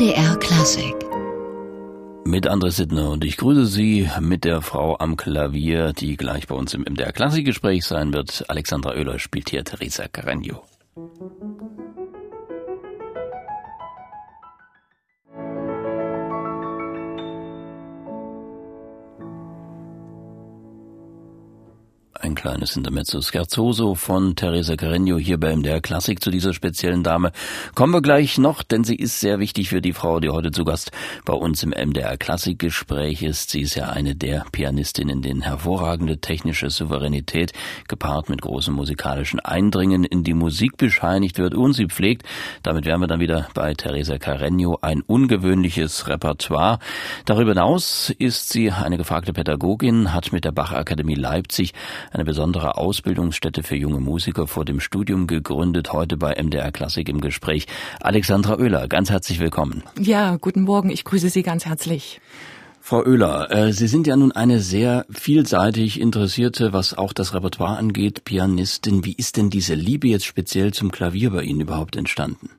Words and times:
MDR 0.00 0.34
Klassik. 0.36 0.94
Mit 2.24 2.48
André 2.48 2.70
Sittner 2.70 3.10
und 3.10 3.22
ich 3.22 3.36
grüße 3.36 3.66
Sie 3.66 4.08
mit 4.18 4.44
der 4.44 4.62
Frau 4.62 4.96
am 4.98 5.14
Klavier, 5.14 5.92
die 5.92 6.16
gleich 6.16 6.46
bei 6.46 6.54
uns 6.54 6.72
im 6.72 6.86
MDR 6.88 7.12
Klassikgespräch 7.12 7.84
sein 7.84 8.10
wird. 8.14 8.46
Alexandra 8.48 8.92
Oehler 8.92 9.18
spielt 9.18 9.50
hier 9.50 9.62
Teresa 9.62 10.04
Carreño. 10.04 10.69
Kleines 22.40 22.74
Intermezzo 22.74 23.20
Scherzoso 23.20 23.94
von 23.94 24.34
Teresa 24.34 24.72
Carreño 24.72 25.18
hier 25.18 25.38
bei 25.38 25.54
MDR 25.54 25.82
Klassik 25.82 26.22
zu 26.22 26.30
dieser 26.30 26.54
speziellen 26.54 27.02
Dame. 27.02 27.32
Kommen 27.74 27.92
wir 27.92 28.00
gleich 28.00 28.38
noch, 28.38 28.62
denn 28.62 28.82
sie 28.82 28.94
ist 28.94 29.20
sehr 29.20 29.40
wichtig 29.40 29.68
für 29.68 29.82
die 29.82 29.92
Frau, 29.92 30.20
die 30.20 30.30
heute 30.30 30.50
zu 30.50 30.64
Gast 30.64 30.90
bei 31.26 31.34
uns 31.34 31.62
im 31.62 31.68
MDR 31.68 32.16
Klassikgespräch 32.16 33.22
ist. 33.22 33.50
Sie 33.50 33.60
ist 33.60 33.74
ja 33.74 33.90
eine 33.90 34.14
der 34.14 34.46
Pianistinnen, 34.52 35.20
denen 35.20 35.42
hervorragende 35.42 36.16
technische 36.16 36.70
Souveränität 36.70 37.52
gepaart 37.88 38.30
mit 38.30 38.40
großem 38.40 38.72
musikalischen 38.72 39.40
Eindringen 39.40 40.04
in 40.04 40.24
die 40.24 40.32
Musik 40.32 40.78
bescheinigt 40.78 41.36
wird 41.36 41.54
und 41.54 41.74
sie 41.74 41.88
pflegt, 41.88 42.22
damit 42.62 42.86
wären 42.86 43.02
wir 43.02 43.06
dann 43.06 43.20
wieder 43.20 43.48
bei 43.52 43.74
Teresa 43.74 44.14
Carreño, 44.14 44.78
ein 44.80 45.02
ungewöhnliches 45.02 46.08
Repertoire. 46.08 46.78
Darüber 47.26 47.50
hinaus 47.50 48.08
ist 48.16 48.48
sie 48.48 48.70
eine 48.70 48.96
gefragte 48.96 49.34
Pädagogin, 49.34 50.14
hat 50.14 50.32
mit 50.32 50.46
der 50.46 50.52
Bach-Akademie 50.52 51.16
Leipzig 51.16 51.74
eine 52.12 52.29
besondere 52.30 52.76
Ausbildungsstätte 52.78 53.64
für 53.64 53.74
junge 53.74 53.98
Musiker 53.98 54.46
vor 54.46 54.64
dem 54.64 54.78
Studium 54.78 55.26
gegründet. 55.26 55.92
Heute 55.92 56.16
bei 56.16 56.40
MDR 56.40 56.70
Klassik 56.70 57.08
im 57.08 57.20
Gespräch. 57.20 57.66
Alexandra 58.00 58.56
Oehler, 58.56 58.86
ganz 58.86 59.10
herzlich 59.10 59.40
willkommen. 59.40 59.82
Ja, 59.98 60.36
guten 60.36 60.62
Morgen. 60.62 60.90
Ich 60.90 61.02
grüße 61.02 61.28
Sie 61.28 61.42
ganz 61.42 61.66
herzlich. 61.66 62.20
Frau 62.80 63.04
Oehler, 63.04 63.50
äh, 63.50 63.72
Sie 63.72 63.88
sind 63.88 64.06
ja 64.06 64.14
nun 64.14 64.30
eine 64.30 64.60
sehr 64.60 65.06
vielseitig 65.10 66.00
interessierte, 66.00 66.72
was 66.72 66.96
auch 66.96 67.12
das 67.12 67.34
Repertoire 67.34 67.76
angeht, 67.76 68.22
Pianistin. 68.22 69.04
Wie 69.04 69.14
ist 69.14 69.36
denn 69.36 69.50
diese 69.50 69.74
Liebe 69.74 70.06
jetzt 70.06 70.24
speziell 70.24 70.72
zum 70.72 70.92
Klavier 70.92 71.30
bei 71.30 71.42
Ihnen 71.42 71.60
überhaupt 71.60 71.96
entstanden? 71.96 72.50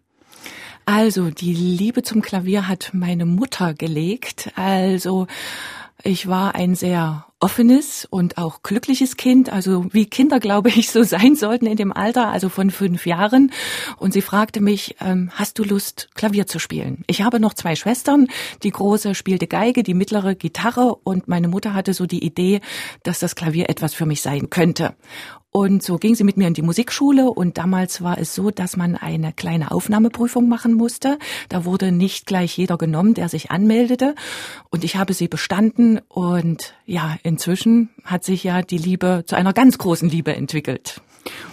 Also, 0.83 1.29
die 1.29 1.53
Liebe 1.53 2.03
zum 2.03 2.21
Klavier 2.21 2.67
hat 2.67 2.89
meine 2.91 3.25
Mutter 3.25 3.73
gelegt. 3.73 4.51
Also, 4.57 5.27
ich 6.03 6.27
war 6.27 6.55
ein 6.55 6.75
sehr 6.75 7.25
offenes 7.41 8.05
und 8.09 8.37
auch 8.37 8.61
glückliches 8.63 9.17
Kind, 9.17 9.51
also 9.51 9.85
wie 9.91 10.05
Kinder, 10.05 10.39
glaube 10.39 10.69
ich, 10.69 10.91
so 10.91 11.03
sein 11.03 11.35
sollten 11.35 11.65
in 11.65 11.75
dem 11.75 11.91
Alter, 11.91 12.29
also 12.29 12.49
von 12.49 12.69
fünf 12.69 13.05
Jahren. 13.05 13.51
Und 13.97 14.13
sie 14.13 14.21
fragte 14.21 14.61
mich, 14.61 14.95
ähm, 15.01 15.31
hast 15.33 15.59
du 15.59 15.63
Lust, 15.63 16.09
Klavier 16.13 16.47
zu 16.47 16.59
spielen? 16.59 17.03
Ich 17.07 17.23
habe 17.23 17.39
noch 17.39 17.53
zwei 17.53 17.75
Schwestern. 17.75 18.27
Die 18.63 18.71
große 18.71 19.15
spielte 19.15 19.47
Geige, 19.47 19.83
die 19.83 19.93
mittlere 19.93 20.35
Gitarre 20.35 20.95
und 21.03 21.27
meine 21.27 21.47
Mutter 21.47 21.73
hatte 21.73 21.93
so 21.93 22.05
die 22.05 22.23
Idee, 22.23 22.61
dass 23.03 23.19
das 23.19 23.35
Klavier 23.35 23.69
etwas 23.69 23.93
für 23.93 24.05
mich 24.05 24.21
sein 24.21 24.49
könnte. 24.49 24.95
Und 25.51 25.83
so 25.83 25.97
ging 25.97 26.15
sie 26.15 26.23
mit 26.23 26.37
mir 26.37 26.47
in 26.47 26.53
die 26.53 26.61
Musikschule 26.61 27.29
und 27.29 27.57
damals 27.57 28.01
war 28.01 28.17
es 28.17 28.33
so, 28.33 28.51
dass 28.51 28.77
man 28.77 28.95
eine 28.95 29.33
kleine 29.33 29.71
Aufnahmeprüfung 29.71 30.47
machen 30.47 30.73
musste. 30.73 31.19
Da 31.49 31.65
wurde 31.65 31.91
nicht 31.91 32.25
gleich 32.25 32.57
jeder 32.57 32.77
genommen, 32.77 33.13
der 33.13 33.27
sich 33.27 33.51
anmeldete. 33.51 34.15
Und 34.69 34.85
ich 34.85 34.95
habe 34.95 35.13
sie 35.13 35.27
bestanden 35.27 35.99
und 36.07 36.73
ja, 36.85 37.17
inzwischen 37.23 37.89
hat 38.05 38.23
sich 38.23 38.45
ja 38.45 38.61
die 38.61 38.77
Liebe 38.77 39.23
zu 39.27 39.35
einer 39.35 39.51
ganz 39.51 39.77
großen 39.77 40.09
Liebe 40.09 40.33
entwickelt. 40.33 41.01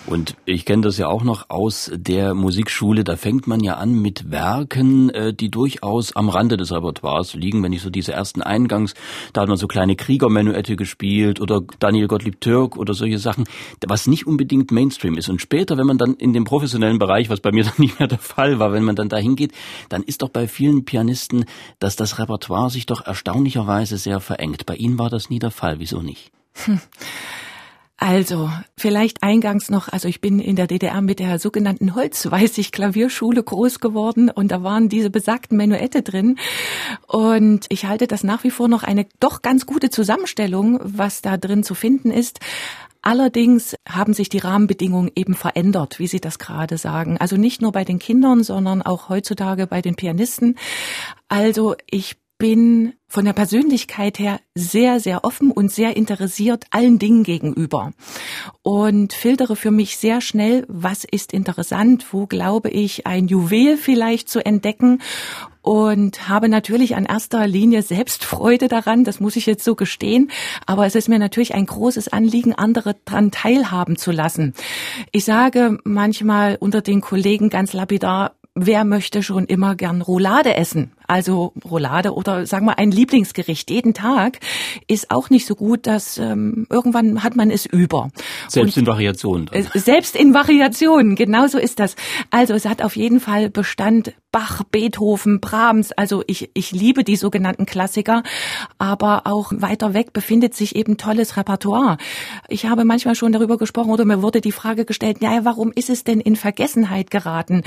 Und 0.07 0.37
ich 0.47 0.65
kenne 0.65 0.83
das 0.83 0.97
ja 0.97 1.09
auch 1.09 1.23
noch 1.23 1.51
aus 1.51 1.91
der 1.95 2.33
Musikschule. 2.35 3.05
Da 3.05 3.17
fängt 3.17 3.47
man 3.47 3.61
ja 3.61 3.75
an 3.75 3.93
mit 3.93 4.31
Werken, 4.31 5.11
äh, 5.11 5.35
die 5.35 5.51
durchaus 5.51 6.17
am 6.17 6.31
Rande 6.31 6.57
des 6.57 6.73
Repertoires 6.73 7.35
liegen. 7.35 7.63
Wenn 7.63 7.75
ich 7.75 7.83
so 7.83 7.91
diese 7.91 8.13
ersten 8.13 8.41
Eingangs, 8.41 8.95
da 9.35 9.43
hat 9.43 9.49
man 9.49 9.59
so 9.59 9.67
kleine 9.67 9.97
Kriegermenuette 9.97 10.77
gespielt 10.77 11.41
oder 11.41 11.61
Daniel 11.79 12.09
Gottlieb 12.09 12.41
Türk 12.41 12.77
oder 12.79 12.95
solche 12.95 13.19
Sachen, 13.19 13.45
was 13.87 14.07
nicht 14.07 14.27
unbedingt 14.27 14.71
Mainstream 14.71 15.19
ist. 15.19 15.29
Und 15.29 15.43
später, 15.43 15.77
wenn 15.77 15.87
man 15.87 15.99
dann 15.99 16.15
in 16.15 16.33
dem 16.33 16.45
professionellen 16.45 16.99
Bereich, 16.99 17.29
was 17.29 17.41
bei 17.41 17.53
mir 17.53 17.65
dann 17.69 17.75
nicht 17.77 17.99
mehr 17.99 18.09
der 18.09 18.19
Fall 18.19 18.59
war, 18.59 18.73
wenn 18.73 18.85
man 18.85 18.97
dann 18.97 19.11
da 19.11 19.19
hingeht, 19.19 19.53
dann 19.91 20.03
ist 20.03 20.23
doch 20.23 20.31
bei 20.31 20.49
vielen 20.49 20.87
Pianisten, 20.87 21.45
dass 21.81 21.97
das 21.97 22.19
Repertoire 22.19 22.71
sich 22.71 22.87
doch 22.87 23.05
erstaunlicherweise 23.05 23.99
sehr 23.99 24.21
verengt. 24.21 24.65
Bei 24.65 24.75
Ihnen 24.75 24.99
war 24.99 25.11
das 25.11 25.29
nie 25.29 25.39
der 25.39 25.51
Fall. 25.51 25.81
Wieso 25.81 26.01
nicht? 26.01 26.31
Hm. 26.65 26.81
Also, 28.01 28.49
vielleicht 28.77 29.25
eingangs 29.25 29.71
noch, 29.71 29.89
also 29.89 30.07
ich 30.07 30.21
bin 30.21 30.39
in 30.39 30.55
der 30.55 30.69
DDR 30.69 31.03
mit 31.03 31.19
der 31.19 31.41
sogenannten 31.41 31.97
Holzweißig 31.97 32.71
Klavierschule 32.71 33.43
groß 33.43 33.81
geworden 33.81 34.31
und 34.31 34.53
da 34.53 34.63
waren 34.63 34.89
diese 34.89 35.11
besagten 35.11 35.57
Menuette 35.57 36.03
drin 36.03 36.39
und 37.09 37.67
ich 37.71 37.87
halte 37.87 38.07
das 38.07 38.23
nach 38.23 38.45
wie 38.45 38.53
vor 38.53 38.69
noch 38.69 38.85
eine 38.85 39.07
doch 39.19 39.43
ganz 39.43 39.67
gute 39.67 39.91
Zusammenstellung, 39.91 40.79
was 40.81 41.23
da 41.23 41.37
drin 41.37 41.65
zu 41.65 41.75
finden 41.75 42.13
ist. 42.13 42.39
Allerdings 43.03 43.75
haben 43.89 44.15
sich 44.15 44.29
die 44.29 44.39
Rahmenbedingungen 44.39 45.11
eben 45.17 45.35
verändert, 45.35 45.99
wie 45.99 46.07
Sie 46.07 46.21
das 46.21 46.39
gerade 46.39 46.79
sagen. 46.79 47.19
Also 47.19 47.37
nicht 47.37 47.61
nur 47.61 47.73
bei 47.73 47.85
den 47.85 47.99
Kindern, 47.99 48.45
sondern 48.45 48.81
auch 48.81 49.09
heutzutage 49.09 49.67
bei 49.67 49.83
den 49.83 49.97
Pianisten. 49.97 50.57
Also 51.29 51.75
ich 51.91 52.17
bin 52.39 52.95
von 53.09 53.25
der 53.25 53.33
Persönlichkeit 53.33 54.19
her 54.19 54.39
sehr, 54.55 55.01
sehr 55.01 55.25
offen 55.25 55.51
und 55.51 55.73
sehr 55.73 55.97
interessiert 55.97 56.67
allen 56.71 56.99
Dingen 56.99 57.25
gegenüber 57.25 57.93
und 58.63 59.13
filtere 59.13 59.57
für 59.57 59.73
mich 59.73 59.97
sehr 59.97 60.21
schnell, 60.21 60.65
was 60.69 61.05
ist 61.05 61.33
interessant, 61.33 62.07
wo 62.13 62.27
glaube 62.27 62.71
ich 62.71 63.07
ein 63.07 63.27
Juwel 63.27 63.77
vielleicht 63.77 64.29
zu 64.29 64.45
entdecken 64.45 65.01
und 65.63 66.29
habe 66.29 66.49
natürlich 66.49 66.95
an 66.95 67.07
erster 67.07 67.47
Linie 67.47 67.83
Selbstfreude 67.83 68.69
daran, 68.69 69.05
das 69.05 69.19
muss 69.19 69.37
ich 69.37 69.47
jetzt 69.47 69.65
so 69.65 69.75
gestehen, 69.75 70.31
aber 70.65 70.87
es 70.87 70.95
ist 70.95 71.09
mir 71.09 71.19
natürlich 71.19 71.55
ein 71.55 71.67
großes 71.67 72.09
Anliegen, 72.09 72.55
andere 72.55 72.95
daran 73.05 73.33
teilhaben 73.33 73.97
zu 73.97 74.13
lassen. 74.13 74.55
Ich 75.11 75.25
sage 75.25 75.79
manchmal 75.83 76.57
unter 76.61 76.83
den 76.83 77.01
Kollegen 77.01 77.51
ganz 77.51 77.73
lapidar, 77.73 78.37
wer 78.55 78.85
möchte 78.85 79.23
schon 79.23 79.47
immer 79.47 79.75
gern 79.75 80.03
Roulade 80.03 80.55
essen? 80.55 80.93
Also 81.09 81.53
Roulade 81.65 82.13
oder 82.13 82.47
sagen 82.47 82.67
wir 82.67 82.79
ein 82.79 82.91
Lieblingsgericht 82.91 83.71
jeden 83.71 83.95
Tag 83.95 84.39
ist 84.87 85.11
auch 85.11 85.31
nicht 85.31 85.47
so 85.47 85.55
gut, 85.55 85.87
dass 85.87 86.19
ähm, 86.19 86.67
irgendwann 86.71 87.23
hat 87.23 87.35
man 87.35 87.51
es 87.51 87.65
über. 87.67 88.11
Selbst 88.47 88.77
Und, 88.77 88.83
in 88.83 88.87
Variationen. 88.87 89.51
Selbst 89.75 90.15
in 90.15 90.35
Variationen, 90.35 91.17
genau 91.17 91.47
so 91.47 91.59
ist 91.59 91.81
das. 91.81 91.97
Also 92.31 92.55
es 92.55 92.67
hat 92.67 92.83
auf 92.83 92.95
jeden 92.95 93.21
Fall 93.21 93.49
Bestand 93.49 94.13
Bach, 94.31 94.63
Beethoven, 94.71 95.41
Brahms. 95.41 95.93
Also 95.93 96.23
ich, 96.27 96.51
ich 96.53 96.73
liebe 96.73 97.03
die 97.03 97.17
sogenannten 97.17 97.65
Klassiker, 97.65 98.23
aber 98.77 99.23
auch 99.25 99.53
weiter 99.57 99.95
weg 99.95 100.13
befindet 100.13 100.55
sich 100.55 100.77
eben 100.77 100.99
tolles 100.99 101.39
Repertoire. 101.39 101.97
Ich 102.49 102.67
habe 102.67 102.85
manchmal 102.85 103.15
schon 103.15 103.33
darüber 103.33 103.57
gesprochen 103.57 103.91
oder 103.91 104.05
mir 104.05 104.21
wurde 104.21 104.43
die 104.43 104.53
Frage 104.53 104.85
gestellt, 104.85 105.19
ja, 105.23 105.45
warum 105.45 105.73
ist 105.75 105.89
es 105.89 106.05
denn 106.05 106.21
in 106.21 106.37
Vergessenheit 106.37 107.11
geraten? 107.11 107.63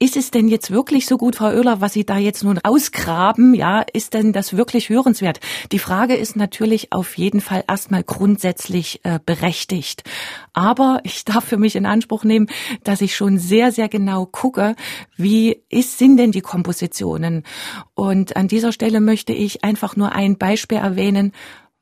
Ist 0.00 0.16
es 0.16 0.32
denn 0.32 0.48
jetzt 0.48 0.72
wirklich 0.72 1.06
so 1.06 1.16
gut, 1.16 1.36
Frau 1.36 1.50
Oehler, 1.50 1.80
was 1.80 1.92
Sie 1.92 2.04
da 2.04 2.18
jetzt 2.18 2.42
nun 2.42 2.58
ausgraben? 2.72 3.52
Ja, 3.52 3.84
ist 3.92 4.14
denn 4.14 4.32
das 4.32 4.56
wirklich 4.56 4.88
hörenswert? 4.88 5.40
Die 5.72 5.78
Frage 5.78 6.14
ist 6.14 6.36
natürlich 6.36 6.92
auf 6.92 7.18
jeden 7.18 7.42
Fall 7.42 7.64
erstmal 7.68 8.02
grundsätzlich 8.02 9.00
äh, 9.04 9.18
berechtigt. 9.24 10.04
Aber 10.54 11.00
ich 11.04 11.24
darf 11.26 11.44
für 11.44 11.58
mich 11.58 11.76
in 11.76 11.84
Anspruch 11.84 12.24
nehmen, 12.24 12.46
dass 12.82 13.02
ich 13.02 13.14
schon 13.14 13.38
sehr, 13.38 13.72
sehr 13.72 13.88
genau 13.88 14.24
gucke, 14.24 14.74
wie 15.16 15.62
ist, 15.68 15.98
sind 15.98 16.16
denn 16.16 16.32
die 16.32 16.40
Kompositionen? 16.40 17.42
Und 17.94 18.36
an 18.36 18.48
dieser 18.48 18.72
Stelle 18.72 19.00
möchte 19.00 19.34
ich 19.34 19.64
einfach 19.64 19.96
nur 19.96 20.12
ein 20.12 20.38
Beispiel 20.38 20.78
erwähnen. 20.78 21.32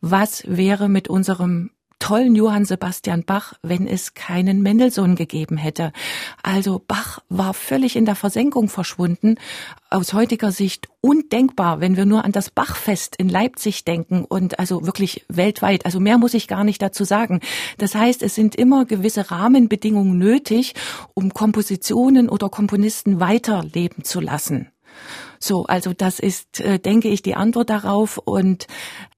Was 0.00 0.42
wäre 0.46 0.88
mit 0.88 1.08
unserem 1.08 1.70
tollen 2.00 2.34
Johann 2.34 2.64
Sebastian 2.64 3.22
Bach, 3.24 3.52
wenn 3.62 3.86
es 3.86 4.14
keinen 4.14 4.62
Mendelssohn 4.62 5.14
gegeben 5.14 5.56
hätte. 5.56 5.92
Also 6.42 6.82
Bach 6.84 7.20
war 7.28 7.54
völlig 7.54 7.94
in 7.94 8.06
der 8.06 8.16
Versenkung 8.16 8.68
verschwunden. 8.68 9.36
Aus 9.90 10.12
heutiger 10.12 10.50
Sicht 10.50 10.88
undenkbar, 11.00 11.80
wenn 11.80 11.96
wir 11.96 12.06
nur 12.06 12.24
an 12.24 12.32
das 12.32 12.50
Bachfest 12.50 13.14
in 13.16 13.28
Leipzig 13.28 13.84
denken 13.84 14.24
und 14.24 14.58
also 14.58 14.84
wirklich 14.84 15.24
weltweit. 15.28 15.86
Also 15.86 16.00
mehr 16.00 16.18
muss 16.18 16.34
ich 16.34 16.48
gar 16.48 16.64
nicht 16.64 16.82
dazu 16.82 17.04
sagen. 17.04 17.40
Das 17.78 17.94
heißt, 17.94 18.22
es 18.22 18.34
sind 18.34 18.56
immer 18.56 18.84
gewisse 18.84 19.30
Rahmenbedingungen 19.30 20.18
nötig, 20.18 20.74
um 21.14 21.32
Kompositionen 21.32 22.28
oder 22.28 22.48
Komponisten 22.48 23.20
weiterleben 23.20 24.02
zu 24.02 24.20
lassen. 24.20 24.72
So, 25.38 25.64
also 25.64 25.92
das 25.92 26.18
ist, 26.18 26.60
äh, 26.60 26.78
denke 26.78 27.08
ich, 27.08 27.22
die 27.22 27.34
Antwort 27.34 27.70
darauf. 27.70 28.18
Und 28.18 28.66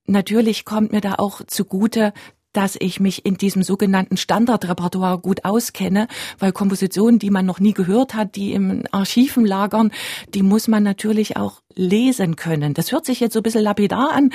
natürlich 0.06 0.64
kommt 0.64 0.92
mir 0.92 1.00
da 1.00 1.14
auch 1.16 1.42
zugute, 1.46 2.12
dass 2.52 2.76
ich 2.78 3.00
mich 3.00 3.24
in 3.24 3.36
diesem 3.36 3.62
sogenannten 3.62 4.16
Standardrepertoire 4.16 5.18
gut 5.18 5.44
auskenne, 5.44 6.08
weil 6.38 6.52
Kompositionen, 6.52 7.18
die 7.18 7.30
man 7.30 7.46
noch 7.46 7.60
nie 7.60 7.72
gehört 7.72 8.14
hat, 8.14 8.36
die 8.36 8.52
im 8.52 8.84
Archiven 8.90 9.46
lagern, 9.46 9.90
die 10.34 10.42
muss 10.42 10.68
man 10.68 10.82
natürlich 10.82 11.36
auch 11.36 11.62
lesen 11.74 12.36
können. 12.36 12.74
Das 12.74 12.92
hört 12.92 13.06
sich 13.06 13.20
jetzt 13.20 13.32
so 13.32 13.40
ein 13.40 13.42
bisschen 13.42 13.62
lapidar 13.62 14.12
an. 14.12 14.30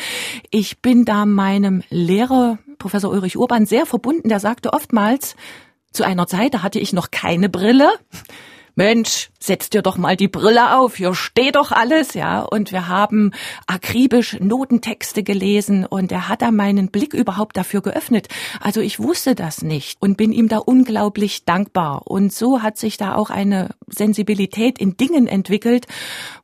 Ich 0.49 0.81
bin 0.81 1.05
da 1.05 1.25
meinem 1.25 1.83
Lehrer, 1.89 2.57
Professor 2.79 3.11
Ulrich 3.11 3.37
Urban, 3.37 3.65
sehr 3.65 3.85
verbunden. 3.85 4.29
Der 4.29 4.39
sagte 4.39 4.73
oftmals, 4.73 5.35
zu 5.91 6.03
einer 6.03 6.27
Zeit, 6.27 6.53
da 6.53 6.63
hatte 6.63 6.79
ich 6.79 6.93
noch 6.93 7.11
keine 7.11 7.49
Brille, 7.49 7.89
Mensch, 8.77 9.31
setz 9.39 9.71
dir 9.71 9.81
doch 9.81 9.97
mal 9.97 10.15
die 10.15 10.27
Brille 10.27 10.77
auf, 10.77 10.97
hier 10.97 11.15
steht 11.15 11.55
doch 11.55 11.71
alles, 11.71 12.13
ja. 12.13 12.41
Und 12.41 12.71
wir 12.71 12.87
haben 12.87 13.31
akribisch 13.65 14.39
Notentexte 14.39 15.23
gelesen 15.23 15.83
und 15.83 16.11
er 16.11 16.29
hat 16.29 16.43
da 16.43 16.51
meinen 16.51 16.89
Blick 16.89 17.15
überhaupt 17.15 17.57
dafür 17.57 17.81
geöffnet. 17.81 18.27
Also 18.61 18.79
ich 18.79 18.99
wusste 18.99 19.33
das 19.33 19.63
nicht 19.63 19.99
und 19.99 20.15
bin 20.15 20.31
ihm 20.31 20.47
da 20.47 20.59
unglaublich 20.59 21.43
dankbar. 21.43 22.03
Und 22.05 22.31
so 22.31 22.61
hat 22.61 22.77
sich 22.77 22.97
da 22.97 23.15
auch 23.15 23.31
eine 23.31 23.69
Sensibilität 23.87 24.77
in 24.77 24.95
Dingen 24.95 25.25
entwickelt, 25.25 25.87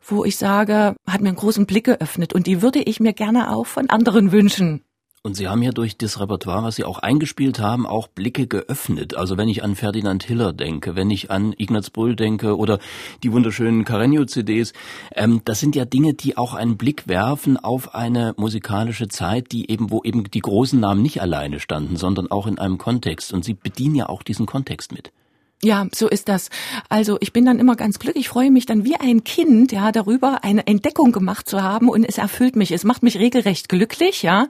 wo 0.02 0.26
ich 0.26 0.38
sage, 0.38 0.96
hat 1.06 1.22
mir 1.22 1.30
einen 1.30 1.38
großen 1.38 1.68
Blick 1.68 1.86
geöffnet 1.86 2.34
und 2.34 2.48
die 2.48 2.64
würde 2.64 2.80
ich 2.80 3.00
mir 3.00 3.14
gerne 3.14 3.52
auch 3.52 3.68
von 3.68 3.92
anderen 3.92 4.32
wünschen. 4.32 4.84
Und 5.26 5.38
Sie 5.38 5.48
haben 5.48 5.62
ja 5.62 5.72
durch 5.72 5.96
das 5.96 6.20
Repertoire, 6.20 6.64
was 6.64 6.76
Sie 6.76 6.84
auch 6.84 7.00
eingespielt 7.00 7.58
haben, 7.58 7.88
auch 7.88 8.10
Blicke 8.10 8.46
geöffnet. 8.46 9.16
Also 9.16 9.38
wenn 9.38 9.48
ich 9.48 9.64
an 9.64 9.78
Ferdinand 9.78 10.22
Hiller 10.26 10.52
denke, 10.52 10.98
wenn 10.98 11.10
ich 11.10 11.32
an 11.32 11.54
Ignaz 11.58 11.90
Brüll 11.92 12.18
denke 12.18 12.58
oder 12.58 12.78
die 13.24 13.32
wunderschönen 13.32 13.86
Carreño-CDs, 13.86 14.74
ähm, 15.16 15.40
das 15.46 15.62
sind 15.62 15.78
ja 15.78 15.86
Dinge, 15.86 16.14
die 16.14 16.36
auch 16.36 16.54
einen 16.54 16.76
Blick 16.76 17.08
werfen 17.08 17.56
auf 17.56 17.96
eine 17.96 18.34
musikalische 18.36 19.08
Zeit, 19.08 19.54
die 19.54 19.72
eben, 19.72 19.92
wo 19.92 20.04
eben 20.04 20.30
die 20.30 20.42
großen 20.42 20.78
Namen 20.78 21.02
nicht 21.02 21.22
alleine 21.22 21.62
standen, 21.62 21.96
sondern 21.96 22.30
auch 22.30 22.46
in 22.46 22.60
einem 22.60 22.78
Kontext. 22.78 23.32
Und 23.32 23.46
Sie 23.46 23.54
bedienen 23.54 23.96
ja 23.96 24.10
auch 24.10 24.24
diesen 24.24 24.46
Kontext 24.46 24.92
mit. 24.92 25.14
Ja, 25.64 25.88
so 25.96 26.10
ist 26.10 26.28
das. 26.28 26.50
Also 26.90 27.18
ich 27.22 27.32
bin 27.32 27.46
dann 27.46 27.58
immer 27.58 27.78
ganz 27.78 27.98
glücklich, 27.98 28.28
freue 28.28 28.52
mich 28.52 28.66
dann 28.66 28.84
wie 28.84 28.98
ein 28.98 29.24
Kind, 29.24 29.72
ja, 29.72 29.94
darüber 29.94 30.44
eine 30.44 30.68
Entdeckung 30.68 31.14
gemacht 31.14 31.48
zu 31.48 31.64
haben 31.64 31.88
und 31.88 32.04
es 32.04 32.18
erfüllt 32.18 32.58
mich. 32.58 32.74
Es 32.74 32.84
macht 32.84 33.02
mich 33.02 33.18
regelrecht 33.18 33.70
glücklich, 33.70 34.24
ja. 34.24 34.48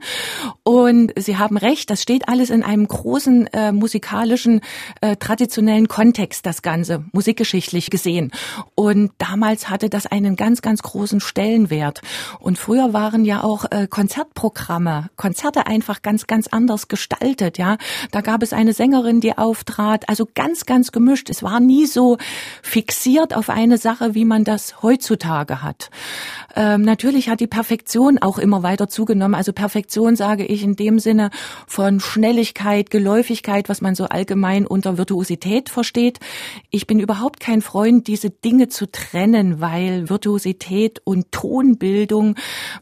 Und 0.64 1.12
Sie 1.16 1.36
haben 1.36 1.56
recht, 1.56 1.88
das 1.90 2.02
steht 2.02 2.28
alles 2.28 2.50
in 2.50 2.64
einem 2.64 2.88
großen 2.88 3.46
äh, 3.52 3.70
musikalischen 3.70 4.60
äh, 5.02 5.14
traditionellen 5.14 5.86
Kontext, 5.86 6.46
das 6.46 6.62
Ganze 6.62 7.04
musikgeschichtlich 7.12 7.90
gesehen. 7.90 8.32
Und 8.74 9.12
damals 9.18 9.70
hatte 9.70 9.88
das 9.88 10.06
einen 10.06 10.34
ganz, 10.34 10.62
ganz 10.62 10.82
großen 10.82 11.20
Stellenwert. 11.20 12.02
Und 12.40 12.58
früher 12.58 12.92
waren 12.92 13.24
ja 13.24 13.44
auch 13.44 13.66
äh, 13.70 13.86
Konzertprogramme, 13.88 15.10
Konzerte 15.14 15.68
einfach 15.68 16.02
ganz, 16.02 16.26
ganz 16.26 16.48
anders 16.48 16.88
gestaltet, 16.88 17.56
ja. 17.56 17.76
Da 18.10 18.20
gab 18.20 18.42
es 18.42 18.52
eine 18.52 18.72
Sängerin, 18.72 19.20
die 19.20 19.38
auftrat, 19.38 20.08
also 20.08 20.26
ganz, 20.34 20.66
ganz 20.66 20.90
gemischt. 21.04 21.28
Es 21.30 21.42
war 21.42 21.60
nie 21.60 21.86
so 21.86 22.16
fixiert 22.62 23.36
auf 23.36 23.50
eine 23.50 23.78
Sache, 23.78 24.14
wie 24.14 24.24
man 24.24 24.44
das 24.44 24.82
heutzutage 24.82 25.62
hat. 25.62 25.90
Ähm, 26.56 26.82
natürlich 26.82 27.28
hat 27.28 27.40
die 27.40 27.46
Perfektion 27.46 28.18
auch 28.18 28.38
immer 28.38 28.62
weiter 28.62 28.88
zugenommen. 28.88 29.34
Also 29.34 29.52
Perfektion 29.52 30.16
sage 30.16 30.44
ich 30.44 30.62
in 30.62 30.76
dem 30.76 30.98
Sinne 30.98 31.30
von 31.66 32.00
Schnelligkeit, 32.00 32.90
Geläufigkeit, 32.90 33.68
was 33.68 33.80
man 33.80 33.94
so 33.94 34.04
allgemein 34.04 34.66
unter 34.66 34.96
Virtuosität 34.96 35.68
versteht. 35.68 36.20
Ich 36.70 36.86
bin 36.86 37.00
überhaupt 37.00 37.40
kein 37.40 37.60
Freund, 37.60 38.06
diese 38.06 38.30
Dinge 38.30 38.68
zu 38.68 38.90
trennen, 38.90 39.60
weil 39.60 40.08
Virtuosität 40.08 41.00
und 41.04 41.32
Tonbildung 41.32 42.36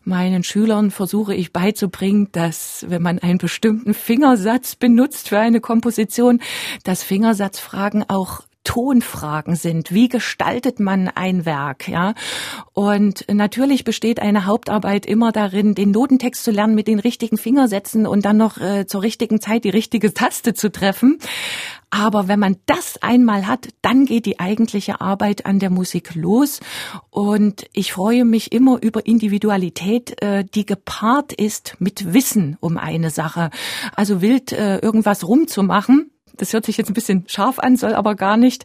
meinen 0.04 0.44
Schülern 0.44 0.90
versuche 0.90 1.34
ich 1.34 1.52
beizubringen, 1.52 2.28
dass 2.32 2.84
wenn 2.88 3.02
man 3.02 3.18
einen 3.18 3.38
bestimmten 3.38 3.94
Fingersatz 3.94 4.76
benutzt 4.76 5.30
für 5.30 5.38
eine 5.38 5.60
Komposition, 5.60 6.40
dass 6.84 7.02
Fingersatzfragen 7.02 8.04
auch 8.12 8.42
Tonfragen 8.64 9.56
sind. 9.56 9.92
Wie 9.92 10.08
gestaltet 10.08 10.78
man 10.78 11.08
ein 11.08 11.44
Werk, 11.44 11.88
ja? 11.88 12.14
Und 12.72 13.24
natürlich 13.28 13.82
besteht 13.82 14.20
eine 14.20 14.46
Hauptarbeit 14.46 15.04
immer 15.04 15.32
darin, 15.32 15.74
den 15.74 15.90
Notentext 15.90 16.44
zu 16.44 16.52
lernen 16.52 16.76
mit 16.76 16.86
den 16.86 17.00
richtigen 17.00 17.38
Fingersätzen 17.38 18.06
und 18.06 18.24
dann 18.24 18.36
noch 18.36 18.58
äh, 18.58 18.86
zur 18.86 19.02
richtigen 19.02 19.40
Zeit 19.40 19.64
die 19.64 19.70
richtige 19.70 20.14
Taste 20.14 20.54
zu 20.54 20.70
treffen. 20.70 21.18
Aber 21.90 22.28
wenn 22.28 22.38
man 22.38 22.56
das 22.66 23.02
einmal 23.02 23.48
hat, 23.48 23.68
dann 23.82 24.06
geht 24.06 24.26
die 24.26 24.38
eigentliche 24.38 25.00
Arbeit 25.00 25.44
an 25.44 25.58
der 25.58 25.70
Musik 25.70 26.14
los. 26.14 26.60
Und 27.10 27.66
ich 27.72 27.92
freue 27.92 28.24
mich 28.24 28.52
immer 28.52 28.80
über 28.80 29.04
Individualität, 29.04 30.22
äh, 30.22 30.44
die 30.44 30.64
gepaart 30.64 31.32
ist 31.32 31.76
mit 31.80 32.14
Wissen 32.14 32.56
um 32.60 32.78
eine 32.78 33.10
Sache. 33.10 33.50
Also 33.96 34.22
wild 34.22 34.52
äh, 34.52 34.78
irgendwas 34.78 35.26
rumzumachen, 35.26 36.11
das 36.36 36.52
hört 36.52 36.66
sich 36.66 36.76
jetzt 36.76 36.88
ein 36.90 36.94
bisschen 36.94 37.24
scharf 37.26 37.58
an, 37.58 37.76
soll 37.76 37.94
aber 37.94 38.14
gar 38.14 38.36
nicht, 38.36 38.64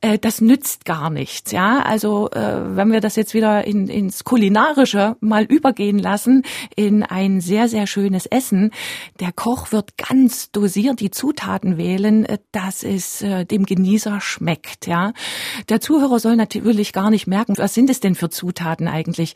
äh, 0.00 0.18
das 0.18 0.40
nützt 0.40 0.84
gar 0.84 1.10
nichts. 1.10 1.52
Ja, 1.52 1.80
also 1.82 2.30
äh, 2.30 2.76
wenn 2.76 2.92
wir 2.92 3.00
das 3.00 3.16
jetzt 3.16 3.34
wieder 3.34 3.66
in, 3.66 3.88
ins 3.88 4.24
Kulinarische 4.24 5.16
mal 5.20 5.44
übergehen 5.44 5.98
lassen, 5.98 6.42
in 6.76 7.02
ein 7.02 7.40
sehr, 7.40 7.68
sehr 7.68 7.86
schönes 7.86 8.26
Essen, 8.26 8.70
der 9.18 9.32
Koch 9.32 9.72
wird 9.72 9.96
ganz 9.96 10.50
dosiert 10.50 11.00
die 11.00 11.10
Zutaten 11.10 11.76
wählen, 11.76 12.24
äh, 12.24 12.38
dass 12.52 12.82
es 12.82 13.20
dem 13.20 13.64
Genießer 13.64 14.20
schmeckt. 14.20 14.86
Ja, 14.86 15.12
der 15.68 15.80
Zuhörer 15.80 16.18
soll 16.18 16.36
natürlich 16.36 16.92
gar 16.92 17.10
nicht 17.10 17.26
merken, 17.26 17.56
was 17.58 17.74
sind 17.74 17.90
es 17.90 18.00
denn 18.00 18.14
für 18.14 18.30
Zutaten 18.30 18.88
eigentlich. 18.88 19.34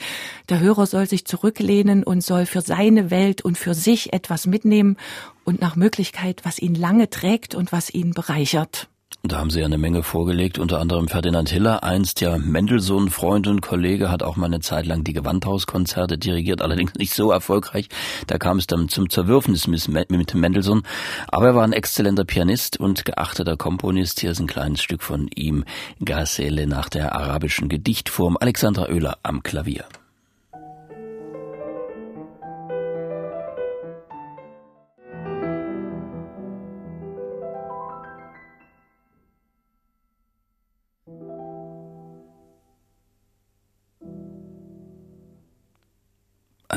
Der 0.49 0.61
Hörer 0.61 0.87
soll 0.87 1.07
sich 1.07 1.27
zurücklehnen 1.27 2.03
und 2.03 2.23
soll 2.23 2.47
für 2.47 2.61
seine 2.61 3.11
Welt 3.11 3.43
und 3.43 3.59
für 3.59 3.75
sich 3.75 4.13
etwas 4.13 4.47
mitnehmen 4.47 4.97
und 5.45 5.61
nach 5.61 5.77
Möglichkeit, 5.77 6.41
was 6.45 6.59
ihn 6.59 6.75
lange 6.75 7.11
trägt 7.11 7.55
und 7.55 7.73
was 7.73 7.93
ihn 7.93 8.13
bereichert. 8.13 8.89
Da 9.27 9.39
haben 9.39 9.49
Sie 9.49 9.61
ja 9.61 9.65
eine 9.65 9.79
Menge 9.79 10.03
vorgelegt, 10.03 10.59
unter 10.59 10.81
anderem 10.81 11.09
Ferdinand 11.09 11.49
Hiller, 11.49 11.83
einst 11.83 12.21
ja 12.21 12.37
Mendelssohn-Freund 12.37 13.47
und 13.47 13.63
Kollege, 13.63 14.11
hat 14.11 14.23
auch 14.23 14.37
mal 14.37 14.47
eine 14.47 14.61
Zeit 14.61 14.85
lang 14.85 15.03
die 15.03 15.15
Gewandhauskonzerte 15.15 16.19
dirigiert, 16.19 16.61
allerdings 16.61 16.93
nicht 16.95 17.15
so 17.15 17.31
erfolgreich. 17.31 17.89
Da 18.27 18.37
kam 18.37 18.59
es 18.59 18.67
dann 18.67 18.91
zum 18.91 19.09
Zerwürfnis 19.09 19.67
mit 19.67 20.35
Mendelssohn. 20.35 20.83
Aber 21.29 21.47
er 21.47 21.55
war 21.55 21.65
ein 21.65 21.73
exzellenter 21.73 22.27
Pianist 22.27 22.79
und 22.79 23.07
geachteter 23.07 23.57
Komponist. 23.57 24.21
Hier 24.21 24.33
ist 24.33 24.41
ein 24.41 24.47
kleines 24.47 24.83
Stück 24.83 25.03
von 25.03 25.29
ihm, 25.35 25.65
Gazelle 26.05 26.67
nach 26.67 26.91
der 26.91 27.15
arabischen 27.15 27.71
Gedichtform. 27.71 28.37
Alexandra 28.39 28.91
Oehler 28.91 29.17
am 29.23 29.43
Klavier. 29.43 29.87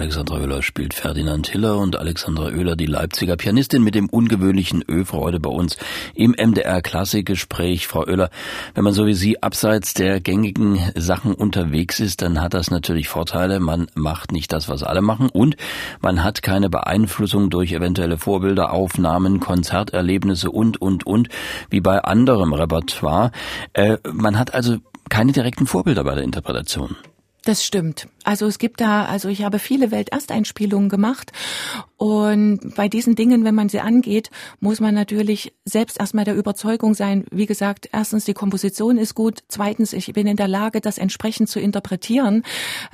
Alexandra 0.07 0.37
Oehler 0.37 0.63
spielt 0.63 0.93
Ferdinand 0.93 1.49
Hiller 1.49 1.77
und 1.79 1.97
Alexandra 1.97 2.45
Oehler, 2.45 2.77
die 2.77 2.85
Leipziger 2.85 3.35
Pianistin 3.35 3.83
mit 3.83 3.93
dem 3.93 4.07
ungewöhnlichen 4.07 4.81
Ö, 4.87 5.03
heute 5.11 5.41
bei 5.41 5.49
uns 5.49 5.75
im 6.15 6.31
MDR 6.31 6.81
Klassikgespräch. 6.81 7.87
Frau 7.87 8.05
Oehler, 8.07 8.29
wenn 8.73 8.85
man 8.85 8.93
so 8.93 9.05
wie 9.05 9.13
Sie 9.13 9.43
abseits 9.43 9.93
der 9.93 10.21
gängigen 10.21 10.79
Sachen 10.95 11.33
unterwegs 11.33 11.99
ist, 11.99 12.21
dann 12.21 12.39
hat 12.39 12.53
das 12.53 12.71
natürlich 12.71 13.09
Vorteile. 13.09 13.59
Man 13.59 13.87
macht 13.95 14.31
nicht 14.31 14.53
das, 14.53 14.69
was 14.69 14.81
alle 14.81 15.01
machen 15.01 15.27
und 15.27 15.57
man 15.99 16.23
hat 16.23 16.41
keine 16.41 16.69
Beeinflussung 16.69 17.49
durch 17.49 17.73
eventuelle 17.73 18.17
Vorbilder, 18.17 18.71
Aufnahmen, 18.71 19.41
Konzerterlebnisse 19.41 20.49
und, 20.49 20.81
und, 20.81 21.05
und, 21.05 21.27
wie 21.69 21.81
bei 21.81 22.01
anderem 22.01 22.53
Repertoire. 22.53 23.33
Äh, 23.73 23.97
man 24.09 24.39
hat 24.39 24.53
also 24.53 24.77
keine 25.09 25.33
direkten 25.33 25.67
Vorbilder 25.67 26.05
bei 26.05 26.15
der 26.15 26.23
Interpretation. 26.23 26.95
Das 27.47 27.63
stimmt. 27.63 28.09
Also 28.25 28.45
es 28.45 28.59
gibt 28.59 28.81
da, 28.81 29.05
also 29.05 29.29
ich 29.29 29.43
habe 29.43 29.57
viele 29.57 29.89
Weltersteinspielungen 29.89 30.89
gemacht 30.89 31.31
und 31.95 32.75
bei 32.75 32.89
diesen 32.89 33.15
Dingen, 33.15 33.45
wenn 33.45 33.55
man 33.55 33.69
sie 33.69 33.79
angeht, 33.79 34.31
muss 34.59 34.81
man 34.81 34.93
natürlich 34.93 35.53
selbst 35.63 35.97
erstmal 35.97 36.25
der 36.25 36.35
Überzeugung 36.35 36.93
sein, 36.93 37.23
wie 37.31 37.45
gesagt, 37.45 37.87
erstens 37.93 38.25
die 38.25 38.33
Komposition 38.33 38.97
ist 38.97 39.15
gut, 39.15 39.43
zweitens 39.47 39.93
ich 39.93 40.11
bin 40.11 40.27
in 40.27 40.35
der 40.35 40.49
Lage, 40.49 40.81
das 40.81 40.97
entsprechend 40.97 41.47
zu 41.47 41.61
interpretieren, 41.61 42.43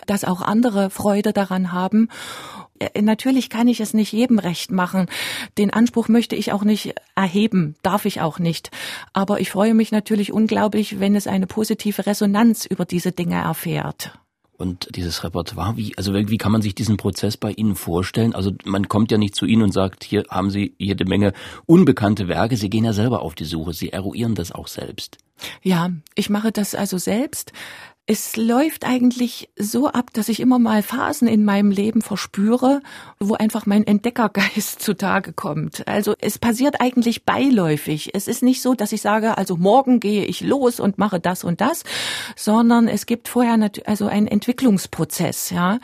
dass 0.06 0.24
auch 0.24 0.44
andere 0.44 0.92
Freude 0.92 1.34
daran 1.34 1.72
haben 1.72 2.10
äh, 2.78 3.02
natürlich 3.02 3.50
kann 3.50 3.68
ich 3.68 3.80
es 3.80 3.96
nicht 3.96 4.12
jedem 4.12 4.38
recht 4.38 4.72
machen. 4.72 5.08
Den 5.58 5.72
Anspruch 5.72 6.10
möchte 6.10 6.36
ich 6.36 6.52
auch 6.52 6.64
nicht 6.64 6.94
erheben, 7.16 7.76
darf 7.82 8.06
ich 8.06 8.22
auch 8.22 8.38
nicht. 8.38 8.70
Aber 9.14 9.40
ich 9.40 9.50
freue 9.50 9.74
mich 9.74 9.92
natürlich 9.92 10.32
unglaublich, 10.32 11.00
wenn 11.00 11.16
es 11.16 11.26
eine 11.26 11.48
positive 11.48 12.06
Resonanz 12.06 12.68
über 12.68 12.86
diese 12.86 13.14
Dinge 13.14 13.42
erfährt. 13.42 14.14
Und 14.58 14.96
dieses 14.96 15.24
Repertoire, 15.24 15.78
wie, 15.78 15.98
also 15.98 16.14
wie 16.14 16.38
kann 16.38 16.52
man 16.52 16.62
sich 16.62 16.76
diesen 16.76 16.98
Prozess 16.98 17.38
bei 17.38 17.52
Ihnen 17.52 17.76
vorstellen? 17.76 18.36
Also 18.36 18.52
man 18.66 18.88
kommt 18.88 19.12
ja 19.12 19.18
nicht 19.18 19.36
zu 19.36 19.46
Ihnen 19.46 19.64
und 19.64 19.72
sagt, 19.72 20.04
hier 20.04 20.26
haben 20.30 20.52
Sie 20.52 20.76
jede 20.78 21.06
Menge 21.06 21.34
unbekannte 21.66 22.28
Werke. 22.28 22.56
Sie 22.56 22.70
gehen 22.70 22.86
ja 22.86 22.94
selber 22.94 23.22
auf 23.24 23.34
die 23.36 23.46
Suche. 23.46 23.74
Sie 23.74 23.90
eruieren 23.90 24.36
das 24.36 24.52
auch 24.52 24.68
selbst. 24.68 25.18
Ja, 25.64 25.90
ich 26.16 26.30
mache 26.30 26.52
das 26.52 26.76
also 26.76 26.98
selbst. 26.98 27.52
Es 28.06 28.36
läuft 28.36 28.86
eigentlich 28.86 29.50
so 29.58 29.88
ab, 29.88 30.10
dass 30.12 30.28
ich 30.28 30.42
immer 30.42 30.60
mal 30.60 30.84
Phasen 30.84 31.26
in 31.26 31.46
meinem 31.46 31.72
Leben 31.72 32.02
verspüre, 32.02 32.82
wo 33.18 33.36
einfach 33.36 33.66
mein 33.66 33.88
Entdeckergeist 33.88 34.82
zutage 34.82 35.32
kommt. 35.32 35.88
Also 35.88 36.14
es 36.20 36.38
passiert 36.38 36.82
eigentlich 36.82 37.24
beiläufig. 37.24 38.14
Es 38.14 38.28
ist 38.28 38.44
nicht 38.44 38.62
so, 38.62 38.74
dass 38.74 38.92
ich 38.92 39.02
sage, 39.02 39.38
also 39.38 39.56
morgen 39.56 40.02
gehe 40.02 40.26
ich 40.26 40.42
los 40.42 40.82
und 40.82 40.98
mache 40.98 41.22
das 41.22 41.46
und 41.46 41.62
das, 41.62 41.86
sondern 42.36 42.90
es 42.90 43.06
gibt 43.06 43.30
vorher 43.30 43.72
also 43.86 44.08
einen 44.08 44.28
Entwicklungsprozess, 44.28 45.52
ja, 45.52 45.80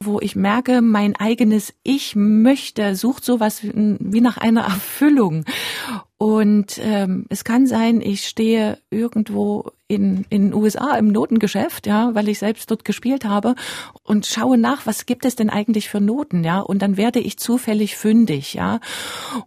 wo 0.00 0.18
ich 0.18 0.34
merke, 0.34 0.82
mein 0.82 1.14
eigenes 1.14 1.72
Ich 1.84 2.16
möchte, 2.16 2.96
sucht 2.96 3.24
sowas 3.24 3.60
wie 3.62 4.20
nach 4.20 4.38
einer 4.38 4.62
Erfüllung. 4.62 5.44
Und 6.22 6.78
ähm, 6.82 7.24
es 7.30 7.44
kann 7.44 7.66
sein, 7.66 8.02
ich 8.02 8.28
stehe 8.28 8.76
irgendwo 8.90 9.72
in 9.88 10.26
in 10.28 10.52
USA 10.52 10.96
im 10.98 11.08
Notengeschäft, 11.08 11.86
ja, 11.86 12.14
weil 12.14 12.28
ich 12.28 12.38
selbst 12.38 12.70
dort 12.70 12.84
gespielt 12.84 13.24
habe 13.24 13.54
und 14.04 14.26
schaue 14.26 14.58
nach, 14.58 14.84
was 14.86 15.06
gibt 15.06 15.24
es 15.24 15.34
denn 15.34 15.48
eigentlich 15.48 15.88
für 15.88 16.00
Noten, 16.00 16.44
ja, 16.44 16.60
und 16.60 16.82
dann 16.82 16.98
werde 16.98 17.20
ich 17.20 17.38
zufällig 17.38 17.96
fündig, 17.96 18.52
ja, 18.52 18.80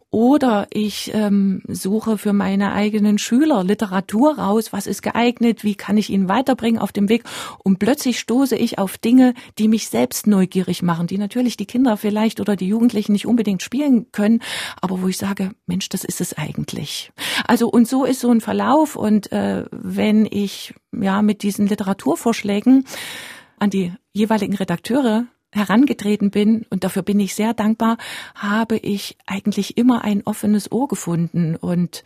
oder 0.10 0.68
ich 0.72 1.12
ähm, 1.14 1.62
suche 1.68 2.18
für 2.18 2.34
meine 2.34 2.74
eigenen 2.74 3.20
Schüler 3.20 3.64
Literatur 3.64 4.40
raus, 4.40 4.74
was 4.74 4.88
ist 4.88 5.04
geeignet, 5.04 5.64
wie 5.64 5.76
kann 5.76 5.96
ich 5.96 6.10
ihn 6.10 6.28
weiterbringen 6.28 6.82
auf 6.82 6.92
dem 6.92 7.08
Weg, 7.08 7.24
und 7.64 7.78
plötzlich 7.78 8.20
stoße 8.20 8.56
ich 8.56 8.80
auf 8.80 8.98
Dinge, 8.98 9.36
die 9.60 9.68
mich 9.68 9.90
selbst 9.90 10.26
neugierig 10.26 10.82
machen, 10.82 11.06
die 11.06 11.20
natürlich 11.20 11.56
die 11.56 11.68
Kinder 11.68 11.98
vielleicht 11.98 12.42
oder 12.42 12.56
die 12.56 12.68
Jugendlichen 12.68 13.14
nicht 13.14 13.28
unbedingt 13.28 13.62
spielen 13.62 14.12
können, 14.12 14.42
aber 14.82 15.02
wo 15.04 15.08
ich 15.08 15.18
sage, 15.18 15.52
Mensch, 15.68 15.88
das 15.88 16.04
ist 16.04 16.20
es 16.20 16.34
eigentlich. 16.34 16.63
Also 17.46 17.68
und 17.68 17.88
so 17.88 18.06
ist 18.06 18.20
so 18.20 18.32
ein 18.32 18.42
Verlauf 18.42 18.96
und 18.96 19.32
äh, 19.32 19.66
wenn 19.72 20.26
ich 20.26 20.74
ja 20.92 21.22
mit 21.22 21.44
diesen 21.44 21.68
Literaturvorschlägen 21.68 22.86
an 23.60 23.70
die 23.70 23.94
jeweiligen 24.14 24.56
Redakteure 24.56 25.26
herangetreten 25.54 26.32
bin, 26.32 26.66
und 26.70 26.84
dafür 26.84 27.04
bin 27.04 27.20
ich 27.20 27.36
sehr 27.36 27.54
dankbar, 27.54 27.98
habe 28.36 28.78
ich 28.78 29.18
eigentlich 29.26 29.78
immer 29.78 30.04
ein 30.04 30.24
offenes 30.26 30.72
Ohr 30.72 30.88
gefunden. 30.88 31.56
Und 31.56 32.04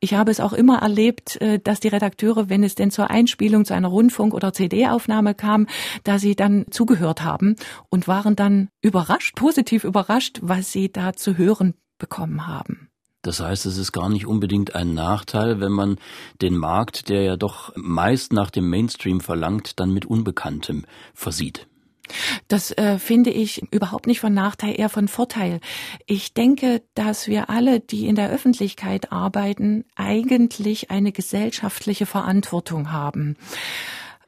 ich 0.00 0.14
habe 0.14 0.30
es 0.30 0.40
auch 0.40 0.52
immer 0.52 0.78
erlebt, 0.78 1.40
äh, 1.40 1.58
dass 1.58 1.80
die 1.80 1.88
Redakteure, 1.88 2.48
wenn 2.48 2.64
es 2.64 2.74
denn 2.74 2.90
zur 2.90 3.10
Einspielung 3.10 3.64
zu 3.64 3.74
einer 3.74 3.88
Rundfunk- 3.88 4.34
oder 4.34 4.52
CD-Aufnahme 4.52 5.34
kam, 5.34 5.66
da 6.04 6.18
sie 6.18 6.34
dann 6.34 6.66
zugehört 6.70 7.22
haben 7.22 7.56
und 7.90 8.08
waren 8.08 8.36
dann 8.36 8.68
überrascht, 8.82 9.36
positiv 9.36 9.84
überrascht, 9.84 10.40
was 10.42 10.72
sie 10.72 10.90
da 10.90 11.12
zu 11.12 11.36
hören 11.36 11.74
bekommen 11.98 12.46
haben. 12.46 12.85
Das 13.26 13.40
heißt, 13.40 13.66
es 13.66 13.76
ist 13.76 13.90
gar 13.90 14.08
nicht 14.08 14.26
unbedingt 14.26 14.76
ein 14.76 14.94
Nachteil, 14.94 15.60
wenn 15.60 15.72
man 15.72 15.96
den 16.40 16.56
Markt, 16.56 17.08
der 17.08 17.22
ja 17.22 17.36
doch 17.36 17.72
meist 17.74 18.32
nach 18.32 18.50
dem 18.50 18.70
Mainstream 18.70 19.20
verlangt, 19.20 19.80
dann 19.80 19.92
mit 19.92 20.06
Unbekanntem 20.06 20.84
versieht. 21.12 21.66
Das 22.46 22.70
äh, 22.70 23.00
finde 23.00 23.30
ich 23.30 23.64
überhaupt 23.72 24.06
nicht 24.06 24.20
von 24.20 24.32
Nachteil, 24.32 24.78
eher 24.78 24.88
von 24.88 25.08
Vorteil. 25.08 25.58
Ich 26.06 26.34
denke, 26.34 26.82
dass 26.94 27.26
wir 27.26 27.50
alle, 27.50 27.80
die 27.80 28.06
in 28.06 28.14
der 28.14 28.30
Öffentlichkeit 28.30 29.10
arbeiten, 29.10 29.84
eigentlich 29.96 30.92
eine 30.92 31.10
gesellschaftliche 31.10 32.06
Verantwortung 32.06 32.92
haben. 32.92 33.36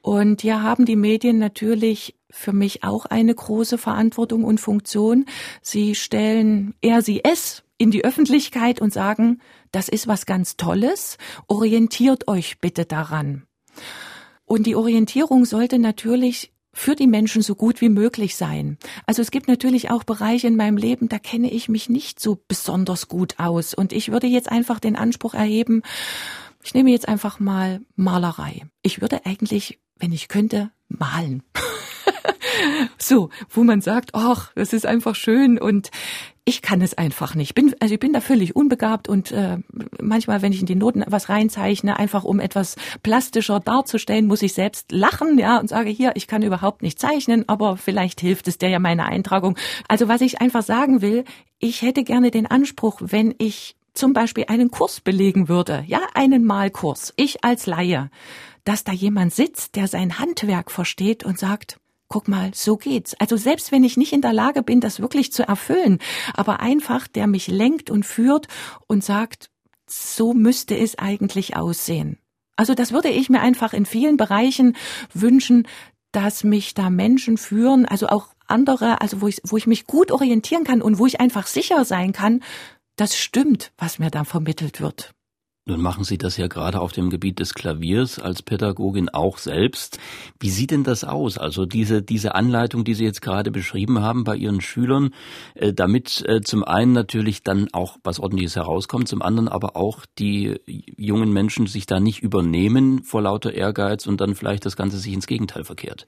Und 0.03 0.41
hier 0.41 0.61
haben 0.61 0.87
die 0.87 0.97
Medien 0.97 1.39
natürlich 1.39 2.17
für 2.31 2.53
mich 2.53 2.83
auch 2.83 3.07
eine 3.07 3.35
große 3.35 3.79
Verantwortung 3.79 4.43
und 4.43 4.59
Funktion. 4.61 5.27
Sie 5.63 5.95
stellen 5.95 6.75
er 6.81 7.01
sie 7.03 7.23
es 7.23 7.63
in 7.79 7.91
die 7.91 8.05
Öffentlichkeit 8.05 8.81
und 8.81 8.93
sagen, 8.93 9.41
das 9.73 9.89
ist 9.89 10.07
was 10.07 10.27
ganz 10.27 10.57
Tolles, 10.57 11.17
orientiert 11.47 12.29
euch 12.29 12.59
bitte 12.61 12.85
daran. 12.85 13.45
Und 14.45 14.67
die 14.67 14.77
Orientierung 14.77 15.45
sollte 15.45 15.79
natürlich 15.79 16.53
für 16.73 16.95
die 16.95 17.07
Menschen 17.07 17.43
so 17.43 17.55
gut 17.55 17.81
wie 17.81 17.89
möglich 17.89 18.37
sein. 18.37 18.79
Also 19.07 19.23
es 19.23 19.31
gibt 19.31 19.49
natürlich 19.49 19.91
auch 19.91 20.05
Bereiche 20.05 20.47
in 20.47 20.57
meinem 20.57 20.77
Leben, 20.77 21.09
da 21.09 21.19
kenne 21.19 21.51
ich 21.51 21.69
mich 21.69 21.89
nicht 21.89 22.21
so 22.21 22.39
besonders 22.47 23.09
gut 23.09 23.39
aus. 23.39 23.75
Und 23.75 23.93
ich 23.93 24.13
würde 24.13 24.27
jetzt 24.27 24.51
einfach 24.51 24.79
den 24.79 24.97
Anspruch 24.97 25.35
erheben, 25.35 25.83
ich 26.63 26.75
nehme 26.75 26.91
jetzt 26.91 27.09
einfach 27.09 27.41
mal 27.41 27.81
Malerei. 27.97 28.63
Ich 28.83 29.01
würde 29.01 29.25
eigentlich, 29.25 29.79
wenn 29.97 30.13
ich 30.13 30.29
könnte, 30.29 30.71
malen. 30.89 31.43
so, 32.99 33.31
wo 33.51 33.65
man 33.65 33.81
sagt, 33.81 34.11
ach, 34.13 34.53
das 34.55 34.73
ist 34.73 34.87
einfach 34.87 35.15
schön 35.15 35.59
und 35.59 35.91
ich 36.49 36.63
kann 36.63 36.81
es 36.81 36.97
einfach 36.97 37.35
nicht. 37.35 37.55
Bin, 37.55 37.75
also 37.79 37.93
ich 37.93 38.01
bin 38.01 38.15
da 38.15 38.23
völlig 38.23 38.57
unbegabt 38.57 39.07
und 39.07 39.33
äh, 39.33 39.59
manchmal, 40.01 40.41
wenn 40.41 40.51
ich 40.51 40.61
in 40.61 40.67
die 40.67 40.77
Noten 40.77 41.05
was 41.07 41.29
reinzeichne, 41.29 41.99
einfach 41.99 42.25
um 42.25 42.41
etwas 42.41 42.77
plastischer 43.03 43.61
darzustellen, 43.61 44.27
muss 44.27 44.41
ich 44.41 44.55
selbst 44.55 44.91
lachen, 44.91 45.39
ja, 45.39 45.59
und 45.59 45.69
sage 45.69 45.91
hier, 45.91 46.13
ich 46.15 46.27
kann 46.27 46.43
überhaupt 46.43 46.81
nicht 46.81 46.99
zeichnen, 46.99 47.47
aber 47.49 47.77
vielleicht 47.77 48.23
hilft 48.23 48.49
es 48.49 48.57
der 48.57 48.71
ja 48.71 48.79
meine 48.79 49.05
Eintragung. 49.05 49.59
Also 49.89 50.09
was 50.09 50.23
ich 50.23 50.41
einfach 50.41 50.63
sagen 50.63 51.03
will, 51.03 51.25
ich 51.59 51.83
hätte 51.83 52.03
gerne 52.03 52.31
den 52.31 52.47
Anspruch, 52.47 53.03
wenn 53.05 53.35
ich 53.37 53.77
zum 53.93 54.15
Beispiel 54.15 54.47
einen 54.49 54.71
Kurs 54.71 55.01
belegen 55.01 55.49
würde, 55.49 55.85
ja, 55.87 56.01
einen 56.15 56.45
Malkurs, 56.45 57.13
ich 57.17 57.45
als 57.45 57.67
Laie, 57.67 58.11
dass 58.65 58.85
da 58.85 58.93
jemand 58.93 59.35
sitzt, 59.35 59.77
der 59.77 59.87
sein 59.87 60.19
Handwerk 60.19 60.71
versteht 60.71 61.25
und 61.25 61.39
sagt, 61.39 61.79
guck 62.09 62.29
mal, 62.29 62.51
so 62.55 62.77
geht's. 62.77 63.15
Also 63.15 63.37
selbst 63.37 63.71
wenn 63.73 63.85
ich 63.85 63.97
nicht 63.97 64.13
in 64.13 64.23
der 64.23 64.33
Lage 64.33 64.63
bin, 64.63 64.81
das 64.81 65.01
wirklich 65.01 65.33
zu 65.33 65.47
erfüllen, 65.47 65.99
aber 66.35 66.61
einfach, 66.61 67.07
der 67.07 67.27
mich 67.27 67.49
lenkt 67.49 67.91
und 67.91 68.05
führt 68.05 68.49
und 68.87 69.05
sagt, 69.05 69.51
so 69.87 70.35
müsste 70.35 70.77
es 70.77 70.99
eigentlich 70.99 71.57
aussehen. 71.57 72.19
Also 72.57 72.75
das 72.75 72.93
würde 72.93 73.09
ich 73.09 73.31
mir 73.31 73.41
einfach 73.41 73.73
in 73.73 73.87
vielen 73.87 74.17
Bereichen 74.17 74.77
wünschen, 75.15 75.67
dass 76.13 76.45
mich 76.45 76.75
da 76.75 76.91
Menschen 76.91 77.37
führen, 77.37 77.87
also 77.87 78.09
auch 78.09 78.29
andere, 78.47 79.01
also 79.01 79.21
wo 79.21 79.29
ich, 79.29 79.41
wo 79.45 79.57
ich 79.57 79.67
mich 79.67 79.87
gut 79.87 80.11
orientieren 80.11 80.65
kann 80.65 80.83
und 80.83 80.99
wo 80.99 81.07
ich 81.07 81.21
einfach 81.21 81.47
sicher 81.47 81.85
sein 81.85 82.13
kann, 82.13 82.43
das 82.97 83.17
stimmt, 83.17 83.73
was 83.79 83.99
mir 83.99 84.11
da 84.11 84.25
vermittelt 84.25 84.81
wird. 84.81 85.15
Nun 85.69 85.83
machen 85.83 86.03
Sie 86.03 86.17
das 86.17 86.39
ja 86.39 86.47
gerade 86.47 86.81
auf 86.81 86.93
dem 86.93 87.11
Gebiet 87.11 87.41
des 87.41 87.53
Klaviers 87.53 88.19
als 88.19 88.41
Pädagogin 88.41 89.11
auch 89.11 89.37
selbst. 89.37 89.99
Wie 90.41 90.49
sieht 90.49 90.71
denn 90.71 90.83
das 90.83 91.05
aus? 91.05 91.37
Also 91.37 91.67
diese, 91.67 92.01
diese 92.01 92.35
Anleitung, 92.35 92.85
die 92.85 92.95
Sie 92.95 93.05
jetzt 93.05 93.21
gerade 93.21 93.51
beschrieben 93.51 94.01
haben 94.01 94.25
bei 94.25 94.35
Ihren 94.35 94.63
Schülern, 94.63 95.11
äh, 95.55 95.75
damit 95.75 96.25
äh, 96.27 96.41
zum 96.41 96.65
einen 96.65 96.93
natürlich 96.93 97.43
dann 97.43 97.69
auch 97.73 97.99
was 98.03 98.19
Ordentliches 98.19 98.57
herauskommt, 98.57 99.09
zum 99.09 99.21
anderen 99.21 99.47
aber 99.47 99.77
auch 99.77 100.07
die 100.19 100.59
jungen 100.97 101.35
Menschen 101.35 101.67
sich 101.67 101.85
da 101.85 102.01
nicht 102.01 102.23
übernehmen 102.23 103.03
vor 103.03 103.21
lauter 103.21 103.53
Ehrgeiz 103.53 104.07
und 104.07 104.23
dann 104.23 104.35
vielleicht 104.35 104.65
das 104.65 104.75
Ganze 104.75 104.97
sich 104.97 105.13
ins 105.13 105.27
Gegenteil 105.27 105.65
verkehrt. 105.65 106.07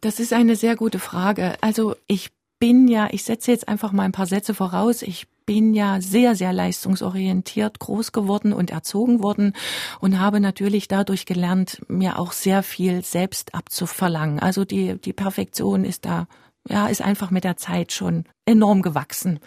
Das 0.00 0.18
ist 0.20 0.32
eine 0.32 0.56
sehr 0.56 0.74
gute 0.74 1.00
Frage. 1.00 1.56
Also 1.60 1.96
ich 2.06 2.30
bin 2.58 2.88
ja, 2.88 3.08
ich 3.10 3.24
setze 3.24 3.50
jetzt 3.50 3.68
einfach 3.68 3.92
mal 3.92 4.04
ein 4.04 4.12
paar 4.12 4.26
Sätze 4.26 4.54
voraus. 4.54 5.02
Ich 5.02 5.26
bin 5.46 5.74
ja 5.74 6.00
sehr, 6.00 6.34
sehr 6.34 6.52
leistungsorientiert 6.52 7.78
groß 7.78 8.12
geworden 8.12 8.52
und 8.52 8.70
erzogen 8.70 9.22
worden 9.22 9.52
und 10.00 10.18
habe 10.18 10.40
natürlich 10.40 10.88
dadurch 10.88 11.26
gelernt, 11.26 11.82
mir 11.88 12.18
auch 12.18 12.32
sehr 12.32 12.62
viel 12.62 13.02
selbst 13.04 13.54
abzuverlangen. 13.54 14.38
Also 14.38 14.64
die, 14.64 14.98
die 15.00 15.12
Perfektion 15.12 15.84
ist 15.84 16.04
da, 16.04 16.26
ja, 16.68 16.86
ist 16.86 17.02
einfach 17.02 17.30
mit 17.30 17.44
der 17.44 17.56
Zeit 17.56 17.92
schon 17.92 18.24
enorm 18.46 18.82
gewachsen. 18.82 19.40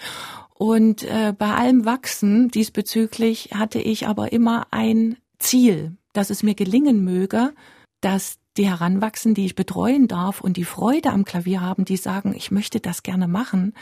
Und 0.54 1.04
äh, 1.04 1.34
bei 1.38 1.54
allem 1.54 1.86
Wachsen 1.86 2.50
diesbezüglich 2.50 3.50
hatte 3.54 3.80
ich 3.80 4.08
aber 4.08 4.32
immer 4.32 4.68
ein 4.72 5.18
Ziel, 5.40 5.98
dass 6.14 6.30
es 6.32 6.42
mir 6.42 6.56
gelingen 6.56 7.04
möge, 7.04 7.54
dass 8.02 8.38
die 8.58 8.68
heranwachsen, 8.68 9.34
die 9.34 9.46
ich 9.46 9.56
betreuen 9.56 10.08
darf 10.08 10.42
und 10.42 10.58
die 10.58 10.66
Freude 10.66 11.12
am 11.12 11.26
Klavier 11.26 11.62
haben, 11.62 11.86
die 11.86 11.98
sagen, 11.98 12.34
ich 12.36 12.52
möchte 12.52 12.80
das 12.80 13.04
gerne 13.04 13.28
machen, 13.28 13.74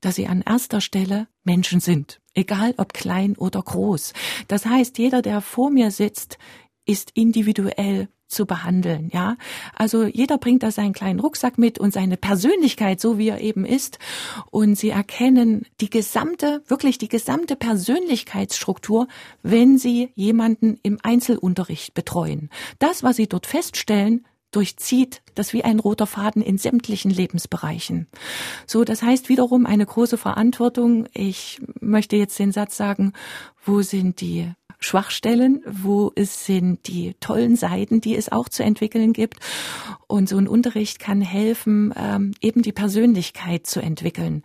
dass 0.00 0.16
sie 0.16 0.26
an 0.26 0.42
erster 0.42 0.80
Stelle 0.80 1.28
Menschen 1.44 1.80
sind, 1.80 2.20
egal 2.34 2.74
ob 2.76 2.92
klein 2.92 3.36
oder 3.36 3.62
groß. 3.62 4.12
Das 4.46 4.66
heißt, 4.66 4.98
jeder, 4.98 5.22
der 5.22 5.40
vor 5.40 5.70
mir 5.70 5.90
sitzt, 5.90 6.38
ist 6.84 7.10
individuell 7.14 8.08
zu 8.28 8.46
behandeln, 8.46 9.10
ja. 9.12 9.36
Also 9.74 10.04
jeder 10.04 10.38
bringt 10.38 10.62
da 10.62 10.70
seinen 10.70 10.92
kleinen 10.92 11.20
Rucksack 11.20 11.58
mit 11.58 11.78
und 11.78 11.92
seine 11.92 12.16
Persönlichkeit, 12.16 13.00
so 13.00 13.18
wie 13.18 13.28
er 13.28 13.40
eben 13.40 13.64
ist. 13.64 13.98
Und 14.50 14.76
sie 14.76 14.90
erkennen 14.90 15.66
die 15.80 15.90
gesamte, 15.90 16.62
wirklich 16.68 16.98
die 16.98 17.08
gesamte 17.08 17.56
Persönlichkeitsstruktur, 17.56 19.08
wenn 19.42 19.78
sie 19.78 20.10
jemanden 20.14 20.78
im 20.82 20.98
Einzelunterricht 21.02 21.94
betreuen. 21.94 22.50
Das, 22.78 23.02
was 23.02 23.16
sie 23.16 23.28
dort 23.28 23.46
feststellen, 23.46 24.26
durchzieht 24.50 25.22
das 25.34 25.52
wie 25.52 25.64
ein 25.64 25.78
roter 25.78 26.06
Faden 26.06 26.42
in 26.42 26.58
sämtlichen 26.58 27.10
Lebensbereichen. 27.10 28.06
So, 28.66 28.84
das 28.84 29.02
heißt 29.02 29.28
wiederum 29.28 29.66
eine 29.66 29.86
große 29.86 30.16
Verantwortung. 30.16 31.06
Ich 31.12 31.60
möchte 31.80 32.16
jetzt 32.16 32.38
den 32.38 32.52
Satz 32.52 32.76
sagen, 32.76 33.12
wo 33.64 33.82
sind 33.82 34.20
die 34.20 34.52
Schwachstellen, 34.80 35.62
wo 35.66 36.12
es 36.14 36.46
sind 36.46 36.86
die 36.86 37.14
tollen 37.20 37.56
Seiten, 37.56 38.00
die 38.00 38.16
es 38.16 38.30
auch 38.30 38.48
zu 38.48 38.62
entwickeln 38.62 39.12
gibt. 39.12 39.38
Und 40.06 40.28
so 40.28 40.38
ein 40.38 40.48
Unterricht 40.48 40.98
kann 40.98 41.20
helfen, 41.20 41.92
ähm, 41.96 42.32
eben 42.40 42.62
die 42.62 42.72
Persönlichkeit 42.72 43.66
zu 43.66 43.80
entwickeln. 43.80 44.42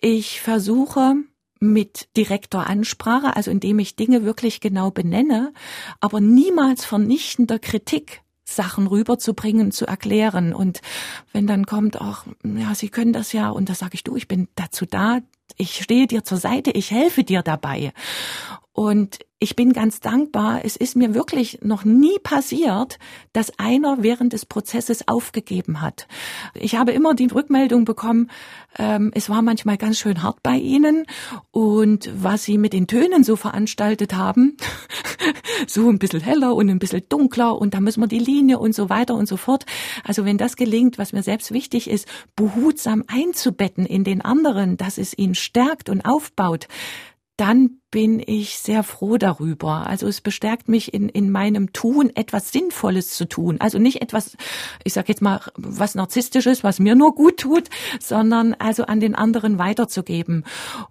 Ich 0.00 0.40
versuche, 0.40 1.16
mit 1.60 2.08
direkter 2.16 2.66
Ansprache, 2.66 3.36
also 3.36 3.50
indem 3.50 3.78
ich 3.80 3.94
Dinge 3.94 4.24
wirklich 4.24 4.60
genau 4.60 4.90
benenne, 4.90 5.52
aber 6.00 6.20
niemals 6.20 6.86
vernichtender 6.86 7.58
Kritik 7.58 8.22
Sachen 8.54 8.86
rüberzubringen, 8.86 9.70
zu 9.70 9.86
erklären. 9.86 10.52
Und 10.52 10.80
wenn 11.32 11.46
dann 11.46 11.66
kommt, 11.66 12.00
ach, 12.00 12.26
ja, 12.44 12.74
Sie 12.74 12.88
können 12.88 13.12
das 13.12 13.32
ja, 13.32 13.50
und 13.50 13.68
da 13.68 13.74
sage 13.74 13.94
ich, 13.94 14.04
du, 14.04 14.16
ich 14.16 14.28
bin 14.28 14.48
dazu 14.54 14.86
da, 14.86 15.20
ich 15.56 15.82
stehe 15.82 16.06
dir 16.06 16.24
zur 16.24 16.38
Seite, 16.38 16.70
ich 16.70 16.90
helfe 16.90 17.24
dir 17.24 17.42
dabei. 17.42 17.92
Und 18.72 19.18
ich 19.42 19.56
bin 19.56 19.72
ganz 19.72 20.00
dankbar. 20.00 20.60
Es 20.64 20.76
ist 20.76 20.96
mir 20.96 21.14
wirklich 21.14 21.60
noch 21.62 21.84
nie 21.84 22.18
passiert, 22.22 22.98
dass 23.32 23.58
einer 23.58 24.02
während 24.02 24.34
des 24.34 24.44
Prozesses 24.44 25.08
aufgegeben 25.08 25.80
hat. 25.80 26.06
Ich 26.52 26.76
habe 26.76 26.92
immer 26.92 27.14
die 27.14 27.26
Rückmeldung 27.26 27.86
bekommen, 27.86 28.30
ähm, 28.78 29.10
es 29.14 29.30
war 29.30 29.40
manchmal 29.40 29.78
ganz 29.78 29.98
schön 29.98 30.22
hart 30.22 30.42
bei 30.42 30.56
Ihnen 30.56 31.06
und 31.50 32.10
was 32.14 32.44
Sie 32.44 32.58
mit 32.58 32.74
den 32.74 32.86
Tönen 32.86 33.24
so 33.24 33.34
veranstaltet 33.34 34.14
haben, 34.14 34.58
so 35.66 35.88
ein 35.88 35.98
bisschen 35.98 36.20
heller 36.20 36.54
und 36.54 36.68
ein 36.68 36.78
bisschen 36.78 37.02
dunkler 37.08 37.58
und 37.58 37.72
da 37.72 37.80
müssen 37.80 38.02
wir 38.02 38.08
die 38.08 38.18
Linie 38.18 38.58
und 38.58 38.74
so 38.74 38.90
weiter 38.90 39.14
und 39.14 39.26
so 39.26 39.38
fort. 39.38 39.64
Also 40.04 40.26
wenn 40.26 40.36
das 40.36 40.56
gelingt, 40.56 40.98
was 40.98 41.14
mir 41.14 41.22
selbst 41.22 41.50
wichtig 41.50 41.88
ist, 41.88 42.06
behutsam 42.36 43.04
einzubetten 43.06 43.86
in 43.86 44.04
den 44.04 44.20
anderen, 44.20 44.76
dass 44.76 44.98
es 44.98 45.16
ihn 45.16 45.34
stärkt 45.34 45.88
und 45.88 46.02
aufbaut, 46.02 46.68
dann 47.40 47.80
bin 47.90 48.22
ich 48.24 48.58
sehr 48.58 48.82
froh 48.82 49.16
darüber. 49.16 49.86
Also 49.86 50.06
es 50.06 50.20
bestärkt 50.20 50.68
mich 50.68 50.92
in, 50.92 51.08
in 51.08 51.30
meinem 51.30 51.72
Tun, 51.72 52.10
etwas 52.14 52.52
Sinnvolles 52.52 53.14
zu 53.14 53.26
tun. 53.26 53.56
Also 53.60 53.78
nicht 53.78 54.02
etwas, 54.02 54.36
ich 54.84 54.92
sage 54.92 55.08
jetzt 55.08 55.22
mal, 55.22 55.40
was 55.56 55.94
narzisstisches, 55.94 56.62
was 56.62 56.80
mir 56.80 56.94
nur 56.94 57.14
gut 57.14 57.38
tut, 57.38 57.70
sondern 57.98 58.52
also 58.54 58.84
an 58.84 59.00
den 59.00 59.14
anderen 59.14 59.58
weiterzugeben. 59.58 60.44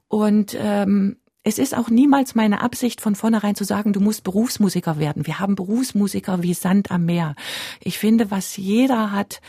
Und 0.07 0.57
ähm, 0.59 1.17
es 1.43 1.59
ist 1.59 1.77
auch 1.77 1.89
niemals 1.89 2.33
meine 2.33 2.61
Absicht, 2.61 2.99
von 2.99 3.13
vornherein 3.13 3.55
zu 3.55 3.63
sagen, 3.63 3.93
du 3.93 3.99
musst 3.99 4.23
Berufsmusiker 4.23 4.97
werden. 4.97 5.27
Wir 5.27 5.39
haben 5.39 5.55
Berufsmusiker 5.55 6.41
wie 6.41 6.55
Sand 6.55 6.89
am 6.89 7.05
Meer. 7.05 7.35
Ich 7.79 7.99
finde, 7.99 8.31
was 8.31 8.57
jeder 8.57 9.11
hat, 9.11 9.39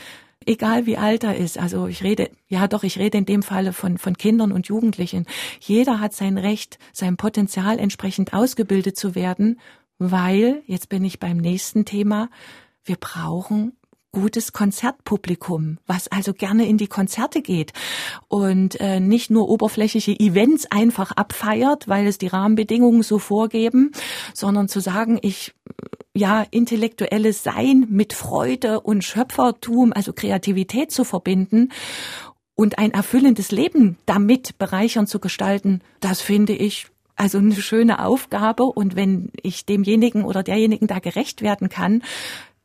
egal 0.45 0.85
wie 0.85 0.97
alt 0.97 1.23
er 1.23 1.35
ist. 1.35 1.57
Also 1.57 1.87
ich 1.87 2.03
rede, 2.03 2.29
ja 2.47 2.67
doch, 2.67 2.83
ich 2.83 2.97
rede 2.97 3.17
in 3.17 3.25
dem 3.25 3.43
Falle 3.43 3.73
von, 3.73 3.97
von 3.97 4.17
Kindern 4.17 4.51
und 4.51 4.67
Jugendlichen. 4.67 5.25
Jeder 5.59 5.99
hat 5.99 6.13
sein 6.13 6.37
Recht, 6.37 6.79
sein 6.93 7.17
Potenzial 7.17 7.79
entsprechend 7.79 8.33
ausgebildet 8.33 8.97
zu 8.97 9.15
werden, 9.15 9.59
weil, 9.97 10.63
jetzt 10.65 10.89
bin 10.89 11.05
ich 11.05 11.19
beim 11.19 11.37
nächsten 11.37 11.85
Thema, 11.85 12.29
wir 12.83 12.95
brauchen 12.95 13.73
gutes 14.11 14.51
Konzertpublikum, 14.51 15.77
was 15.87 16.09
also 16.09 16.33
gerne 16.33 16.67
in 16.67 16.77
die 16.77 16.87
Konzerte 16.87 17.41
geht 17.41 17.71
und 18.27 18.79
äh, 18.81 18.99
nicht 18.99 19.29
nur 19.29 19.47
oberflächliche 19.47 20.11
Events 20.19 20.65
einfach 20.69 21.11
abfeiert, 21.11 21.87
weil 21.87 22.07
es 22.07 22.17
die 22.17 22.27
Rahmenbedingungen 22.27 23.03
so 23.03 23.19
vorgeben, 23.19 23.91
sondern 24.33 24.67
zu 24.67 24.81
sagen, 24.81 25.17
ich 25.21 25.53
ja 26.15 26.45
intellektuelles 26.51 27.43
Sein 27.43 27.87
mit 27.89 28.13
Freude 28.13 28.81
und 28.81 29.03
Schöpfertum, 29.03 29.93
also 29.93 30.13
Kreativität 30.13 30.91
zu 30.91 31.03
verbinden 31.03 31.69
und 32.55 32.77
ein 32.77 32.91
erfüllendes 32.91 33.51
Leben 33.51 33.97
damit 34.05 34.57
bereichern 34.57 35.07
zu 35.07 35.19
gestalten, 35.19 35.81
das 35.99 36.21
finde 36.21 36.53
ich 36.53 36.87
also 37.15 37.37
eine 37.37 37.55
schöne 37.55 38.03
Aufgabe 38.03 38.63
und 38.63 38.95
wenn 38.95 39.31
ich 39.41 39.65
demjenigen 39.65 40.23
oder 40.23 40.43
derjenigen 40.43 40.87
da 40.87 40.99
gerecht 40.99 41.41
werden 41.41 41.69
kann, 41.69 42.03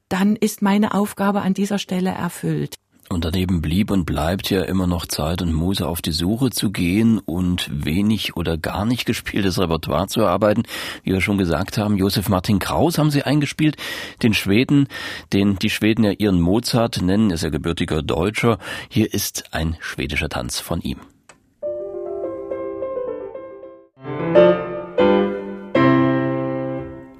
dann 0.08 0.36
ist 0.36 0.62
meine 0.62 0.94
Aufgabe 0.94 1.42
an 1.42 1.54
dieser 1.54 1.78
Stelle 1.78 2.10
erfüllt. 2.10 2.76
Und 3.08 3.24
daneben 3.24 3.62
blieb 3.62 3.90
und 3.90 4.04
bleibt 4.04 4.50
ja 4.50 4.62
immer 4.62 4.86
noch 4.86 5.06
Zeit 5.06 5.40
und 5.40 5.52
Muße 5.52 5.86
auf 5.86 6.02
die 6.02 6.12
Suche 6.12 6.50
zu 6.50 6.70
gehen 6.70 7.18
und 7.18 7.68
wenig 7.72 8.36
oder 8.36 8.58
gar 8.58 8.84
nicht 8.84 9.06
gespieltes 9.06 9.60
Repertoire 9.60 10.08
zu 10.08 10.22
erarbeiten. 10.22 10.64
Wie 11.04 11.12
wir 11.12 11.20
schon 11.20 11.38
gesagt 11.38 11.78
haben, 11.78 11.96
Josef 11.96 12.28
Martin 12.28 12.58
Kraus 12.58 12.98
haben 12.98 13.10
sie 13.10 13.22
eingespielt, 13.22 13.76
den 14.22 14.34
Schweden, 14.34 14.88
den 15.32 15.56
die 15.56 15.70
Schweden 15.70 16.04
ja 16.04 16.10
ihren 16.10 16.40
Mozart 16.40 17.00
nennen, 17.00 17.30
ist 17.30 17.42
ja 17.42 17.50
gebürtiger 17.50 18.02
Deutscher. 18.02 18.58
Hier 18.88 19.12
ist 19.12 19.54
ein 19.54 19.76
schwedischer 19.80 20.28
Tanz 20.28 20.58
von 20.58 20.80
ihm. 20.80 20.98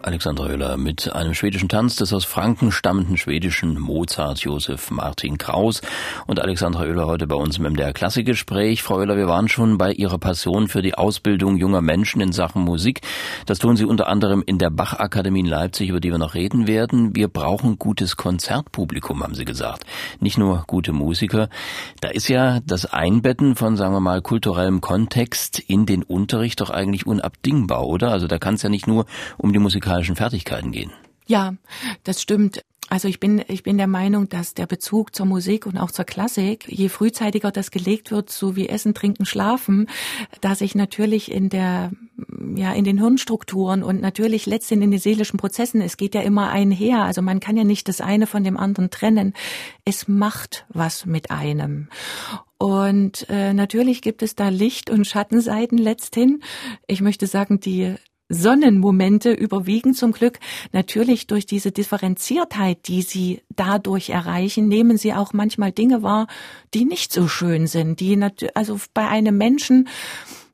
Alexandra 0.06 0.46
Höhler 0.46 0.76
mit 0.76 1.12
einem 1.12 1.34
schwedischen 1.34 1.68
Tanz 1.68 1.96
des 1.96 2.12
aus 2.12 2.25
Franken 2.25 2.70
stammenden 2.70 3.16
schwedischen 3.16 3.76
Mozart 3.76 4.38
Josef 4.38 4.92
Martin 4.92 5.36
Kraus 5.36 5.82
und 6.28 6.38
Alexandra 6.38 6.84
Höhler 6.84 7.08
heute 7.08 7.26
bei 7.26 7.34
uns 7.34 7.58
im 7.58 7.64
MDR 7.64 7.92
Klassikgespräch. 7.92 8.84
Frau 8.84 8.98
Höhler, 9.00 9.16
wir 9.16 9.26
waren 9.26 9.48
schon 9.48 9.78
bei 9.78 9.90
Ihrer 9.90 10.18
Passion 10.18 10.68
für 10.68 10.80
die 10.80 10.94
Ausbildung 10.94 11.56
junger 11.56 11.80
Menschen 11.80 12.20
in 12.20 12.30
Sachen 12.30 12.62
Musik. 12.62 13.00
Das 13.46 13.58
tun 13.58 13.76
Sie 13.76 13.84
unter 13.84 14.06
anderem 14.06 14.44
in 14.46 14.58
der 14.58 14.70
Bach-Akademie 14.70 15.40
in 15.40 15.46
Leipzig, 15.46 15.88
über 15.88 15.98
die 15.98 16.12
wir 16.12 16.18
noch 16.18 16.34
reden 16.34 16.68
werden. 16.68 17.16
Wir 17.16 17.26
brauchen 17.26 17.76
gutes 17.76 18.16
Konzertpublikum, 18.16 19.25
haben 19.25 19.34
Sie 19.34 19.44
gesagt. 19.44 19.86
Nicht 20.20 20.38
nur 20.38 20.62
gute 20.68 20.92
Musiker. 20.92 21.48
Da 22.00 22.10
ist 22.10 22.28
ja 22.28 22.60
das 22.64 22.86
Einbetten 22.86 23.56
von, 23.56 23.76
sagen 23.76 23.92
wir 23.92 24.00
mal, 24.00 24.23
kulturellem 24.23 24.80
Kontext 24.80 25.58
in 25.58 25.84
den 25.84 26.04
Unterricht 26.04 26.60
doch 26.60 26.71
eigentlich 26.71 27.08
unabdingbar, 27.08 27.84
oder? 27.84 28.12
Also 28.12 28.28
da 28.28 28.38
kann 28.38 28.54
es 28.54 28.62
ja 28.62 28.69
nicht 28.69 28.86
nur 28.86 29.06
um 29.36 29.52
die 29.52 29.58
musikalische 29.58 29.96
musikalischen 29.97 30.17
Fertigkeiten 30.17 30.73
gehen. 30.73 30.93
Ja, 31.26 31.54
das 32.04 32.23
stimmt. 32.23 32.63
Also 32.89 33.09
ich 33.09 33.19
bin, 33.19 33.43
ich 33.49 33.65
bin 33.65 33.78
der 33.78 33.89
Meinung, 33.89 34.28
dass 34.28 34.54
der 34.54 34.67
Bezug 34.67 35.13
zur 35.13 35.26
Musik 35.26 35.67
und 35.67 35.76
auch 35.76 35.91
zur 35.91 36.04
Klassik, 36.04 36.69
je 36.69 36.89
frühzeitiger 36.89 37.50
das 37.50 37.73
gelegt 37.73 38.13
wird, 38.13 38.30
so 38.30 38.54
wie 38.54 38.69
Essen, 38.69 38.95
Trinken, 38.95 39.26
Schlafen, 39.26 39.89
da 40.41 40.54
sich 40.54 40.76
natürlich 40.76 41.32
in 41.32 41.49
der, 41.49 41.91
ja, 42.54 42.73
in 42.73 42.85
den 42.85 42.99
Hirnstrukturen 42.99 43.82
und 43.82 44.00
natürlich 44.00 44.47
letztendlich 44.47 44.85
in 44.85 44.91
den 44.93 45.00
seelischen 45.00 45.37
Prozessen, 45.37 45.80
es 45.80 45.97
geht 45.97 46.15
ja 46.15 46.21
immer 46.21 46.50
einher. 46.50 47.02
Also 47.02 47.23
man 47.23 47.41
kann 47.41 47.56
ja 47.56 47.65
nicht 47.65 47.89
das 47.89 48.00
eine 48.00 48.28
von 48.28 48.45
dem 48.45 48.56
anderen 48.56 48.91
trennen. 48.91 49.35
Es 49.85 50.06
macht 50.06 50.65
was 50.69 51.06
mit 51.06 51.32
einem. 51.32 51.89
Und 52.56 53.26
äh, 53.28 53.52
natürlich 53.52 54.00
gibt 54.00 54.23
es 54.23 54.37
da 54.37 54.49
Licht- 54.49 54.91
und 54.91 55.09
Schattenseiten 55.09 55.76
letzthin. 55.76 56.41
Ich 56.87 57.00
möchte 57.00 57.26
sagen, 57.26 57.59
die 57.59 57.97
Sonnenmomente 58.28 59.30
überwiegen 59.32 59.95
zum 59.95 60.12
Glück. 60.12 60.39
Natürlich 60.73 61.26
durch 61.26 61.47
diese 61.47 61.73
Differenziertheit, 61.73 62.89
die 62.89 63.02
sie 63.02 63.43
dadurch 63.54 64.10
erreichen, 64.10 64.69
nehmen 64.69 64.99
sie 64.99 65.15
auch 65.15 65.32
manchmal 65.32 65.73
Dinge 65.73 66.02
wahr, 66.02 66.26
die 66.75 66.84
nicht 66.84 67.12
so 67.12 67.28
schön 67.28 67.67
sind, 67.67 68.00
die 68.00 68.21
also 68.54 68.80
bei 68.95 69.06
einem 69.08 69.36
Menschen 69.39 69.89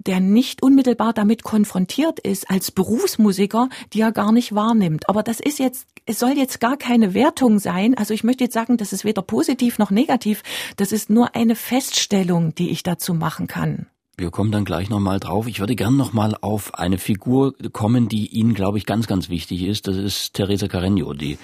der 0.07 0.21
nicht 0.21 0.63
unmittelbar 0.63 1.13
damit 1.13 1.43
konfrontiert 1.43 2.19
ist 2.19 2.51
als 2.51 2.71
Berufsmusiker, 2.71 3.69
die 3.93 4.01
er 4.01 4.13
gar 4.13 4.33
nicht 4.33 4.55
wahrnimmt. 4.55 5.09
Aber 5.09 5.23
das 5.23 5.41
ist 5.41 5.59
jetzt, 5.59 5.87
es 6.07 6.19
soll 6.19 6.33
jetzt 6.37 6.61
gar 6.61 6.77
keine 6.77 7.15
Wertung 7.15 7.59
sein. 7.59 7.97
Also 7.97 8.15
ich 8.15 8.25
möchte 8.25 8.45
jetzt 8.45 8.55
sagen, 8.55 8.77
das 8.77 8.93
ist 8.93 9.05
weder 9.05 9.23
positiv 9.23 9.79
noch 9.79 9.91
negativ. 9.91 10.43
Das 10.77 10.93
ist 10.93 11.11
nur 11.11 11.35
eine 11.35 11.55
Feststellung, 11.55 12.55
die 12.55 12.71
ich 12.71 12.83
dazu 12.83 13.15
machen 13.15 13.47
kann. 13.47 13.87
Wir 14.23 14.31
kommen 14.31 14.53
dann 14.53 14.65
gleich 14.65 14.89
nochmal 14.89 15.19
drauf. 15.19 15.49
Ich 15.49 15.59
würde 15.59 15.75
gern 15.75 15.97
nochmal 15.97 16.37
auf 16.41 16.77
eine 16.77 16.99
Figur 16.99 17.55
kommen, 17.73 18.09
die 18.09 18.29
Ihnen, 18.29 18.55
glaube 18.55 18.79
ich, 18.79 18.87
ganz, 18.87 19.09
ganz 19.09 19.29
wichtig 19.29 19.65
ist. 19.65 19.89
Das 19.89 19.97
ist 19.97 20.35
Teresa 20.35 20.67
Carreño, 20.67 21.13
die 21.13 21.39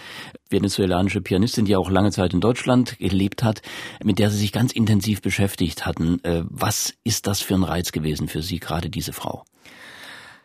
venezuelanische 0.48 1.20
Pianistin, 1.20 1.64
die 1.64 1.74
auch 1.74 1.90
lange 1.90 2.12
Zeit 2.12 2.34
in 2.34 2.40
Deutschland 2.40 2.96
gelebt 3.00 3.42
hat, 3.42 3.62
mit 4.04 4.20
der 4.20 4.30
Sie 4.30 4.38
sich 4.38 4.52
ganz 4.52 4.70
intensiv 4.70 5.22
beschäftigt 5.22 5.86
hatten. 5.86 6.22
Äh, 6.22 6.44
was 6.48 6.94
ist 7.02 7.26
das 7.26 7.40
für 7.40 7.54
ein 7.54 7.64
Reiz 7.64 7.90
gewesen 7.90 8.28
für 8.28 8.42
Sie, 8.42 8.60
gerade 8.60 8.90
diese 8.90 9.12
Frau? 9.12 9.42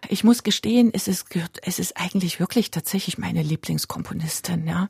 Ich 0.09 0.23
muss 0.23 0.41
gestehen, 0.41 0.89
es 0.91 1.07
ist, 1.07 1.27
es 1.61 1.77
ist 1.77 1.97
eigentlich 1.97 2.39
wirklich 2.39 2.71
tatsächlich 2.71 3.19
meine 3.19 3.43
Lieblingskomponistin, 3.43 4.65
ja. 4.65 4.89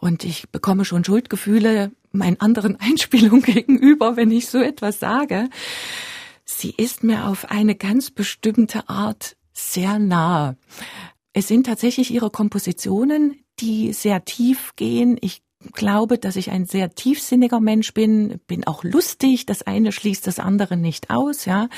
Und 0.00 0.22
ich 0.22 0.50
bekomme 0.50 0.84
schon 0.84 1.02
Schuldgefühle 1.02 1.92
meinen 2.12 2.38
anderen 2.42 2.76
Einspielungen 2.78 3.40
gegenüber, 3.40 4.18
wenn 4.18 4.30
ich 4.30 4.48
so 4.48 4.60
etwas 4.60 5.00
sage 5.00 5.48
sie 6.44 6.74
ist 6.76 7.04
mir 7.04 7.26
auf 7.26 7.50
eine 7.50 7.74
ganz 7.74 8.10
bestimmte 8.10 8.88
Art 8.88 9.36
sehr 9.52 9.98
nah. 9.98 10.56
Es 11.32 11.48
sind 11.48 11.66
tatsächlich 11.66 12.10
ihre 12.10 12.30
Kompositionen, 12.30 13.44
die 13.60 13.92
sehr 13.92 14.24
tief 14.24 14.72
gehen. 14.76 15.16
Ich 15.20 15.42
glaube, 15.72 16.18
dass 16.18 16.36
ich 16.36 16.50
ein 16.50 16.66
sehr 16.66 16.94
tiefsinniger 16.94 17.60
Mensch 17.60 17.94
bin, 17.94 18.40
bin 18.46 18.66
auch 18.66 18.84
lustig. 18.84 19.46
Das 19.46 19.62
eine 19.62 19.92
schließt 19.92 20.26
das 20.26 20.38
andere 20.38 20.76
nicht 20.76 21.10
aus, 21.10 21.44
ja. 21.44 21.68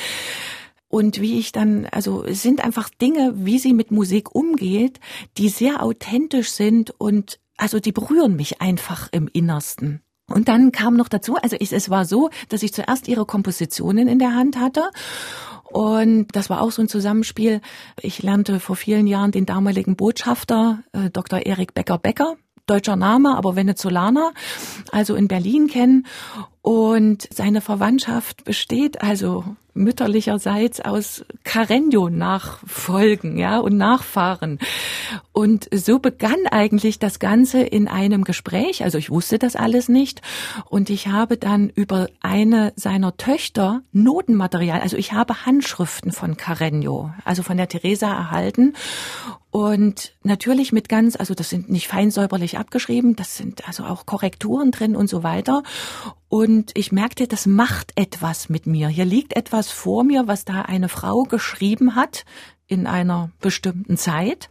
Und 0.89 1.21
wie 1.21 1.39
ich 1.39 1.53
dann, 1.53 1.87
also 1.87 2.25
es 2.25 2.43
sind 2.43 2.65
einfach 2.65 2.89
Dinge, 2.89 3.33
wie 3.37 3.59
sie 3.59 3.73
mit 3.73 3.91
Musik 3.91 4.35
umgeht, 4.35 5.01
die 5.37 5.49
sehr 5.49 5.83
authentisch 5.83 6.51
sind 6.51 6.93
und 6.99 7.41
also 7.57 7.81
die 7.81 7.93
berühren 7.93 8.37
mich 8.37 8.61
einfach 8.61 9.09
im 9.13 9.29
Innersten. 9.33 10.01
Und 10.29 10.49
dann 10.49 10.73
kam 10.73 10.97
noch 10.97 11.09
dazu, 11.09 11.37
also 11.37 11.57
ich, 11.59 11.73
es 11.73 11.89
war 11.89 12.05
so, 12.05 12.31
dass 12.49 12.63
ich 12.63 12.73
zuerst 12.73 13.07
ihre 13.07 13.27
Kompositionen 13.27 14.09
in 14.09 14.19
der 14.19 14.35
Hand 14.35 14.59
hatte. 14.59 14.91
Und 15.65 16.29
das 16.35 16.51
war 16.51 16.61
auch 16.63 16.73
so 16.73 16.83
ein 16.83 16.89
Zusammenspiel. 16.89 17.61
Ich 18.01 18.23
lernte 18.23 18.61
vor 18.61 18.77
vielen 18.77 19.07
Jahren 19.07 19.31
den 19.31 19.47
damaligen 19.47 19.97
Botschafter, 19.97 20.83
äh, 20.93 21.11
Dr. 21.11 21.45
Erik 21.45 21.75
Becker-Becker, 21.75 22.37
deutscher 22.67 22.97
Name, 22.97 23.37
aber 23.37 23.57
Venezolaner, 23.57 24.33
also 24.91 25.15
in 25.15 25.29
Berlin 25.29 25.69
kennen. 25.69 26.07
Und 26.67 27.29
seine 27.33 27.61
Verwandtschaft 27.61 28.43
besteht 28.43 29.01
also 29.01 29.45
mütterlicherseits 29.73 30.81
aus 30.81 31.25
Carreño-Nachfolgen, 31.45 33.39
ja, 33.39 33.61
und 33.61 33.77
Nachfahren. 33.77 34.59
Und 35.33 35.69
so 35.73 36.01
begann 36.01 36.49
eigentlich 36.51 36.99
das 36.99 37.21
Ganze 37.21 37.61
in 37.61 37.87
einem 37.87 38.25
Gespräch. 38.25 38.83
Also 38.83 38.99
ich 38.99 39.11
wusste 39.11 39.39
das 39.39 39.55
alles 39.55 39.89
nicht. 39.89 40.23
Und 40.69 40.91
ich 40.91 41.07
habe 41.07 41.37
dann 41.37 41.69
über 41.69 42.09
eine 42.21 42.73
seiner 42.75 43.17
Töchter 43.17 43.83
Notenmaterial, 43.93 44.81
also 44.81 44.97
ich 44.97 45.13
habe 45.13 45.47
Handschriften 45.47 46.11
von 46.11 46.35
Carreño, 46.37 47.13
also 47.25 47.45
von 47.45 47.57
der 47.57 47.69
Teresa 47.69 48.09
erhalten. 48.09 48.75
Und 49.53 50.15
natürlich 50.23 50.73
mit 50.73 50.89
ganz, 50.89 51.17
also 51.17 51.33
das 51.33 51.49
sind 51.49 51.71
nicht 51.71 51.87
fein 51.89 52.11
säuberlich 52.11 52.59
abgeschrieben, 52.59 53.17
das 53.17 53.37
sind 53.39 53.67
also 53.67 53.85
auch 53.85 54.05
Korrekturen 54.05 54.71
drin 54.71 54.97
und 54.97 55.09
so 55.09 55.23
weiter. 55.23 55.63
Und 56.29 56.73
ich 56.75 56.93
merkte, 56.93 57.29
das 57.29 57.47
macht 57.47 57.93
etwas 57.95 58.49
mit 58.49 58.67
mir. 58.67 58.89
Hier 58.89 59.05
liegt 59.05 59.37
etwas 59.37 59.71
vor 59.71 60.05
mir, 60.05 60.27
was 60.27 60.45
da 60.45 60.63
eine 60.63 60.89
Frau 60.89 61.23
geschrieben 61.23 61.95
hat 61.95 62.25
in 62.67 62.87
einer 62.87 63.31
bestimmten 63.41 63.97
Zeit. 63.97 64.49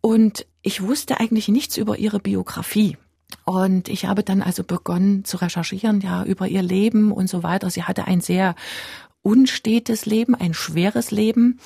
Und 0.00 0.46
ich 0.62 0.82
wusste 0.82 1.18
eigentlich 1.18 1.48
nichts 1.48 1.76
über 1.76 1.98
ihre 1.98 2.20
Biografie. 2.20 2.96
Und 3.44 3.88
ich 3.88 4.06
habe 4.06 4.22
dann 4.22 4.42
also 4.42 4.62
begonnen 4.62 5.24
zu 5.24 5.38
recherchieren, 5.38 6.00
ja, 6.00 6.24
über 6.24 6.46
ihr 6.48 6.62
Leben 6.62 7.12
und 7.12 7.28
so 7.28 7.42
weiter. 7.42 7.68
Sie 7.70 7.82
hatte 7.82 8.06
ein 8.06 8.20
sehr 8.20 8.54
unstetes 9.22 10.06
Leben, 10.06 10.34
ein 10.34 10.54
schweres 10.54 11.10
Leben. 11.10 11.58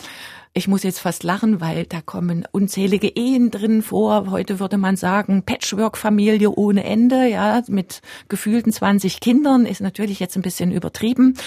Ich 0.54 0.68
muss 0.68 0.82
jetzt 0.82 1.00
fast 1.00 1.22
lachen, 1.22 1.62
weil 1.62 1.86
da 1.86 2.02
kommen 2.02 2.46
unzählige 2.52 3.08
Ehen 3.08 3.50
drin 3.50 3.80
vor. 3.80 4.30
Heute 4.30 4.60
würde 4.60 4.76
man 4.76 4.96
sagen, 4.96 5.44
Patchwork-Familie 5.44 6.50
ohne 6.50 6.84
Ende, 6.84 7.26
ja, 7.26 7.62
mit 7.68 8.02
gefühlten 8.28 8.70
20 8.70 9.20
Kindern, 9.20 9.64
ist 9.64 9.80
natürlich 9.80 10.20
jetzt 10.20 10.36
ein 10.36 10.42
bisschen 10.42 10.70
übertrieben. 10.70 11.38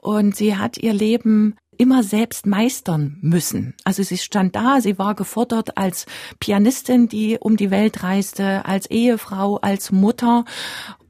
Und 0.00 0.34
sie 0.34 0.56
hat 0.56 0.78
ihr 0.78 0.94
Leben 0.94 1.56
immer 1.76 2.02
selbst 2.02 2.46
meistern 2.46 3.18
müssen. 3.20 3.74
Also 3.84 4.02
sie 4.02 4.16
stand 4.16 4.56
da, 4.56 4.80
sie 4.80 4.98
war 4.98 5.14
gefordert 5.14 5.76
als 5.76 6.06
Pianistin, 6.40 7.06
die 7.06 7.36
um 7.38 7.58
die 7.58 7.70
Welt 7.70 8.02
reiste, 8.02 8.64
als 8.64 8.86
Ehefrau, 8.86 9.56
als 9.58 9.92
Mutter 9.92 10.46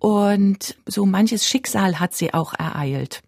und 0.00 0.76
so 0.86 1.06
manches 1.06 1.46
Schicksal 1.46 2.00
hat 2.00 2.14
sie 2.14 2.34
auch 2.34 2.52
ereilt. 2.52 3.22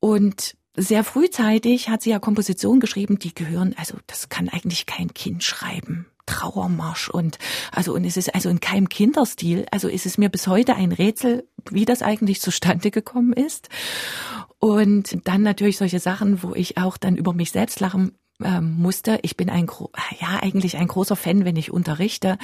Und 0.00 0.54
sehr 0.78 1.04
frühzeitig 1.04 1.88
hat 1.88 2.02
sie 2.02 2.10
ja 2.10 2.18
Kompositionen 2.18 2.80
geschrieben, 2.80 3.18
die 3.18 3.34
gehören, 3.34 3.74
also 3.76 3.98
das 4.06 4.28
kann 4.28 4.48
eigentlich 4.48 4.86
kein 4.86 5.12
Kind 5.12 5.44
schreiben. 5.44 6.06
Trauermarsch 6.26 7.08
und 7.08 7.38
also 7.72 7.94
und 7.94 8.04
es 8.04 8.18
ist 8.18 8.34
also 8.34 8.50
in 8.50 8.60
keinem 8.60 8.90
Kinderstil. 8.90 9.64
Also 9.70 9.88
ist 9.88 10.04
es 10.04 10.18
mir 10.18 10.28
bis 10.28 10.46
heute 10.46 10.76
ein 10.76 10.92
Rätsel, 10.92 11.48
wie 11.70 11.86
das 11.86 12.02
eigentlich 12.02 12.42
zustande 12.42 12.90
gekommen 12.90 13.32
ist. 13.32 13.70
Und 14.58 15.26
dann 15.26 15.42
natürlich 15.42 15.78
solche 15.78 16.00
Sachen, 16.00 16.42
wo 16.42 16.54
ich 16.54 16.76
auch 16.76 16.98
dann 16.98 17.16
über 17.16 17.32
mich 17.32 17.50
selbst 17.50 17.80
lachen 17.80 18.12
ähm, 18.42 18.76
musste. 18.76 19.18
Ich 19.22 19.38
bin 19.38 19.48
ein 19.48 19.68
ja 20.20 20.38
eigentlich 20.42 20.76
ein 20.76 20.88
großer 20.88 21.16
Fan, 21.16 21.46
wenn 21.46 21.56
ich 21.56 21.72
unterrichte. 21.72 22.36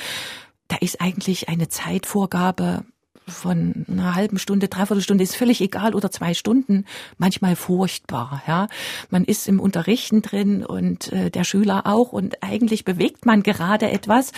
Da 0.69 0.77
ist 0.77 1.03
eigentlich 1.03 1.51
eine 1.51 1.69
Zeitvorgabe 1.69 2.87
von 3.27 3.87
einer 3.89 4.15
halben 4.15 4.39
Stunde, 4.39 4.69
dreiviertel 4.69 5.03
Stunde 5.03 5.25
ist 5.25 5.37
völlig 5.37 5.61
egal 5.61 5.95
oder 5.95 6.11
zwei 6.11 6.35
Stunden, 6.35 6.85
manchmal 7.19 7.57
furchtbar. 7.57 8.43
Ja, 8.47 8.69
man 9.11 9.25
ist 9.25 9.49
im 9.49 9.61
Unterrichten 9.61 10.23
drin 10.23 10.65
und 10.65 11.13
äh, 11.13 11.31
der 11.31 11.45
Schüler 11.45 11.87
auch 11.87 12.13
und 12.13 12.43
eigentlich 12.43 12.85
bewegt 12.85 13.27
man 13.27 13.43
gerade 13.43 13.91
etwas. 13.91 14.33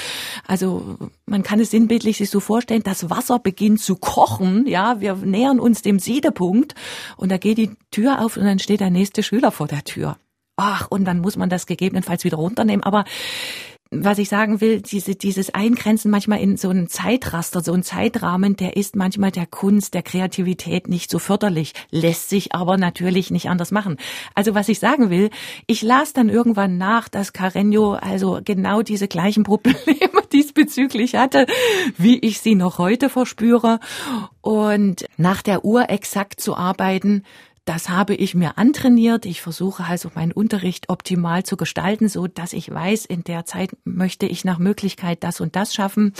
Also 0.47 0.97
man 1.27 1.43
kann 1.43 1.61
es 1.61 1.71
sinnbildlich 1.71 2.19
sich 2.19 2.31
so 2.31 2.41
vorstellen, 2.41 2.83
das 2.83 3.11
Wasser 3.11 3.39
beginnt 3.39 3.81
zu 3.81 3.97
kochen. 3.97 4.67
Ja, 4.67 5.01
wir 5.01 5.17
nähern 5.17 5.61
uns 5.61 5.83
dem 5.83 5.99
Siedepunkt 5.99 6.75
und 7.17 7.31
da 7.31 7.39
geht 7.39 7.59
die 7.59 7.71
Tür 7.91 8.25
auf 8.25 8.37
und 8.37 8.45
dann 8.45 8.59
steht 8.59 8.81
der 8.81 8.91
nächste 8.91 9.23
Schüler 9.23 9.51
vor 9.51 9.67
der 9.67 9.85
Tür. 9.85 10.17
Ach, 10.57 10.87
und 10.89 11.05
dann 11.05 11.21
muss 11.21 11.37
man 11.37 11.51
das 11.51 11.67
gegebenenfalls 11.67 12.25
wieder 12.25 12.39
runternehmen. 12.39 12.83
Aber 12.83 13.05
was 13.91 14.19
ich 14.19 14.29
sagen 14.29 14.61
will, 14.61 14.81
diese, 14.81 15.15
dieses 15.15 15.55
Eingrenzen 15.55 16.11
manchmal 16.11 16.41
in 16.41 16.57
so 16.57 16.69
einen 16.69 16.89
Zeitraster, 16.89 17.61
so 17.61 17.73
einen 17.73 17.85
Zeitrahmen, 17.85 18.57
der 18.57 18.77
ist 18.77 18.97
manchmal 18.97 19.31
der 19.31 19.47
Kunst, 19.47 19.95
der 19.95 20.03
Kreativität 20.03 20.89
nicht 20.89 21.11
so 21.11 21.19
förderlich, 21.19 21.73
lässt 21.91 22.29
sich 22.29 22.55
aber 22.55 22.79
natürlich 22.79 23.31
nicht 23.31 23.49
anders 23.49 23.71
machen. 23.71 23.97
Also 24.35 24.55
was 24.55 24.69
ich 24.69 24.81
sagen 24.81 25.11
will, 25.11 25.31
ich 25.67 25.83
las 25.83 26.13
dann 26.13 26.29
irgendwann 26.29 26.79
nach, 26.79 27.09
dass 27.09 27.33
Carreño 27.33 27.95
also 27.95 28.41
genau 28.45 28.83
diese 28.83 29.07
gleichen 29.07 29.45
Probleme 29.45 29.77
diesbezüglich 30.33 31.15
hatte, 31.15 31.47
wie 31.97 32.19
ich 32.19 32.41
sie 32.41 32.57
noch 32.57 32.79
heute 32.79 33.09
verspüre. 33.09 33.79
Und 34.41 35.07
nach 35.17 35.43
der 35.43 35.65
Uhr 35.65 35.91
exakt 35.91 36.41
zu 36.41 36.57
arbeiten, 36.57 37.25
das 37.67 37.89
habe 37.89 38.15
ich 38.15 38.35
mir 38.35 38.57
antrainiert. 38.59 39.27
Ich 39.27 39.43
versuche 39.43 39.85
also 39.85 40.11
meinen 40.15 40.33
Unterricht 40.33 40.89
optimal 40.89 41.43
zu 41.43 41.57
gestalten, 41.57 42.09
so 42.09 42.29
dass 42.29 42.53
ich 42.53 42.71
weiß, 42.71 43.05
in 43.05 43.25
der 43.25 43.45
Zeit 43.45 43.77
möchte 43.85 44.27
ich 44.27 44.45
nach 44.45 44.59
Möglichkeit 44.59 45.25
das 45.25 45.41
und 45.41 45.57
das 45.57 45.75
schaffen. 45.75 46.15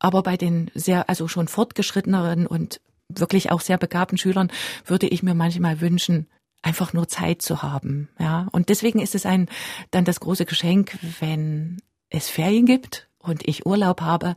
Aber 0.00 0.22
bei 0.24 0.36
den 0.36 0.70
sehr, 0.74 1.08
also 1.08 1.28
schon 1.28 1.46
fortgeschritteneren 1.46 2.46
und 2.48 2.80
wirklich 3.08 3.52
auch 3.52 3.60
sehr 3.60 3.78
begabten 3.78 4.18
Schülern 4.18 4.50
würde 4.84 5.06
ich 5.06 5.22
mir 5.22 5.34
manchmal 5.34 5.80
wünschen, 5.80 6.26
einfach 6.60 6.92
nur 6.92 7.06
Zeit 7.06 7.40
zu 7.40 7.62
haben, 7.62 8.08
ja. 8.18 8.48
Und 8.50 8.68
deswegen 8.68 8.98
ist 9.00 9.14
es 9.14 9.26
ein, 9.26 9.48
dann 9.92 10.04
das 10.04 10.18
große 10.18 10.44
Geschenk, 10.44 10.98
wenn 11.20 11.80
es 12.10 12.28
Ferien 12.28 12.66
gibt 12.66 13.08
und 13.18 13.46
ich 13.46 13.64
Urlaub 13.64 14.00
habe, 14.00 14.34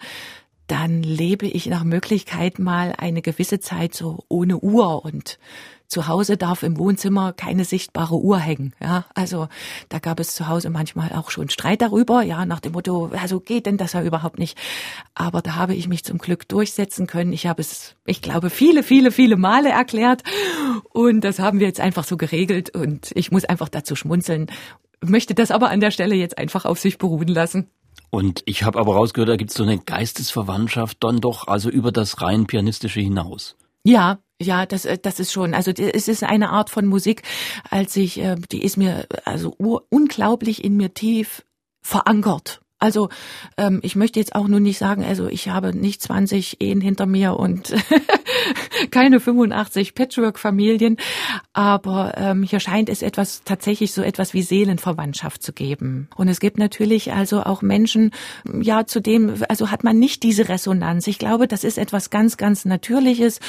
dann 0.68 1.02
lebe 1.02 1.48
ich 1.48 1.66
nach 1.68 1.86
Möglichkeit 1.86 2.60
mal 2.60 2.94
eine 2.98 3.22
gewisse 3.22 3.60
Zeit 3.60 3.96
so 3.96 4.26
ohne 4.28 4.60
Uhr 4.60 5.04
und 5.04 5.40
zu 5.88 6.08
Hause 6.08 6.38
darf 6.38 6.64
im 6.64 6.78
Wohnzimmer 6.78 7.34
keine 7.34 7.66
sichtbare 7.66 8.16
Uhr 8.16 8.38
hängen. 8.38 8.74
Ja, 8.82 9.06
also 9.16 9.48
da 9.90 10.00
gab 10.00 10.20
es 10.20 10.36
zu 10.36 10.48
Hause 10.48 10.70
manchmal 10.70 11.14
auch 11.14 11.32
schon 11.32 11.50
Streit 11.50 11.82
darüber, 11.82 12.22
ja, 12.22 12.46
nach 12.46 12.60
dem 12.60 12.74
Motto, 12.74 13.10
also 13.14 13.40
geht 13.40 13.66
denn 13.66 13.78
das 13.78 13.94
ja 13.94 14.04
überhaupt 14.04 14.38
nicht. 14.38 14.58
Aber 15.16 15.42
da 15.42 15.56
habe 15.56 15.76
ich 15.76 15.88
mich 15.88 16.04
zum 16.04 16.18
Glück 16.18 16.48
durchsetzen 16.48 17.08
können. 17.08 17.32
Ich 17.32 17.48
habe 17.48 17.62
es, 17.62 17.96
ich 18.06 18.22
glaube, 18.22 18.50
viele, 18.50 18.84
viele, 18.84 19.12
viele 19.12 19.38
Male 19.38 19.70
erklärt 19.70 20.24
und 20.92 21.22
das 21.22 21.40
haben 21.40 21.60
wir 21.60 21.68
jetzt 21.68 21.80
einfach 21.80 22.04
so 22.04 22.18
geregelt 22.18 22.70
und 22.70 23.12
ich 23.16 23.32
muss 23.32 23.46
einfach 23.46 23.70
dazu 23.70 23.96
schmunzeln, 23.96 24.48
möchte 25.02 25.36
das 25.36 25.52
aber 25.52 25.70
an 25.70 25.80
der 25.80 25.92
Stelle 25.92 26.16
jetzt 26.16 26.38
einfach 26.38 26.66
auf 26.66 26.80
sich 26.80 26.98
beruhen 26.98 27.30
lassen. 27.30 27.70
Und 28.10 28.42
ich 28.46 28.64
habe 28.64 28.80
aber 28.80 28.96
rausgehört, 28.96 29.30
da 29.30 29.36
gibt 29.36 29.52
es 29.52 29.58
so 29.58 29.64
eine 29.64 29.80
Geistesverwandtschaft 29.80 30.98
dann 31.04 31.20
doch, 31.20 31.48
also 31.48 31.70
über 31.70 31.92
das 31.92 32.22
rein 32.22 32.46
pianistische 32.46 33.00
hinaus. 33.00 33.56
Ja, 33.86 34.20
ja, 34.42 34.66
das, 34.66 34.86
äh, 34.86 34.98
das 34.98 35.20
ist 35.20 35.32
schon. 35.32 35.54
Also 35.54 35.72
es 35.72 36.08
ist 36.08 36.24
eine 36.24 36.50
Art 36.50 36.70
von 36.70 36.86
Musik, 36.86 37.24
als 37.70 37.96
ich, 37.96 38.20
äh, 38.20 38.36
die 38.52 38.64
ist 38.64 38.78
mir 38.78 39.08
also 39.26 39.56
unglaublich 39.90 40.64
in 40.64 40.78
mir 40.78 40.94
tief 40.94 41.44
verankert. 41.82 42.62
Also 42.80 43.10
ähm, 43.58 43.80
ich 43.82 43.96
möchte 43.96 44.20
jetzt 44.20 44.36
auch 44.36 44.48
nur 44.48 44.60
nicht 44.60 44.78
sagen, 44.78 45.04
also 45.04 45.28
ich 45.28 45.50
habe 45.50 45.76
nicht 45.76 46.02
20 46.02 46.62
Ehen 46.62 46.80
hinter 46.80 47.08
mir 47.08 47.36
und 47.38 47.74
keine 48.92 49.20
85 49.20 49.96
Patchwork-Familien, 49.96 50.98
aber 51.54 52.14
ähm, 52.18 52.44
hier 52.44 52.60
scheint 52.60 52.90
es 52.90 53.02
etwas 53.02 53.42
tatsächlich 53.44 53.94
so 53.94 54.04
etwas 54.04 54.36
wie 54.36 54.44
Seelenverwandtschaft 54.44 55.42
zu 55.42 55.54
geben. 55.54 56.08
Und 56.16 56.28
es 56.28 56.40
gibt 56.40 56.60
natürlich 56.60 57.14
also 57.14 57.42
auch 57.42 57.64
Menschen, 57.64 58.12
ja, 58.62 58.86
zu 58.86 59.02
dem, 59.02 59.34
also 59.50 59.72
hat 59.72 59.84
man 59.84 59.98
nicht 59.98 60.22
diese 60.22 60.48
Resonanz. 60.48 61.08
Ich 61.08 61.18
glaube, 61.18 61.48
das 61.48 61.64
ist 61.64 61.80
etwas 61.80 62.12
ganz, 62.12 62.38
ganz 62.38 62.66
Natürliches 62.66 63.40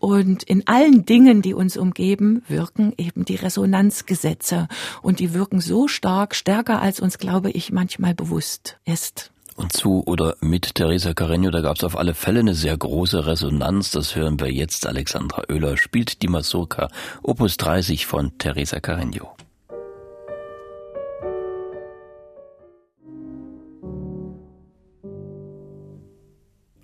und 0.00 0.42
in 0.42 0.66
allen 0.66 1.06
Dingen, 1.06 1.40
die 1.40 1.54
uns 1.54 1.76
umgeben, 1.76 2.42
wirken 2.48 2.92
eben 2.98 3.24
die 3.24 3.36
Resonanzgesetze 3.36 4.66
und 5.02 5.20
die 5.20 5.34
wirken 5.34 5.60
so 5.60 5.86
stark, 5.86 6.34
stärker 6.34 6.82
als 6.82 6.98
uns, 6.98 7.18
glaube 7.18 7.50
ich, 7.52 7.70
manchmal 7.70 8.14
bewusst 8.14 8.72
ist. 8.84 9.30
Und 9.54 9.72
zu 9.72 10.02
oder 10.06 10.36
mit 10.40 10.74
Teresa 10.74 11.10
Carreño, 11.10 11.50
da 11.50 11.60
gab 11.60 11.76
es 11.76 11.84
auf 11.84 11.98
alle 11.98 12.14
Fälle 12.14 12.40
eine 12.40 12.54
sehr 12.54 12.76
große 12.76 13.26
Resonanz. 13.26 13.90
Das 13.90 14.16
hören 14.16 14.40
wir 14.40 14.50
jetzt. 14.50 14.86
Alexandra 14.86 15.42
Oehler 15.50 15.76
spielt 15.76 16.22
die 16.22 16.28
Mazurka 16.28 16.88
Opus 17.22 17.58
30 17.58 18.06
von 18.06 18.38
Teresa 18.38 18.78
Carreño. 18.78 19.28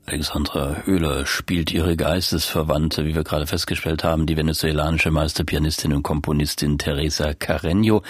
Alexandra 0.08 0.84
Höhler 0.86 1.26
spielt 1.26 1.70
ihre 1.70 1.94
Geistesverwandte, 1.94 3.04
wie 3.04 3.14
wir 3.14 3.24
gerade 3.24 3.46
festgestellt 3.46 4.04
haben, 4.04 4.24
die 4.24 4.38
venezuelanische 4.38 5.10
Meisterpianistin 5.10 5.92
und 5.92 6.02
Komponistin 6.02 6.78
Teresa 6.78 7.32
Carreño. 7.32 8.02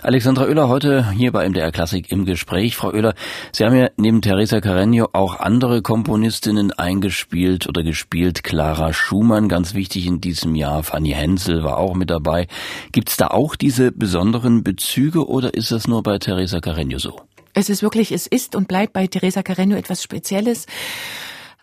Alexandra 0.00 0.44
Oehler 0.44 0.68
heute 0.68 1.10
hier 1.10 1.30
bei 1.30 1.46
MDR 1.46 1.70
Klassik 1.70 2.10
im 2.10 2.24
Gespräch. 2.24 2.74
Frau 2.74 2.88
Oehler, 2.88 3.12
Sie 3.52 3.66
haben 3.66 3.76
ja 3.76 3.90
neben 3.98 4.22
Teresa 4.22 4.56
Carreño 4.58 5.10
auch 5.12 5.40
andere 5.40 5.82
Komponistinnen 5.82 6.72
eingespielt 6.72 7.68
oder 7.68 7.82
gespielt. 7.82 8.42
Clara 8.42 8.94
Schumann, 8.94 9.50
ganz 9.50 9.74
wichtig 9.74 10.06
in 10.06 10.22
diesem 10.22 10.54
Jahr. 10.54 10.82
Fanny 10.82 11.10
Hensel 11.10 11.62
war 11.62 11.76
auch 11.76 11.94
mit 11.94 12.08
dabei. 12.08 12.46
Gibt 12.92 13.10
es 13.10 13.18
da 13.18 13.26
auch 13.26 13.56
diese 13.56 13.92
besonderen 13.92 14.64
Bezüge 14.64 15.28
oder 15.28 15.52
ist 15.52 15.70
das 15.70 15.86
nur 15.86 16.02
bei 16.02 16.18
Teresa 16.18 16.58
Carreño 16.58 16.98
so? 16.98 17.20
Es 17.52 17.68
ist 17.68 17.82
wirklich, 17.82 18.10
es 18.12 18.26
ist 18.26 18.56
und 18.56 18.68
bleibt 18.68 18.94
bei 18.94 19.06
Teresa 19.06 19.40
Carreño 19.40 19.76
etwas 19.76 20.02
Spezielles 20.02 20.66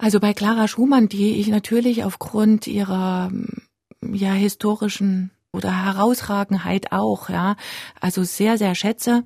Also 0.01 0.21
bei 0.21 0.33
Clara 0.33 0.69
Schumann, 0.69 1.09
die 1.09 1.41
ich 1.41 1.49
natürlich 1.49 2.05
aufgrund 2.05 2.67
ihrer 2.67 3.31
ja 4.01 4.31
historischen 4.31 5.31
oder 5.51 5.83
Herausragenheit 5.85 6.93
auch, 6.93 7.29
ja, 7.29 7.57
also 7.99 8.23
sehr 8.23 8.57
sehr 8.57 8.75
schätze. 8.75 9.25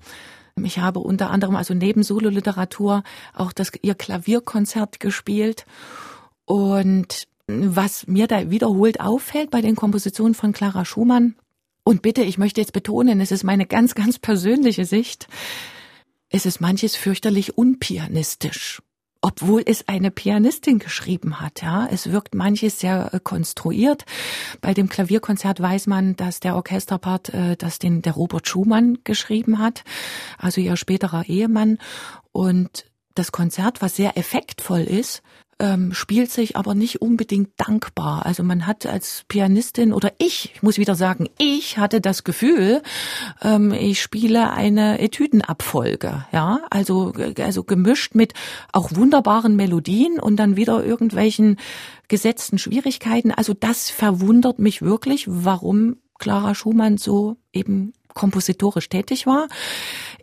Ich 0.64 0.80
habe 0.80 1.00
unter 1.00 1.30
anderem 1.30 1.56
also 1.56 1.76
neben 1.76 2.02
Sololiteratur 2.02 3.04
auch 3.36 3.54
das 3.54 3.72
ihr 3.84 3.94
Klavierkonzert 3.94 5.00
gespielt 5.00 5.66
und 6.46 7.28
was 7.48 8.08
mir 8.08 8.26
da 8.26 8.50
wiederholt 8.50 9.00
auffällt 9.00 9.52
bei 9.52 9.62
den 9.62 9.76
Kompositionen 9.76 10.34
von 10.34 10.54
Clara 10.54 10.86
Schumann 10.86 11.36
und 11.84 12.02
bitte, 12.02 12.24
ich 12.24 12.40
möchte 12.40 12.62
jetzt 12.62 12.74
betonen, 12.74 13.22
es 13.22 13.32
ist 13.32 13.44
meine 13.44 13.68
ganz 13.68 13.94
ganz 13.94 14.18
persönliche 14.18 14.86
Sicht. 14.86 15.28
Es 16.30 16.48
ist 16.48 16.62
manches 16.62 16.96
fürchterlich 16.96 17.60
unpianistisch 17.60 18.82
obwohl 19.24 19.64
es 19.66 19.88
eine 19.88 20.12
Pianistin 20.12 20.80
geschrieben 20.80 21.40
hat. 21.40 21.62
Ja, 21.62 21.88
es 21.90 22.12
wirkt 22.12 22.36
manches 22.36 22.80
sehr 22.80 23.14
äh, 23.14 23.20
konstruiert. 23.24 24.06
Bei 24.60 24.74
dem 24.74 24.90
Klavierkonzert 24.90 25.62
weiß 25.62 25.88
man, 25.88 26.18
dass 26.18 26.42
der 26.42 26.56
Orchesterpart, 26.56 27.30
äh, 27.30 27.56
dass 27.56 27.80
den 27.80 28.02
der 28.02 28.14
Robert 28.14 28.48
Schumann 28.48 29.00
geschrieben 29.06 29.60
hat, 29.60 29.86
also 30.38 30.60
ihr 30.60 30.76
späterer 30.76 31.24
Ehemann. 31.28 31.78
Und 32.34 32.86
das 33.16 33.32
Konzert, 33.32 33.82
was 33.82 33.96
sehr 33.96 34.18
effektvoll 34.18 34.82
ist, 34.82 35.24
ähm, 35.60 35.94
spielt 35.94 36.32
sich 36.32 36.58
aber 36.58 36.76
nicht 36.76 37.02
unbedingt 37.02 37.52
dankbar. 37.58 38.26
Also 38.26 38.44
man 38.44 38.68
hat 38.68 38.86
als 38.86 39.24
Pianistin 39.28 39.94
oder 39.94 40.12
ich, 40.18 40.52
ich 40.56 40.64
muss 40.64 40.78
wieder 40.78 40.96
sagen, 40.96 41.30
ich 41.38 41.78
hatte 41.78 42.02
das 42.02 42.24
Gefühl, 42.24 42.82
ähm, 43.42 43.72
ich 43.72 44.02
spiele 44.02 44.52
eine 44.52 45.00
Etüdenabfolge, 45.00 46.26
ja, 46.32 46.60
also 46.70 47.14
also 47.40 47.64
gemischt 47.64 48.16
mit 48.16 48.34
auch 48.72 48.92
wunderbaren 48.94 49.56
Melodien 49.56 50.20
und 50.20 50.38
dann 50.38 50.56
wieder 50.56 50.84
irgendwelchen 50.84 51.58
gesetzten 52.08 52.58
Schwierigkeiten. 52.58 53.32
Also 53.32 53.54
das 53.54 53.90
verwundert 53.90 54.60
mich 54.60 54.82
wirklich, 54.82 55.26
warum 55.28 55.98
Clara 56.20 56.56
Schumann 56.56 56.98
so 56.98 57.38
eben 57.52 57.94
kompositorisch 58.14 58.90
tätig 58.90 59.26
war. 59.26 59.48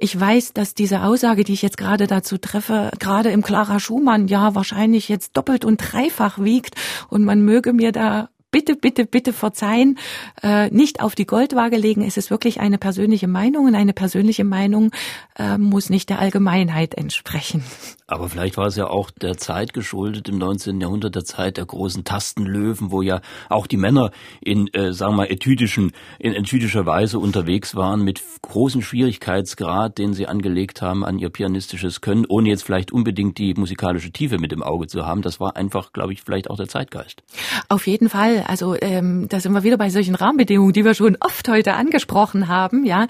Ich 0.02 0.18
weiß, 0.18 0.54
dass 0.54 0.72
diese 0.72 1.02
Aussage, 1.02 1.44
die 1.44 1.52
ich 1.52 1.60
jetzt 1.60 1.76
gerade 1.76 2.06
dazu 2.06 2.38
treffe, 2.38 2.90
gerade 2.98 3.28
im 3.32 3.42
Clara 3.42 3.78
Schumann 3.78 4.28
ja 4.28 4.54
wahrscheinlich 4.54 5.10
jetzt 5.10 5.36
doppelt 5.36 5.66
und 5.66 5.76
dreifach 5.76 6.38
wiegt 6.38 6.74
und 7.10 7.22
man 7.22 7.42
möge 7.42 7.74
mir 7.74 7.92
da 7.92 8.30
bitte, 8.50 8.76
bitte, 8.76 9.06
bitte 9.06 9.32
verzeihen, 9.32 9.98
äh, 10.42 10.70
nicht 10.70 11.00
auf 11.00 11.14
die 11.14 11.26
Goldwaage 11.26 11.76
legen. 11.76 12.02
Es 12.02 12.16
ist 12.16 12.30
wirklich 12.30 12.60
eine 12.60 12.78
persönliche 12.78 13.28
Meinung 13.28 13.66
und 13.66 13.74
eine 13.74 13.92
persönliche 13.92 14.44
Meinung 14.44 14.90
äh, 15.38 15.58
muss 15.58 15.90
nicht 15.90 16.10
der 16.10 16.18
Allgemeinheit 16.18 16.94
entsprechen. 16.94 17.64
Aber 18.06 18.28
vielleicht 18.28 18.56
war 18.56 18.66
es 18.66 18.74
ja 18.74 18.88
auch 18.88 19.10
der 19.12 19.36
Zeit 19.36 19.72
geschuldet, 19.72 20.28
im 20.28 20.38
19. 20.38 20.80
Jahrhundert, 20.80 21.14
der 21.14 21.24
Zeit 21.24 21.58
der 21.58 21.64
großen 21.64 22.02
Tastenlöwen, 22.02 22.90
wo 22.90 23.02
ja 23.02 23.20
auch 23.48 23.68
die 23.68 23.76
Männer 23.76 24.10
in, 24.40 24.66
äh, 24.74 24.92
sagen 24.92 25.12
wir 25.12 25.18
mal, 25.18 25.30
etydischen, 25.30 25.92
in 26.18 26.34
etydischer 26.34 26.86
Weise 26.86 27.20
unterwegs 27.20 27.76
waren, 27.76 28.02
mit 28.02 28.20
großem 28.42 28.82
Schwierigkeitsgrad, 28.82 29.98
den 29.98 30.12
sie 30.12 30.26
angelegt 30.26 30.82
haben 30.82 31.04
an 31.04 31.20
ihr 31.20 31.30
pianistisches 31.30 32.00
Können, 32.00 32.26
ohne 32.28 32.48
jetzt 32.48 32.64
vielleicht 32.64 32.90
unbedingt 32.90 33.38
die 33.38 33.54
musikalische 33.54 34.10
Tiefe 34.10 34.38
mit 34.38 34.52
im 34.52 34.64
Auge 34.64 34.88
zu 34.88 35.06
haben. 35.06 35.22
Das 35.22 35.38
war 35.38 35.54
einfach, 35.54 35.92
glaube 35.92 36.12
ich, 36.12 36.22
vielleicht 36.22 36.50
auch 36.50 36.56
der 36.56 36.68
Zeitgeist. 36.68 37.22
Auf 37.68 37.86
jeden 37.86 38.08
Fall. 38.08 38.39
Also 38.46 38.76
ähm, 38.80 39.26
da 39.28 39.40
sind 39.40 39.52
wir 39.52 39.62
wieder 39.62 39.76
bei 39.76 39.90
solchen 39.90 40.14
Rahmenbedingungen, 40.14 40.72
die 40.72 40.84
wir 40.84 40.94
schon 40.94 41.16
oft 41.20 41.48
heute 41.48 41.74
angesprochen 41.74 42.48
haben, 42.48 42.84
ja. 42.84 43.06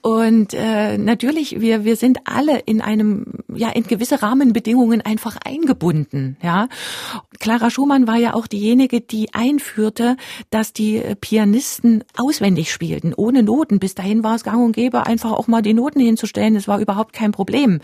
Und 0.00 0.54
äh, 0.54 0.98
natürlich, 0.98 1.60
wir, 1.60 1.84
wir 1.84 1.96
sind 1.96 2.18
alle 2.24 2.58
in 2.58 2.80
einem, 2.80 3.24
ja, 3.54 3.70
in 3.70 3.84
gewisse 3.84 4.22
Rahmen 4.22 4.32
Rahmenbedingungen 4.32 5.00
einfach 5.02 5.36
eingebunden, 5.44 6.36
ja. 6.42 6.68
Clara 7.38 7.70
Schumann 7.70 8.06
war 8.06 8.16
ja 8.16 8.34
auch 8.34 8.46
diejenige, 8.46 9.00
die 9.00 9.34
einführte, 9.34 10.16
dass 10.50 10.72
die 10.72 11.02
Pianisten 11.20 12.04
auswendig 12.16 12.72
spielten, 12.72 13.14
ohne 13.14 13.42
Noten. 13.42 13.78
Bis 13.78 13.94
dahin 13.94 14.22
war 14.22 14.36
es 14.36 14.44
gang 14.44 14.64
und 14.64 14.72
gäbe, 14.72 15.06
einfach 15.06 15.32
auch 15.32 15.48
mal 15.48 15.62
die 15.62 15.74
Noten 15.74 16.00
hinzustellen. 16.00 16.54
Das 16.54 16.68
war 16.68 16.78
überhaupt 16.78 17.12
kein 17.12 17.32
Problem. 17.32 17.80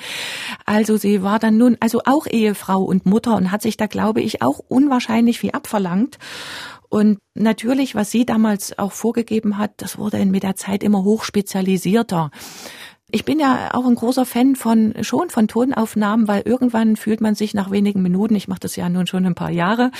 Also 0.65 0.97
sie 0.97 1.23
war 1.23 1.39
dann 1.39 1.59
nun 1.59 1.77
also 1.81 2.03
auch 2.05 2.27
Ehefrau 2.27 2.83
und 2.83 3.05
Mutter 3.07 3.37
und 3.37 3.51
hat 3.51 3.63
sich 3.63 3.77
da, 3.77 3.87
glaube 3.87 4.21
ich, 4.21 4.43
auch 4.43 4.61
unwahrscheinlich 4.69 5.39
viel 5.41 5.51
abverlangt. 5.51 6.19
Und 6.89 7.19
natürlich, 7.35 7.95
was 7.95 8.11
sie 8.11 8.25
damals 8.25 8.79
auch 8.79 8.93
vorgegeben 8.93 9.59
hat, 9.59 9.73
das 9.79 9.99
wurde 9.99 10.25
mit 10.25 10.43
der 10.43 10.57
Zeit 10.57 10.83
immer 10.83 11.05
hochspezialisierter. 11.05 12.31
Ich 13.11 13.25
bin 13.25 13.41
ja 13.41 13.71
auch 13.73 13.87
ein 13.87 13.95
großer 13.95 14.27
Fan 14.27 14.55
von 14.55 14.95
schon 15.01 15.31
von 15.31 15.49
Tonaufnahmen, 15.49 16.29
weil 16.29 16.43
irgendwann 16.45 16.97
fühlt 16.97 17.23
man 17.23 17.35
sich 17.35 17.55
nach 17.55 17.71
wenigen 17.71 18.03
Minuten, 18.03 18.35
ich 18.35 18.49
mache 18.49 18.61
das 18.61 18.77
ja 18.77 18.89
nun 18.89 19.07
schon 19.07 19.25
ein 19.25 19.35
paar 19.35 19.51
Jahre, 19.51 19.91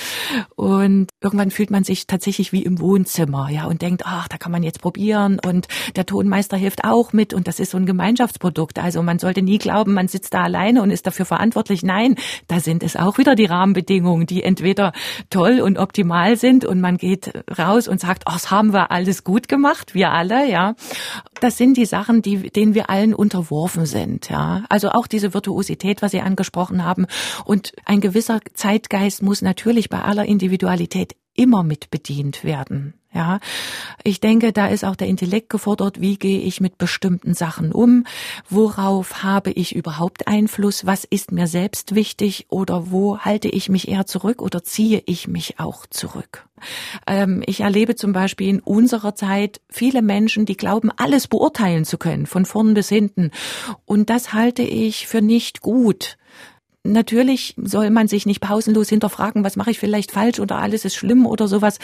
und 0.55 1.08
irgendwann 1.21 1.49
fühlt 1.49 1.71
man 1.71 1.83
sich 1.83 2.05
tatsächlich 2.05 2.51
wie 2.51 2.63
im 2.63 2.79
Wohnzimmer, 2.79 3.49
ja, 3.49 3.65
und 3.65 3.81
denkt, 3.81 4.03
ach, 4.05 4.27
da 4.27 4.37
kann 4.37 4.51
man 4.51 4.61
jetzt 4.61 4.81
probieren 4.81 5.39
und 5.45 5.67
der 5.95 6.05
Tonmeister 6.05 6.57
hilft 6.57 6.83
auch 6.83 7.13
mit 7.13 7.33
und 7.33 7.47
das 7.47 7.59
ist 7.59 7.71
so 7.71 7.77
ein 7.77 7.85
Gemeinschaftsprodukt. 7.85 8.77
Also 8.77 9.01
man 9.01 9.17
sollte 9.17 9.41
nie 9.41 9.57
glauben, 9.57 9.93
man 9.93 10.07
sitzt 10.07 10.33
da 10.33 10.43
alleine 10.43 10.83
und 10.83 10.91
ist 10.91 11.07
dafür 11.07 11.25
verantwortlich. 11.25 11.81
Nein, 11.81 12.15
da 12.47 12.59
sind 12.59 12.83
es 12.83 12.95
auch 12.95 13.17
wieder 13.17 13.33
die 13.35 13.45
Rahmenbedingungen, 13.45 14.27
die 14.27 14.43
entweder 14.43 14.93
toll 15.29 15.61
und 15.61 15.79
optimal 15.79 16.37
sind 16.37 16.63
und 16.63 16.79
man 16.79 16.97
geht 16.97 17.31
raus 17.57 17.87
und 17.87 17.99
sagt, 17.99 18.23
ach, 18.27 18.33
das 18.33 18.51
haben 18.51 18.71
wir 18.73 18.91
alles 18.91 19.23
gut 19.23 19.47
gemacht, 19.47 19.95
wir 19.95 20.11
alle, 20.11 20.49
ja. 20.49 20.75
Das 21.41 21.57
sind 21.57 21.75
die 21.77 21.85
Sachen, 21.85 22.21
die, 22.21 22.49
denen 22.49 22.75
wir 22.75 22.89
alle 22.89 22.99
allen 22.99 23.13
unterworfen 23.13 23.85
sind, 23.85 24.29
ja. 24.29 24.63
Also 24.67 24.89
auch 24.89 25.07
diese 25.07 25.33
Virtuosität, 25.33 26.01
was 26.01 26.11
Sie 26.11 26.19
angesprochen 26.19 26.83
haben. 26.83 27.05
Und 27.45 27.71
ein 27.85 28.01
gewisser 28.01 28.41
Zeitgeist 28.53 29.23
muss 29.23 29.41
natürlich 29.41 29.89
bei 29.89 30.01
aller 30.01 30.25
Individualität 30.25 31.08
immer 31.39 31.63
mit 31.63 31.89
bedient 31.89 32.43
werden. 32.43 32.93
Ja, 33.11 33.39
ich 34.03 34.19
denke, 34.19 34.53
da 34.53 34.67
ist 34.67 34.85
auch 34.85 34.95
der 34.95 35.07
Intellekt 35.07 35.49
gefordert. 35.49 35.99
Wie 35.99 36.17
gehe 36.17 36.41
ich 36.41 36.61
mit 36.61 36.77
bestimmten 36.77 37.33
Sachen 37.33 37.71
um? 37.71 38.05
Worauf 38.49 39.23
habe 39.23 39.49
ich 39.51 39.75
überhaupt 39.75 40.27
Einfluss? 40.27 40.85
Was 40.85 41.05
ist 41.05 41.31
mir 41.31 41.47
selbst 41.47 41.95
wichtig? 41.95 42.45
Oder 42.49 42.91
wo 42.91 43.17
halte 43.17 43.47
ich 43.47 43.67
mich 43.67 43.87
eher 43.87 44.05
zurück 44.05 44.43
oder 44.43 44.63
ziehe 44.63 45.01
ich 45.07 45.27
mich 45.27 45.59
auch 45.59 45.87
zurück? 45.87 46.45
Ähm, 47.07 47.41
ich 47.47 47.61
erlebe 47.61 47.95
zum 47.95 48.13
Beispiel 48.13 48.49
in 48.49 48.59
unserer 48.59 49.15
Zeit 49.15 49.59
viele 49.69 50.03
Menschen, 50.03 50.45
die 50.45 50.57
glauben, 50.57 50.91
alles 50.95 51.27
beurteilen 51.27 51.85
zu 51.85 51.97
können, 51.97 52.27
von 52.27 52.45
vorn 52.45 52.75
bis 52.75 52.89
hinten. 52.89 53.31
Und 53.85 54.11
das 54.11 54.33
halte 54.33 54.61
ich 54.61 55.07
für 55.07 55.21
nicht 55.21 55.61
gut. 55.61 56.17
Natürlich 56.83 57.55
soll 57.57 57.89
man 57.89 58.07
sich 58.07 58.25
nicht 58.25 58.39
pausenlos 58.39 58.87
hinterfragen, 58.87 59.43
was 59.43 59.57
mache 59.57 59.71
ich 59.71 59.79
vielleicht 59.79 60.11
falsch 60.11 60.39
oder 60.39 60.59
alles 60.59 60.85
ist 60.85 60.95
schlimm 60.95 61.25
oder 61.25 61.47
sowas. 61.49 61.77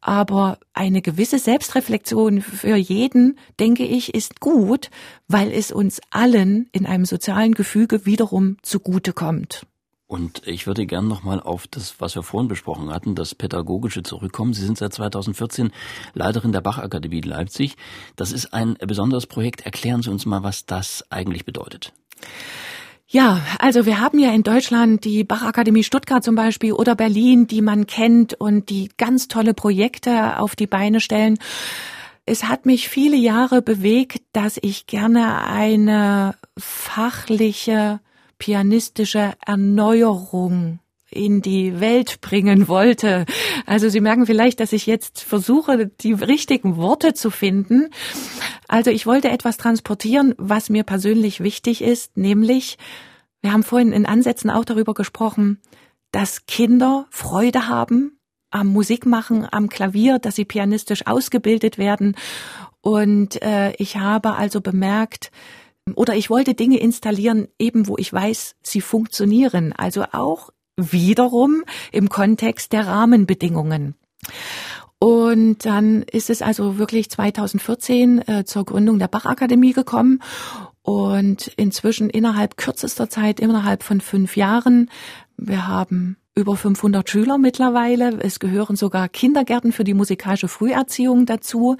Aber 0.00 0.58
eine 0.72 1.02
gewisse 1.02 1.38
Selbstreflexion 1.38 2.40
für 2.40 2.76
jeden, 2.76 3.38
denke 3.60 3.84
ich, 3.84 4.14
ist 4.14 4.40
gut, 4.40 4.90
weil 5.26 5.52
es 5.52 5.70
uns 5.70 6.00
allen 6.10 6.68
in 6.72 6.86
einem 6.86 7.04
sozialen 7.04 7.52
Gefüge 7.52 8.06
wiederum 8.06 8.56
zugutekommt. 8.62 9.66
Und 10.06 10.40
ich 10.46 10.66
würde 10.66 10.86
gern 10.86 11.06
nochmal 11.06 11.38
auf 11.38 11.66
das, 11.66 11.96
was 12.00 12.14
wir 12.14 12.22
vorhin 12.22 12.48
besprochen 12.48 12.90
hatten, 12.90 13.14
das 13.14 13.34
Pädagogische 13.34 14.02
zurückkommen. 14.02 14.54
Sie 14.54 14.64
sind 14.64 14.78
seit 14.78 14.94
2014 14.94 15.70
Leiterin 16.14 16.52
der 16.52 16.62
Bachakademie 16.62 17.20
Leipzig. 17.20 17.76
Das 18.16 18.32
ist 18.32 18.54
ein 18.54 18.78
besonderes 18.80 19.26
Projekt. 19.26 19.66
Erklären 19.66 20.00
Sie 20.00 20.10
uns 20.10 20.24
mal, 20.24 20.42
was 20.42 20.64
das 20.64 21.04
eigentlich 21.10 21.44
bedeutet. 21.44 21.92
Ja, 23.10 23.40
also 23.58 23.86
wir 23.86 24.00
haben 24.00 24.18
ja 24.18 24.32
in 24.32 24.42
Deutschland 24.42 25.02
die 25.04 25.24
Bachakademie 25.24 25.82
Stuttgart 25.82 26.22
zum 26.22 26.34
Beispiel 26.34 26.74
oder 26.74 26.94
Berlin, 26.94 27.46
die 27.46 27.62
man 27.62 27.86
kennt 27.86 28.34
und 28.34 28.68
die 28.68 28.90
ganz 28.98 29.28
tolle 29.28 29.54
Projekte 29.54 30.38
auf 30.38 30.54
die 30.54 30.66
Beine 30.66 31.00
stellen. 31.00 31.38
Es 32.26 32.44
hat 32.44 32.66
mich 32.66 32.90
viele 32.90 33.16
Jahre 33.16 33.62
bewegt, 33.62 34.20
dass 34.34 34.58
ich 34.60 34.86
gerne 34.86 35.42
eine 35.46 36.34
fachliche, 36.58 38.00
pianistische 38.38 39.32
Erneuerung 39.46 40.80
in 41.10 41.40
die 41.40 41.80
Welt 41.80 42.20
bringen 42.20 42.68
wollte. 42.68 43.24
Also 43.66 43.88
Sie 43.88 44.00
merken 44.00 44.26
vielleicht, 44.26 44.60
dass 44.60 44.72
ich 44.72 44.86
jetzt 44.86 45.22
versuche, 45.22 45.86
die 45.86 46.12
richtigen 46.12 46.76
Worte 46.76 47.14
zu 47.14 47.30
finden. 47.30 47.90
Also 48.66 48.90
ich 48.90 49.06
wollte 49.06 49.30
etwas 49.30 49.56
transportieren, 49.56 50.34
was 50.36 50.68
mir 50.68 50.84
persönlich 50.84 51.40
wichtig 51.40 51.82
ist, 51.82 52.16
nämlich, 52.16 52.76
wir 53.40 53.52
haben 53.52 53.62
vorhin 53.62 53.92
in 53.92 54.06
Ansätzen 54.06 54.50
auch 54.50 54.64
darüber 54.64 54.94
gesprochen, 54.94 55.60
dass 56.12 56.46
Kinder 56.46 57.06
Freude 57.10 57.68
haben 57.68 58.18
am 58.50 58.68
Musikmachen, 58.68 59.46
am 59.50 59.68
Klavier, 59.68 60.18
dass 60.18 60.36
sie 60.36 60.44
pianistisch 60.44 61.06
ausgebildet 61.06 61.78
werden. 61.78 62.16
Und 62.80 63.42
äh, 63.42 63.72
ich 63.78 63.96
habe 63.96 64.36
also 64.36 64.60
bemerkt, 64.60 65.30
oder 65.94 66.14
ich 66.14 66.30
wollte 66.30 66.54
Dinge 66.54 66.78
installieren, 66.78 67.48
eben 67.58 67.88
wo 67.88 67.96
ich 67.98 68.12
weiß, 68.12 68.56
sie 68.62 68.80
funktionieren. 68.80 69.72
Also 69.72 70.04
auch 70.12 70.50
wiederum 70.78 71.64
im 71.92 72.08
Kontext 72.08 72.72
der 72.72 72.86
Rahmenbedingungen. 72.86 73.94
Und 75.00 75.64
dann 75.64 76.02
ist 76.02 76.28
es 76.30 76.42
also 76.42 76.78
wirklich 76.78 77.10
2014 77.10 78.26
äh, 78.26 78.44
zur 78.44 78.64
Gründung 78.64 78.98
der 78.98 79.08
Bachakademie 79.08 79.72
gekommen. 79.72 80.20
Und 80.82 81.48
inzwischen 81.56 82.10
innerhalb 82.10 82.56
kürzester 82.56 83.08
Zeit, 83.08 83.40
innerhalb 83.40 83.82
von 83.82 84.00
fünf 84.00 84.36
Jahren, 84.36 84.90
wir 85.36 85.68
haben 85.68 86.16
über 86.34 86.56
500 86.56 87.08
Schüler 87.08 87.38
mittlerweile. 87.38 88.18
Es 88.20 88.40
gehören 88.40 88.76
sogar 88.76 89.08
Kindergärten 89.08 89.72
für 89.72 89.84
die 89.84 89.94
musikalische 89.94 90.48
Früherziehung 90.48 91.26
dazu. 91.26 91.76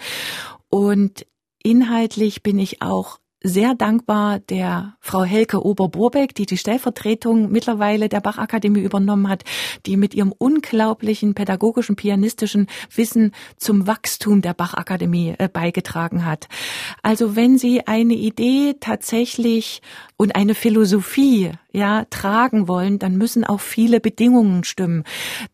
Und 0.69 1.27
inhaltlich 1.63 2.43
bin 2.43 2.59
ich 2.59 2.83
auch 2.83 3.19
sehr 3.43 3.75
dankbar 3.75 4.41
der 4.41 4.97
Frau 5.01 5.23
Helke 5.23 5.65
Ober-Burbeck, 5.65 6.35
die 6.35 6.47
die 6.47 6.57
Stellvertretung 6.57 7.51
mittlerweile 7.51 8.09
der 8.09 8.21
Bachakademie 8.21 8.81
übernommen 8.81 9.29
hat, 9.29 9.45
die 9.87 9.97
mit 9.97 10.15
ihrem 10.15 10.33
unglaublichen 10.37 11.35
pädagogischen, 11.35 11.95
pianistischen 11.95 12.67
Wissen 12.95 13.33
zum 13.57 13.87
Wachstum 13.87 14.43
der 14.43 14.55
Bachakademie 14.55 15.35
äh, 15.39 15.49
beigetragen 15.49 16.25
hat. 16.25 16.49
Also 17.03 17.37
wenn 17.37 17.59
Sie 17.59 17.87
eine 17.87 18.15
Idee 18.15 18.75
tatsächlich 18.81 19.83
und 20.19 20.35
eine 20.35 20.55
Philosophie 20.55 21.53
ja 21.73 22.05
tragen 22.11 22.69
wollen, 22.69 22.99
dann 22.99 23.17
müssen 23.17 23.45
auch 23.45 23.61
viele 23.61 24.01
Bedingungen 24.01 24.65
stimmen. 24.65 25.05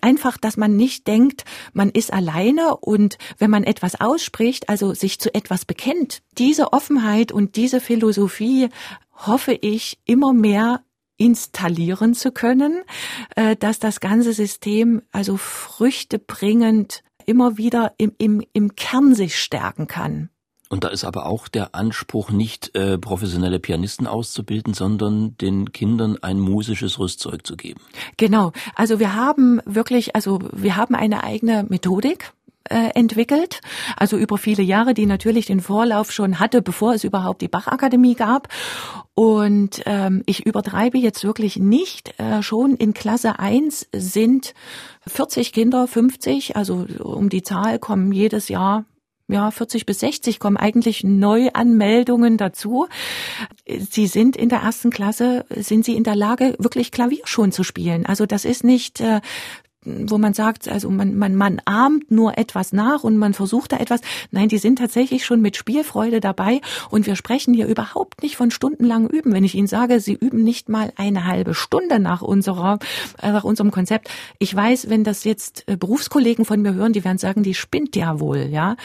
Einfach, 0.00 0.38
dass 0.38 0.57
man 0.57 0.74
nicht 0.74 1.07
denkt, 1.07 1.44
man 1.74 1.90
ist 1.90 2.12
alleine 2.12 2.77
und 2.79 3.18
wenn 3.38 3.50
man 3.50 3.62
etwas 3.62 4.00
ausspricht, 4.00 4.68
also 4.68 4.94
sich 4.94 5.20
zu 5.20 5.33
etwas 5.35 5.66
bekennt, 5.66 6.22
diese 6.38 6.72
Offenheit 6.72 7.31
und 7.31 7.57
diese 7.57 7.81
Philosophie 7.81 8.70
hoffe 9.12 9.53
ich 9.53 9.98
immer 10.07 10.33
mehr 10.33 10.83
installieren 11.18 12.14
zu 12.14 12.33
können, 12.33 12.83
äh, 13.37 13.57
dass 13.57 13.79
das 13.79 14.00
ganze 14.00 14.33
System 14.33 15.03
also 15.12 15.37
Früchte 15.37 16.18
bringend 16.18 17.05
immer 17.27 17.59
wieder 17.59 17.92
im, 17.98 18.12
im, 18.18 18.42
im 18.53 18.74
Kern 18.77 19.14
sich 19.14 19.38
stärken 19.38 19.87
kann. 19.87 20.31
Und 20.70 20.83
da 20.83 20.88
ist 20.88 21.05
aber 21.05 21.27
auch 21.27 21.48
der 21.48 21.74
Anspruch, 21.74 22.31
nicht 22.31 22.74
äh, 22.74 22.98
professionelle 22.98 23.61
Pianisten 23.61 24.07
auszubilden, 24.07 24.72
sondern 24.72 25.37
den 25.38 25.72
Kindern 25.72 26.18
ein 26.22 26.40
musisches 26.40 26.98
Rüstzeug 26.98 27.46
zu 27.46 27.57
geben. 27.57 27.81
Genau. 28.16 28.53
Also 28.74 28.98
wir 28.98 29.14
haben 29.14 29.61
wirklich, 29.66 30.16
also 30.16 30.40
wir 30.53 30.77
haben 30.77 30.94
eine 30.94 31.22
eigene 31.22 31.64
Methodik 31.68 32.33
äh, 32.70 32.90
entwickelt, 32.94 33.61
also 33.96 34.16
über 34.16 34.38
viele 34.38 34.62
Jahre, 34.62 34.94
die 34.94 35.05
natürlich 35.05 35.46
den 35.46 35.61
Vorlauf 35.61 36.11
schon 36.11 36.40
hatte, 36.40 36.62
bevor 36.62 36.94
es 36.94 37.05
überhaupt 37.05 37.42
die 37.42 37.48
Bachakademie 37.48 38.14
gab. 38.14 38.48
Und 39.14 39.83
ähm, 39.85 40.22
ich 40.27 40.46
übertreibe 40.46 40.98
jetzt 40.98 41.24
wirklich 41.24 41.59
nicht. 41.59 42.18
Äh, 42.18 42.42
schon 42.42 42.74
in 42.74 42.94
Klasse 42.94 43.38
1 43.38 43.88
sind 43.94 44.55
40 45.07 45.53
Kinder, 45.53 45.87
50, 45.87 46.57
also 46.57 46.87
um 47.00 47.29
die 47.29 47.42
Zahl 47.42 47.79
kommen 47.79 48.12
jedes 48.12 48.48
Jahr 48.48 48.87
ja, 49.28 49.50
40 49.50 49.87
bis 49.87 50.00
60 50.00 50.38
kommen 50.38 50.56
eigentlich 50.56 51.02
Neuanmeldungen 51.02 52.37
dazu. 52.37 52.87
Sie 53.66 54.06
sind 54.06 54.37
in 54.37 54.50
der 54.50 54.60
ersten 54.60 54.90
Klasse, 54.90 55.46
sind 55.48 55.84
sie 55.84 55.96
in 55.96 56.04
der 56.04 56.14
Lage, 56.14 56.54
wirklich 56.58 56.90
Klavier 56.90 57.22
schon 57.24 57.50
zu 57.50 57.64
spielen. 57.64 58.04
Also 58.04 58.26
das 58.26 58.44
ist 58.44 58.64
nicht 58.64 59.00
äh, 59.00 59.20
wo 59.85 60.18
man 60.18 60.35
sagt, 60.35 60.68
also 60.68 60.90
man, 60.90 61.16
man, 61.16 61.35
man 61.35 61.61
ahmt 61.64 62.11
nur 62.11 62.38
etwas 62.38 62.73
nach 62.73 63.05
und 63.05 63.16
man 63.16 63.35
versucht 63.35 63.73
da 63.73 63.77
etwas. 63.77 64.01
Nein, 64.31 64.49
die 64.49 64.59
sind 64.59 64.79
tatsächlich 64.79 65.25
schon 65.25 65.40
mit 65.40 65.57
Spielfreude 65.57 66.20
dabei 66.20 66.61
und 66.90 67.07
wir 67.07 67.16
sprechen 67.16 67.55
hier 67.55 67.66
überhaupt 67.66 68.23
nicht 68.23 68.37
von 68.37 68.51
stundenlangen 68.51 69.09
Üben. 69.09 69.33
Wenn 69.33 69.44
ich 69.44 69.55
Ihnen 69.55 69.66
sage, 69.66 70.01
Sie 70.01 70.14
üben 70.14 70.42
nicht 70.44 70.68
mal 70.68 70.92
eine 70.97 71.27
halbe 71.27 71.55
Stunde 71.55 71.99
nach 71.99 72.23
unserer, 72.23 72.79
äh, 73.20 73.33
nach 73.33 73.44
unserem 73.44 73.70
Konzept. 73.70 74.09
Ich 74.38 74.55
weiß, 74.55 74.88
wenn 74.88 75.05
das 75.05 75.25
jetzt 75.25 75.64
äh, 75.66 75.77
Berufskollegen 75.77 76.44
von 76.44 76.62
mir 76.62 76.75
hören, 76.75 76.92
die 76.92 77.05
werden 77.05 77.18
sagen, 77.18 77.42
die 77.42 77.55
spinnt 77.55 77.97
ja 77.97 78.20
wohl, 78.20 78.49
ja. 78.51 78.77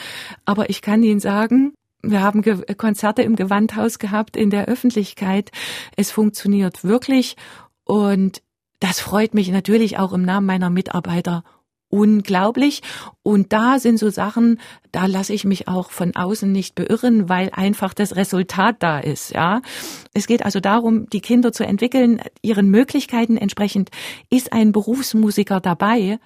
Aber 0.44 0.70
ich 0.70 0.82
kann 0.82 1.02
Ihnen 1.02 1.20
sagen, 1.20 1.72
wir 2.02 2.22
haben 2.22 2.42
Ge 2.42 2.74
Konzerte 2.74 3.22
im 3.22 3.36
Gewandhaus 3.36 3.98
gehabt 3.98 4.36
in 4.36 4.50
der 4.50 4.66
Öffentlichkeit. 4.66 5.50
Es 5.96 6.10
funktioniert 6.10 6.82
wirklich 6.84 7.36
und 7.84 8.42
das 8.80 9.00
freut 9.00 9.34
mich 9.34 9.50
natürlich 9.50 9.98
auch 9.98 10.12
im 10.12 10.22
Namen 10.22 10.46
meiner 10.46 10.70
Mitarbeiter 10.70 11.44
unglaublich. 11.90 12.82
Und 13.22 13.52
da 13.52 13.78
sind 13.78 13.98
so 13.98 14.08
Sachen, 14.10 14.60
da 14.92 15.06
lasse 15.06 15.34
ich 15.34 15.44
mich 15.44 15.68
auch 15.68 15.90
von 15.90 16.16
außen 16.16 16.50
nicht 16.50 16.74
beirren, 16.74 17.28
weil 17.28 17.50
einfach 17.52 17.92
das 17.92 18.16
Resultat 18.16 18.76
da 18.78 19.00
ist, 19.00 19.32
ja. 19.32 19.60
Es 20.14 20.26
geht 20.26 20.44
also 20.44 20.60
darum, 20.60 21.10
die 21.10 21.20
Kinder 21.20 21.52
zu 21.52 21.64
entwickeln, 21.66 22.22
ihren 22.42 22.70
Möglichkeiten 22.70 23.36
entsprechend. 23.36 23.90
Ist 24.30 24.52
ein 24.52 24.72
Berufsmusiker 24.72 25.60
dabei? 25.60 26.18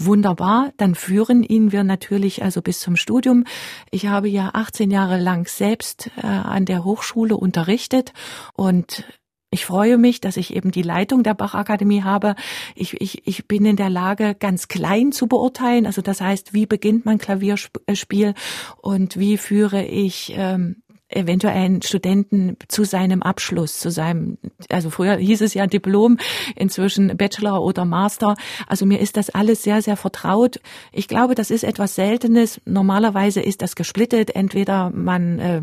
Wunderbar, 0.00 0.72
dann 0.76 0.94
führen 0.94 1.42
ihn 1.42 1.72
wir 1.72 1.82
natürlich 1.82 2.44
also 2.44 2.62
bis 2.62 2.78
zum 2.78 2.94
Studium. 2.94 3.44
Ich 3.90 4.06
habe 4.06 4.28
ja 4.28 4.50
18 4.52 4.92
Jahre 4.92 5.18
lang 5.18 5.48
selbst 5.48 6.10
äh, 6.16 6.26
an 6.26 6.66
der 6.66 6.84
Hochschule 6.84 7.36
unterrichtet 7.36 8.12
und 8.54 9.04
ich 9.50 9.64
freue 9.64 9.96
mich, 9.96 10.20
dass 10.20 10.36
ich 10.36 10.54
eben 10.54 10.70
die 10.70 10.82
Leitung 10.82 11.22
der 11.22 11.34
Bachakademie 11.34 12.02
habe. 12.02 12.34
Ich, 12.74 13.00
ich, 13.00 13.26
ich 13.26 13.48
bin 13.48 13.64
in 13.64 13.76
der 13.76 13.88
Lage, 13.88 14.34
ganz 14.34 14.68
klein 14.68 15.10
zu 15.10 15.26
beurteilen. 15.26 15.86
Also 15.86 16.02
das 16.02 16.20
heißt, 16.20 16.52
wie 16.52 16.66
beginnt 16.66 17.06
man 17.06 17.18
Klavierspiel 17.18 18.34
und 18.76 19.18
wie 19.18 19.38
führe 19.38 19.84
ich 19.84 20.34
ähm, 20.36 20.82
eventuell 21.08 21.54
einen 21.54 21.82
Studenten 21.82 22.56
zu 22.68 22.84
seinem 22.84 23.22
Abschluss, 23.22 23.78
zu 23.78 23.90
seinem, 23.90 24.38
also 24.68 24.90
früher 24.90 25.16
hieß 25.16 25.40
es 25.40 25.54
ja 25.54 25.66
Diplom, 25.66 26.18
inzwischen 26.54 27.16
Bachelor 27.16 27.62
oder 27.62 27.84
Master. 27.84 28.36
Also 28.66 28.86
mir 28.86 29.00
ist 29.00 29.16
das 29.16 29.30
alles 29.30 29.62
sehr, 29.62 29.82
sehr 29.82 29.96
vertraut. 29.96 30.60
Ich 30.92 31.08
glaube, 31.08 31.34
das 31.34 31.50
ist 31.50 31.64
etwas 31.64 31.94
Seltenes. 31.94 32.60
Normalerweise 32.64 33.40
ist 33.40 33.62
das 33.62 33.74
gesplittet. 33.74 34.34
Entweder 34.34 34.90
man 34.90 35.38
äh, 35.38 35.62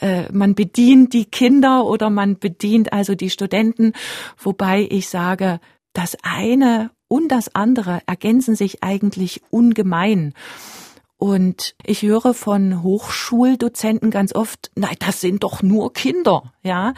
äh, 0.00 0.30
man 0.32 0.54
bedient 0.54 1.12
die 1.12 1.24
Kinder 1.24 1.84
oder 1.84 2.10
man 2.10 2.38
bedient 2.38 2.92
also 2.92 3.14
die 3.14 3.30
Studenten, 3.30 3.92
wobei 4.38 4.86
ich 4.88 5.08
sage, 5.08 5.60
das 5.92 6.16
eine 6.22 6.90
und 7.08 7.28
das 7.28 7.54
andere 7.54 8.00
ergänzen 8.06 8.54
sich 8.54 8.82
eigentlich 8.82 9.42
ungemein. 9.50 10.32
Und 11.20 11.74
ich 11.84 12.00
höre 12.00 12.32
von 12.32 12.82
Hochschuldozenten 12.82 14.10
ganz 14.10 14.34
oft, 14.34 14.70
nein, 14.74 14.96
das 15.00 15.20
sind 15.20 15.44
doch 15.44 15.62
nur 15.62 15.92
Kinder, 15.92 16.54
ja. 16.62 16.94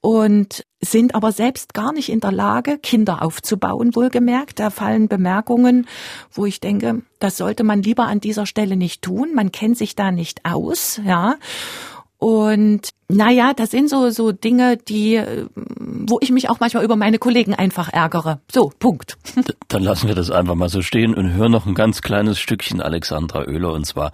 Und 0.00 0.66
sind 0.80 1.14
aber 1.14 1.30
selbst 1.30 1.72
gar 1.72 1.92
nicht 1.92 2.08
in 2.08 2.18
der 2.18 2.32
Lage, 2.32 2.76
Kinder 2.78 3.22
aufzubauen, 3.22 3.94
wohlgemerkt. 3.94 4.58
Da 4.58 4.70
fallen 4.70 5.06
Bemerkungen, 5.06 5.86
wo 6.32 6.44
ich 6.44 6.58
denke, 6.58 7.02
das 7.20 7.36
sollte 7.36 7.62
man 7.62 7.84
lieber 7.84 8.08
an 8.08 8.18
dieser 8.18 8.46
Stelle 8.46 8.76
nicht 8.76 9.00
tun. 9.00 9.32
Man 9.32 9.52
kennt 9.52 9.78
sich 9.78 9.94
da 9.94 10.10
nicht 10.10 10.44
aus, 10.44 11.00
ja. 11.06 11.36
Und 12.18 12.90
naja, 13.08 13.52
das 13.54 13.70
sind 13.70 13.90
so, 13.90 14.10
so 14.10 14.32
Dinge, 14.32 14.76
die, 14.76 15.22
wo 15.54 16.18
ich 16.20 16.30
mich 16.30 16.48
auch 16.48 16.60
manchmal 16.60 16.84
über 16.84 16.96
meine 16.96 17.18
Kollegen 17.18 17.54
einfach 17.54 17.92
ärgere. 17.92 18.40
So, 18.50 18.72
Punkt. 18.78 19.18
Dann 19.68 19.82
lassen 19.82 20.08
wir 20.08 20.14
das 20.14 20.30
einfach 20.30 20.54
mal 20.54 20.68
so 20.68 20.82
stehen 20.82 21.14
und 21.14 21.34
hören 21.34 21.52
noch 21.52 21.66
ein 21.66 21.74
ganz 21.74 22.00
kleines 22.00 22.38
Stückchen 22.38 22.80
Alexandra 22.80 23.40
Oehler 23.46 23.72
und 23.72 23.86
zwar 23.86 24.12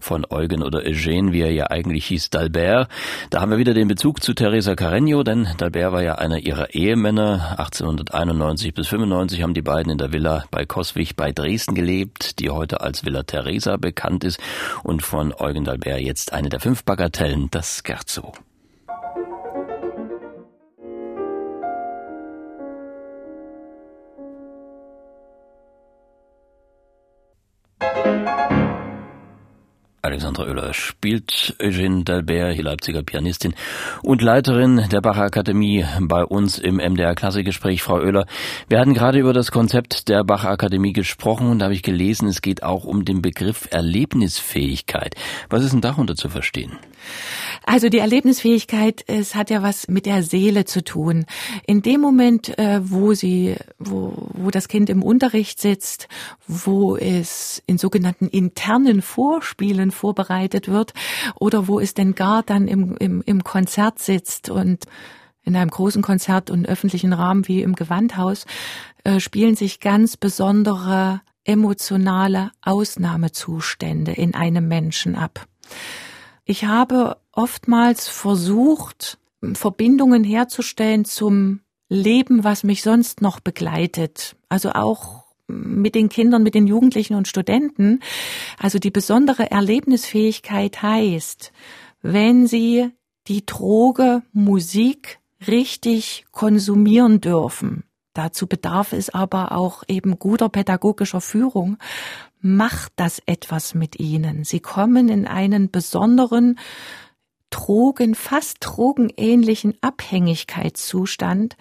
von 0.00 0.26
Eugen 0.28 0.62
oder 0.62 0.80
Eugène, 0.80 1.32
wie 1.32 1.42
er 1.42 1.52
ja 1.52 1.70
eigentlich 1.70 2.06
hieß, 2.06 2.30
Dalbert. 2.30 2.88
Da 3.30 3.40
haben 3.40 3.50
wir 3.50 3.58
wieder 3.58 3.74
den 3.74 3.88
Bezug 3.88 4.22
zu 4.22 4.34
Teresa 4.34 4.72
Carreño, 4.72 5.22
denn 5.22 5.48
Dalbert 5.58 5.92
war 5.92 6.02
ja 6.02 6.16
einer 6.16 6.38
ihrer 6.38 6.74
Ehemänner. 6.74 7.56
1891 7.58 8.74
bis 8.74 8.88
95 8.88 9.42
haben 9.42 9.54
die 9.54 9.62
beiden 9.62 9.92
in 9.92 9.98
der 9.98 10.12
Villa 10.12 10.44
bei 10.50 10.64
Coswig 10.64 11.14
bei 11.14 11.32
Dresden 11.32 11.74
gelebt, 11.74 12.40
die 12.40 12.50
heute 12.50 12.80
als 12.80 13.04
Villa 13.04 13.22
Teresa 13.22 13.76
bekannt 13.76 14.24
ist 14.24 14.40
und 14.82 15.02
von 15.02 15.32
Eugen 15.32 15.64
Dalbert 15.64 16.00
jetzt 16.00 16.32
eine 16.32 16.48
der 16.48 16.60
fünf 16.60 16.84
Bagatellen, 16.84 17.48
das 17.50 17.82
Scherzo. 17.86 18.32
Alexandra 30.02 30.44
Oehler 30.44 30.72
spielt 30.72 31.56
Eugène 31.58 32.04
Dalbert, 32.04 32.56
die 32.56 32.62
Leipziger 32.62 33.02
Pianistin 33.02 33.54
und 34.02 34.22
Leiterin 34.22 34.88
der 34.90 35.02
Bacher 35.02 35.24
Akademie 35.24 35.84
bei 36.00 36.24
uns 36.24 36.58
im 36.58 36.76
MDR 36.76 37.14
Klassikgespräch. 37.14 37.82
Frau 37.82 37.96
Oehler, 37.96 38.26
wir 38.68 38.80
hatten 38.80 38.94
gerade 38.94 39.18
über 39.18 39.34
das 39.34 39.50
Konzept 39.50 40.08
der 40.08 40.24
Bacher 40.24 40.50
Akademie 40.50 40.94
gesprochen 40.94 41.48
und 41.48 41.58
da 41.58 41.64
habe 41.66 41.74
ich 41.74 41.82
gelesen, 41.82 42.28
es 42.28 42.40
geht 42.40 42.62
auch 42.62 42.84
um 42.84 43.04
den 43.04 43.20
Begriff 43.20 43.68
Erlebnisfähigkeit. 43.70 45.16
Was 45.50 45.64
ist 45.64 45.72
denn 45.72 45.82
darunter 45.82 46.16
zu 46.16 46.30
verstehen? 46.30 46.78
Also 47.64 47.88
die 47.88 47.98
Erlebnisfähigkeit, 47.98 49.04
es 49.06 49.34
hat 49.34 49.50
ja 49.50 49.62
was 49.62 49.88
mit 49.88 50.06
der 50.06 50.22
Seele 50.22 50.64
zu 50.64 50.82
tun. 50.82 51.26
In 51.66 51.82
dem 51.82 52.00
Moment, 52.00 52.58
äh, 52.58 52.80
wo 52.82 53.14
sie, 53.14 53.56
wo, 53.78 54.28
wo 54.34 54.50
das 54.50 54.68
Kind 54.68 54.90
im 54.90 55.02
Unterricht 55.02 55.60
sitzt, 55.60 56.08
wo 56.46 56.96
es 56.96 57.62
in 57.66 57.78
sogenannten 57.78 58.28
internen 58.28 59.02
Vorspielen 59.02 59.90
vorbereitet 59.90 60.68
wird 60.68 60.94
oder 61.38 61.68
wo 61.68 61.80
es 61.80 61.94
denn 61.94 62.14
gar 62.14 62.42
dann 62.42 62.68
im, 62.68 62.96
im, 62.96 63.22
im 63.24 63.44
Konzert 63.44 63.98
sitzt 63.98 64.50
und 64.50 64.84
in 65.42 65.56
einem 65.56 65.70
großen 65.70 66.02
Konzert 66.02 66.50
und 66.50 66.68
öffentlichen 66.68 67.12
Rahmen 67.12 67.48
wie 67.48 67.62
im 67.62 67.74
Gewandhaus 67.74 68.46
äh, 69.04 69.20
spielen 69.20 69.56
sich 69.56 69.80
ganz 69.80 70.16
besondere 70.16 71.22
emotionale 71.44 72.50
Ausnahmezustände 72.62 74.12
in 74.12 74.34
einem 74.34 74.68
Menschen 74.68 75.14
ab. 75.14 75.46
Ich 76.44 76.64
habe 76.64 77.18
oftmals 77.32 78.08
versucht, 78.08 79.18
Verbindungen 79.54 80.24
herzustellen 80.24 81.04
zum 81.04 81.60
Leben, 81.88 82.44
was 82.44 82.62
mich 82.62 82.82
sonst 82.82 83.20
noch 83.20 83.40
begleitet. 83.40 84.36
Also 84.48 84.70
auch 84.70 85.24
mit 85.48 85.94
den 85.94 86.08
Kindern, 86.08 86.42
mit 86.42 86.54
den 86.54 86.66
Jugendlichen 86.66 87.14
und 87.14 87.28
Studenten. 87.28 88.00
Also 88.58 88.78
die 88.78 88.90
besondere 88.90 89.50
Erlebnisfähigkeit 89.50 90.82
heißt, 90.82 91.52
wenn 92.02 92.46
sie 92.46 92.90
die 93.28 93.44
Droge 93.44 94.22
Musik 94.32 95.18
richtig 95.46 96.26
konsumieren 96.32 97.20
dürfen. 97.20 97.84
Dazu 98.12 98.46
bedarf 98.46 98.92
es 98.92 99.10
aber 99.10 99.52
auch 99.52 99.84
eben 99.88 100.18
guter 100.18 100.48
pädagogischer 100.48 101.20
Führung. 101.20 101.78
Macht 102.40 102.92
das 102.96 103.20
etwas 103.26 103.74
mit 103.74 104.00
ihnen. 104.00 104.44
Sie 104.44 104.60
kommen 104.60 105.08
in 105.08 105.26
einen 105.26 105.70
besonderen 105.70 106.58
Drogen, 107.50 108.14
fast 108.14 108.58
drogenähnlichen 108.60 109.76
Abhängigkeitszustand 109.80 111.56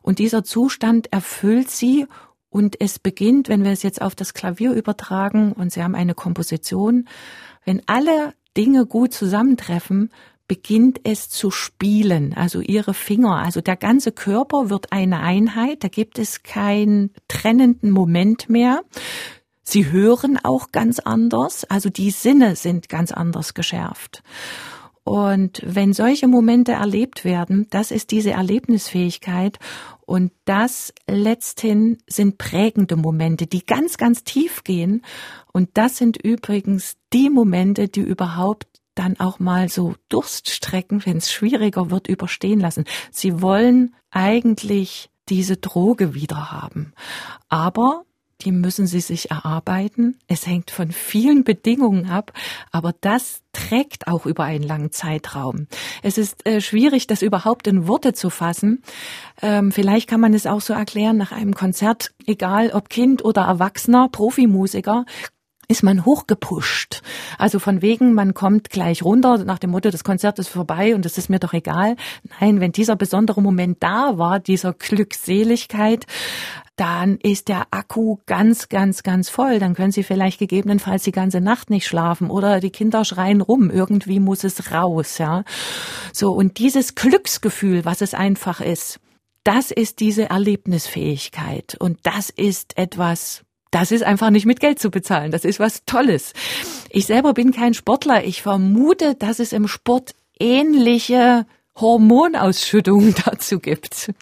und 0.00 0.18
dieser 0.18 0.42
Zustand 0.42 1.12
erfüllt 1.12 1.70
sie 1.70 2.06
und 2.48 2.80
es 2.80 2.98
beginnt, 2.98 3.48
wenn 3.48 3.64
wir 3.64 3.72
es 3.72 3.82
jetzt 3.82 4.00
auf 4.00 4.14
das 4.14 4.32
Klavier 4.32 4.72
übertragen 4.72 5.52
und 5.52 5.72
Sie 5.72 5.82
haben 5.82 5.94
eine 5.96 6.14
Komposition, 6.14 7.08
wenn 7.64 7.82
alle 7.86 8.32
Dinge 8.56 8.86
gut 8.86 9.12
zusammentreffen, 9.12 10.10
beginnt 10.46 11.00
es 11.04 11.28
zu 11.28 11.50
spielen, 11.50 12.32
also 12.34 12.60
ihre 12.60 12.94
Finger, 12.94 13.38
also 13.38 13.60
der 13.60 13.76
ganze 13.76 14.12
Körper 14.12 14.70
wird 14.70 14.92
eine 14.92 15.20
Einheit, 15.20 15.82
da 15.82 15.88
gibt 15.88 16.18
es 16.18 16.42
keinen 16.42 17.12
trennenden 17.28 17.90
Moment 17.90 18.48
mehr. 18.48 18.82
Sie 19.64 19.90
hören 19.90 20.38
auch 20.42 20.70
ganz 20.72 20.98
anders, 21.00 21.64
also 21.64 21.90
die 21.90 22.10
Sinne 22.10 22.54
sind 22.54 22.88
ganz 22.88 23.10
anders 23.12 23.54
geschärft. 23.54 24.22
Und 25.04 25.60
wenn 25.64 25.92
solche 25.92 26.28
Momente 26.28 26.72
erlebt 26.72 27.24
werden, 27.24 27.66
das 27.70 27.90
ist 27.90 28.10
diese 28.10 28.30
Erlebnisfähigkeit 28.30 29.58
und 30.06 30.32
das 30.46 30.94
letzthin 31.06 31.98
sind 32.06 32.38
prägende 32.38 32.96
Momente, 32.96 33.46
die 33.46 33.66
ganz, 33.66 33.98
ganz 33.98 34.24
tief 34.24 34.64
gehen. 34.64 35.02
Und 35.52 35.70
das 35.74 35.98
sind 35.98 36.16
übrigens 36.16 36.96
die 37.12 37.28
Momente, 37.28 37.88
die 37.88 38.00
überhaupt 38.00 38.66
dann 38.94 39.18
auch 39.20 39.38
mal 39.38 39.68
so 39.68 39.94
Durststrecken, 40.08 41.04
wenn 41.04 41.18
es 41.18 41.30
schwieriger 41.30 41.90
wird, 41.90 42.06
überstehen 42.06 42.60
lassen. 42.60 42.84
Sie 43.10 43.42
wollen 43.42 43.94
eigentlich 44.10 45.10
diese 45.28 45.56
Droge 45.56 46.14
wieder 46.14 46.50
haben. 46.50 46.94
Aber 47.48 48.04
die 48.42 48.52
müssen 48.52 48.86
sie 48.86 49.00
sich 49.00 49.30
erarbeiten. 49.30 50.18
Es 50.26 50.46
hängt 50.46 50.70
von 50.70 50.92
vielen 50.92 51.44
Bedingungen 51.44 52.10
ab, 52.10 52.32
aber 52.70 52.94
das 53.00 53.42
trägt 53.52 54.08
auch 54.08 54.26
über 54.26 54.44
einen 54.44 54.64
langen 54.64 54.92
Zeitraum. 54.92 55.66
Es 56.02 56.18
ist 56.18 56.46
äh, 56.46 56.60
schwierig, 56.60 57.06
das 57.06 57.22
überhaupt 57.22 57.66
in 57.66 57.86
Worte 57.86 58.12
zu 58.12 58.30
fassen. 58.30 58.82
Ähm, 59.40 59.72
vielleicht 59.72 60.08
kann 60.08 60.20
man 60.20 60.34
es 60.34 60.46
auch 60.46 60.60
so 60.60 60.72
erklären, 60.72 61.16
nach 61.16 61.32
einem 61.32 61.54
Konzert, 61.54 62.12
egal 62.26 62.70
ob 62.72 62.88
Kind 62.88 63.24
oder 63.24 63.42
Erwachsener, 63.42 64.08
Profimusiker, 64.10 65.06
ist 65.68 65.82
man 65.82 66.04
hochgepusht. 66.04 67.02
Also 67.38 67.58
von 67.58 67.82
wegen, 67.82 68.14
man 68.14 68.34
kommt 68.34 68.70
gleich 68.70 69.02
runter 69.02 69.38
nach 69.44 69.58
dem 69.58 69.70
Motto, 69.70 69.90
das 69.90 70.04
Konzert 70.04 70.38
ist 70.38 70.48
vorbei 70.48 70.94
und 70.94 71.06
es 71.06 71.18
ist 71.18 71.30
mir 71.30 71.38
doch 71.38 71.52
egal. 71.52 71.96
Nein, 72.40 72.60
wenn 72.60 72.72
dieser 72.72 72.96
besondere 72.96 73.42
Moment 73.42 73.82
da 73.82 74.18
war, 74.18 74.40
dieser 74.40 74.72
Glückseligkeit, 74.72 76.06
dann 76.76 77.18
ist 77.18 77.48
der 77.48 77.68
Akku 77.70 78.18
ganz, 78.26 78.68
ganz, 78.68 79.02
ganz 79.02 79.28
voll. 79.28 79.58
Dann 79.58 79.74
können 79.74 79.92
Sie 79.92 80.02
vielleicht 80.02 80.38
gegebenenfalls 80.38 81.04
die 81.04 81.12
ganze 81.12 81.40
Nacht 81.40 81.70
nicht 81.70 81.86
schlafen 81.86 82.30
oder 82.30 82.60
die 82.60 82.70
Kinder 82.70 83.04
schreien 83.04 83.40
rum. 83.40 83.70
Irgendwie 83.70 84.18
muss 84.18 84.44
es 84.44 84.72
raus, 84.72 85.18
ja. 85.18 85.44
So. 86.12 86.32
Und 86.32 86.58
dieses 86.58 86.94
Glücksgefühl, 86.94 87.84
was 87.84 88.00
es 88.00 88.14
einfach 88.14 88.60
ist, 88.60 88.98
das 89.44 89.70
ist 89.70 90.00
diese 90.00 90.30
Erlebnisfähigkeit. 90.30 91.76
Und 91.78 91.98
das 92.02 92.30
ist 92.30 92.76
etwas, 92.76 93.43
das 93.74 93.90
ist 93.90 94.04
einfach 94.04 94.30
nicht 94.30 94.46
mit 94.46 94.60
Geld 94.60 94.78
zu 94.78 94.90
bezahlen. 94.90 95.32
Das 95.32 95.44
ist 95.44 95.58
was 95.58 95.84
Tolles. 95.84 96.32
Ich 96.90 97.06
selber 97.06 97.34
bin 97.34 97.50
kein 97.50 97.74
Sportler. 97.74 98.24
Ich 98.24 98.40
vermute, 98.40 99.16
dass 99.16 99.40
es 99.40 99.52
im 99.52 99.66
Sport 99.66 100.14
ähnliche 100.38 101.44
Hormonausschüttungen 101.74 103.16
dazu 103.24 103.58
gibt. 103.58 104.12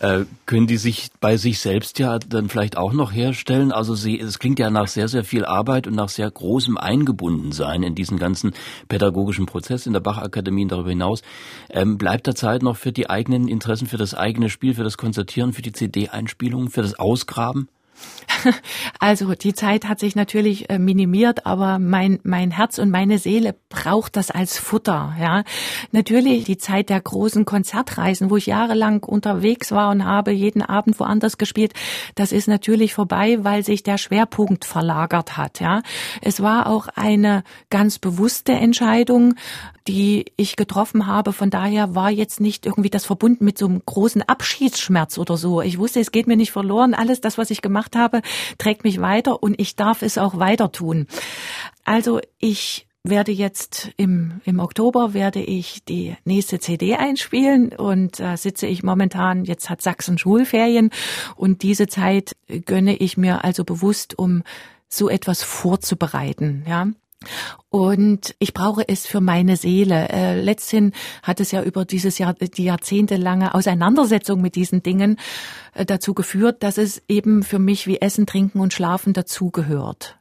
Äh, 0.00 0.24
können 0.46 0.66
die 0.66 0.78
sich 0.78 1.10
bei 1.20 1.36
sich 1.36 1.58
selbst 1.58 1.98
ja 1.98 2.18
dann 2.18 2.48
vielleicht 2.48 2.78
auch 2.78 2.94
noch 2.94 3.12
herstellen? 3.12 3.72
Also 3.72 3.94
sie, 3.94 4.18
es 4.18 4.38
klingt 4.38 4.58
ja 4.58 4.70
nach 4.70 4.88
sehr, 4.88 5.08
sehr 5.08 5.24
viel 5.24 5.44
Arbeit 5.44 5.86
und 5.86 5.94
nach 5.94 6.08
sehr 6.08 6.30
großem 6.30 6.78
Eingebundensein 6.78 7.82
in 7.82 7.94
diesen 7.94 8.18
ganzen 8.18 8.54
pädagogischen 8.88 9.44
Prozess 9.44 9.86
in 9.86 9.92
der 9.92 10.00
Bachakademie 10.00 10.62
und 10.62 10.72
darüber 10.72 10.90
hinaus. 10.90 11.20
Ähm, 11.68 11.98
bleibt 11.98 12.26
da 12.26 12.34
Zeit 12.34 12.62
noch 12.62 12.76
für 12.76 12.92
die 12.92 13.10
eigenen 13.10 13.48
Interessen, 13.48 13.86
für 13.86 13.98
das 13.98 14.14
eigene 14.14 14.48
Spiel, 14.48 14.72
für 14.72 14.84
das 14.84 14.96
Konzertieren, 14.96 15.52
für 15.52 15.62
die 15.62 15.72
CD-Einspielung, 15.72 16.70
für 16.70 16.82
das 16.82 16.98
Ausgraben? 16.98 17.68
Also 19.00 19.34
die 19.34 19.54
Zeit 19.54 19.86
hat 19.86 19.98
sich 20.00 20.16
natürlich 20.16 20.70
äh, 20.70 20.78
minimiert, 20.78 21.46
aber 21.46 21.78
mein 21.78 22.20
mein 22.22 22.50
Herz 22.50 22.78
und 22.78 22.90
meine 22.90 23.18
Seele 23.18 23.54
braucht 23.68 24.16
das 24.16 24.30
als 24.30 24.58
Futter. 24.58 25.14
Ja, 25.20 25.44
natürlich 25.92 26.44
die 26.44 26.58
Zeit 26.58 26.88
der 26.90 27.00
großen 27.00 27.44
Konzertreisen, 27.44 28.30
wo 28.30 28.36
ich 28.36 28.46
jahrelang 28.46 29.02
unterwegs 29.02 29.70
war 29.72 29.90
und 29.90 30.04
habe 30.04 30.32
jeden 30.32 30.62
Abend 30.62 30.98
woanders 31.00 31.38
gespielt. 31.38 31.74
Das 32.14 32.32
ist 32.32 32.48
natürlich 32.48 32.94
vorbei, 32.94 33.38
weil 33.42 33.64
sich 33.64 33.82
der 33.82 33.98
Schwerpunkt 33.98 34.64
verlagert 34.64 35.36
hat. 35.36 35.60
Ja, 35.60 35.82
es 36.22 36.42
war 36.42 36.66
auch 36.66 36.88
eine 36.94 37.44
ganz 37.70 37.98
bewusste 37.98 38.52
Entscheidung, 38.52 39.34
die 39.88 40.26
ich 40.36 40.56
getroffen 40.56 41.06
habe. 41.06 41.32
Von 41.32 41.48
daher 41.48 41.94
war 41.94 42.10
jetzt 42.10 42.40
nicht 42.40 42.66
irgendwie 42.66 42.90
das 42.90 43.06
verbunden 43.06 43.44
mit 43.44 43.56
so 43.56 43.66
einem 43.66 43.82
großen 43.84 44.22
Abschiedsschmerz 44.22 45.16
oder 45.16 45.38
so. 45.38 45.62
Ich 45.62 45.78
wusste, 45.78 45.98
es 45.98 46.12
geht 46.12 46.26
mir 46.26 46.36
nicht 46.36 46.52
verloren. 46.52 46.92
Alles 46.92 47.22
das, 47.22 47.38
was 47.38 47.50
ich 47.50 47.62
gemacht 47.62 47.96
habe, 47.96 48.20
trägt 48.58 48.84
mich 48.84 49.00
weiter 49.00 49.42
und 49.42 49.58
ich 49.58 49.76
darf 49.76 50.02
es 50.02 50.18
auch 50.18 50.38
weiter 50.38 50.70
tun. 50.72 51.06
Also 51.84 52.20
ich 52.38 52.86
werde 53.02 53.32
jetzt 53.32 53.90
im, 53.96 54.42
im 54.44 54.60
Oktober 54.60 55.14
werde 55.14 55.40
ich 55.40 55.82
die 55.84 56.16
nächste 56.24 56.58
CD 56.58 56.96
einspielen 56.96 57.72
und 57.72 58.20
äh, 58.20 58.36
sitze 58.36 58.66
ich 58.66 58.82
momentan, 58.82 59.44
jetzt 59.44 59.70
hat 59.70 59.80
Sachsen 59.80 60.18
Schulferien 60.18 60.90
und 61.34 61.62
diese 61.62 61.86
Zeit 61.86 62.36
gönne 62.66 62.96
ich 62.96 63.16
mir 63.16 63.42
also 63.44 63.64
bewusst, 63.64 64.18
um 64.18 64.42
so 64.88 65.08
etwas 65.08 65.42
vorzubereiten, 65.42 66.64
ja. 66.68 66.88
Und 67.68 68.34
ich 68.38 68.54
brauche 68.54 68.88
es 68.88 69.06
für 69.06 69.20
meine 69.20 69.56
Seele. 69.56 70.08
Äh, 70.08 70.40
letzthin 70.40 70.92
hat 71.22 71.40
es 71.40 71.50
ja 71.50 71.62
über 71.62 71.84
dieses 71.84 72.18
Jahr, 72.18 72.34
die 72.34 72.64
jahrzehntelange 72.64 73.54
Auseinandersetzung 73.54 74.40
mit 74.40 74.54
diesen 74.54 74.82
Dingen 74.82 75.18
äh, 75.74 75.84
dazu 75.84 76.14
geführt, 76.14 76.62
dass 76.62 76.78
es 76.78 77.02
eben 77.08 77.42
für 77.42 77.58
mich 77.58 77.86
wie 77.86 78.00
Essen, 78.00 78.26
Trinken 78.26 78.60
und 78.60 78.72
Schlafen 78.72 79.12
dazugehört. 79.12 80.18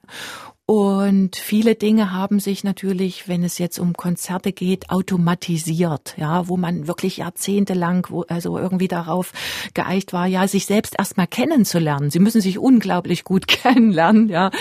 Und 0.69 1.37
viele 1.37 1.75
Dinge 1.75 2.11
haben 2.11 2.41
sich 2.41 2.65
natürlich, 2.65 3.29
wenn 3.29 3.41
es 3.45 3.57
jetzt 3.57 3.79
um 3.79 3.93
Konzerte 3.93 4.51
geht, 4.51 4.89
automatisiert, 4.89 6.15
ja, 6.17 6.49
wo 6.49 6.57
man 6.57 6.89
wirklich 6.89 7.15
jahrzehntelang, 7.15 8.05
wo, 8.09 8.23
also 8.23 8.57
irgendwie 8.57 8.89
darauf 8.89 9.31
geeicht 9.73 10.11
war, 10.11 10.27
ja, 10.27 10.45
sich 10.45 10.65
selbst 10.65 10.95
erstmal 10.99 11.25
kennenzulernen. 11.25 12.11
Sie 12.11 12.19
müssen 12.19 12.41
sich 12.41 12.59
unglaublich 12.59 13.23
gut 13.23 13.47
kennenlernen, 13.47 14.27
ja, 14.27 14.51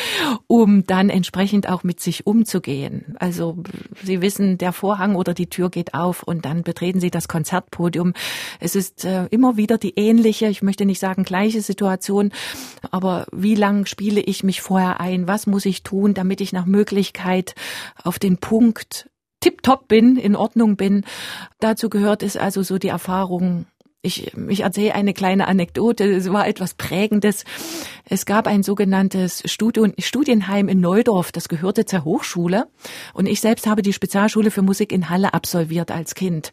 um 0.46 0.86
dann 0.86 1.11
entsprechend 1.11 1.68
auch 1.68 1.82
mit 1.82 1.98
sich 1.98 2.24
umzugehen. 2.24 3.16
Also 3.18 3.59
Sie 4.04 4.22
wissen, 4.22 4.59
der 4.59 4.72
Vorhang 4.72 5.16
oder 5.16 5.34
die 5.34 5.48
Tür 5.48 5.70
geht 5.70 5.92
auf 5.94 6.22
und 6.22 6.44
dann 6.44 6.62
betreten 6.62 7.00
Sie 7.00 7.11
das 7.11 7.26
Konzertpodium. 7.26 8.12
Es 8.61 8.76
ist 8.76 9.04
äh, 9.04 9.26
immer 9.32 9.57
wieder 9.57 9.76
die 9.76 9.94
ähnliche, 9.96 10.46
ich 10.46 10.62
möchte 10.62 10.86
nicht 10.86 11.00
sagen 11.00 11.24
gleiche 11.24 11.62
Situation, 11.62 12.30
aber 12.92 13.26
wie 13.32 13.57
lang 13.57 13.86
spiele 13.86 14.20
ich 14.20 14.44
mich 14.44 14.61
vorher 14.61 15.00
ein? 15.00 15.26
Was 15.26 15.48
muss 15.48 15.66
ich 15.66 15.82
tun? 15.82 15.95
Tun, 15.97 16.14
damit 16.14 16.40
ich 16.40 16.53
nach 16.53 16.66
Möglichkeit 16.66 17.55
auf 18.03 18.18
den 18.18 18.38
Punkt 18.38 19.09
tipptopp 19.40 19.88
bin, 19.88 20.16
in 20.16 20.36
Ordnung 20.36 20.76
bin. 20.76 21.05
Dazu 21.61 21.88
gehört 21.88 22.22
es 22.22 22.36
also 22.36 22.62
so 22.62 22.78
die 22.78 22.88
Erfahrung, 22.88 23.66
ich, 24.03 24.32
ich 24.49 24.61
erzähle 24.61 24.94
eine 24.94 25.14
kleine 25.14 25.49
Anekdote, 25.49 26.05
es 26.05 26.30
war 26.32 26.47
etwas 26.47 26.74
Prägendes. 26.74 27.44
Es 28.09 28.24
gab 28.24 28.47
ein 28.47 28.62
sogenanntes 28.62 29.42
Studien, 29.47 29.94
Studienheim 29.99 30.68
in 30.68 30.80
Neudorf, 30.80 31.32
das 31.32 31.49
gehörte 31.49 31.86
zur 31.86 32.05
Hochschule. 32.05 32.68
Und 33.14 33.26
ich 33.26 33.40
selbst 33.40 33.66
habe 33.66 33.82
die 33.82 33.92
Spezialschule 33.92 34.51
für 34.51 34.62
Musik 34.62 34.92
in 34.92 35.09
Halle 35.11 35.34
absolviert 35.34 35.90
als 35.90 36.14
Kind. 36.14 36.53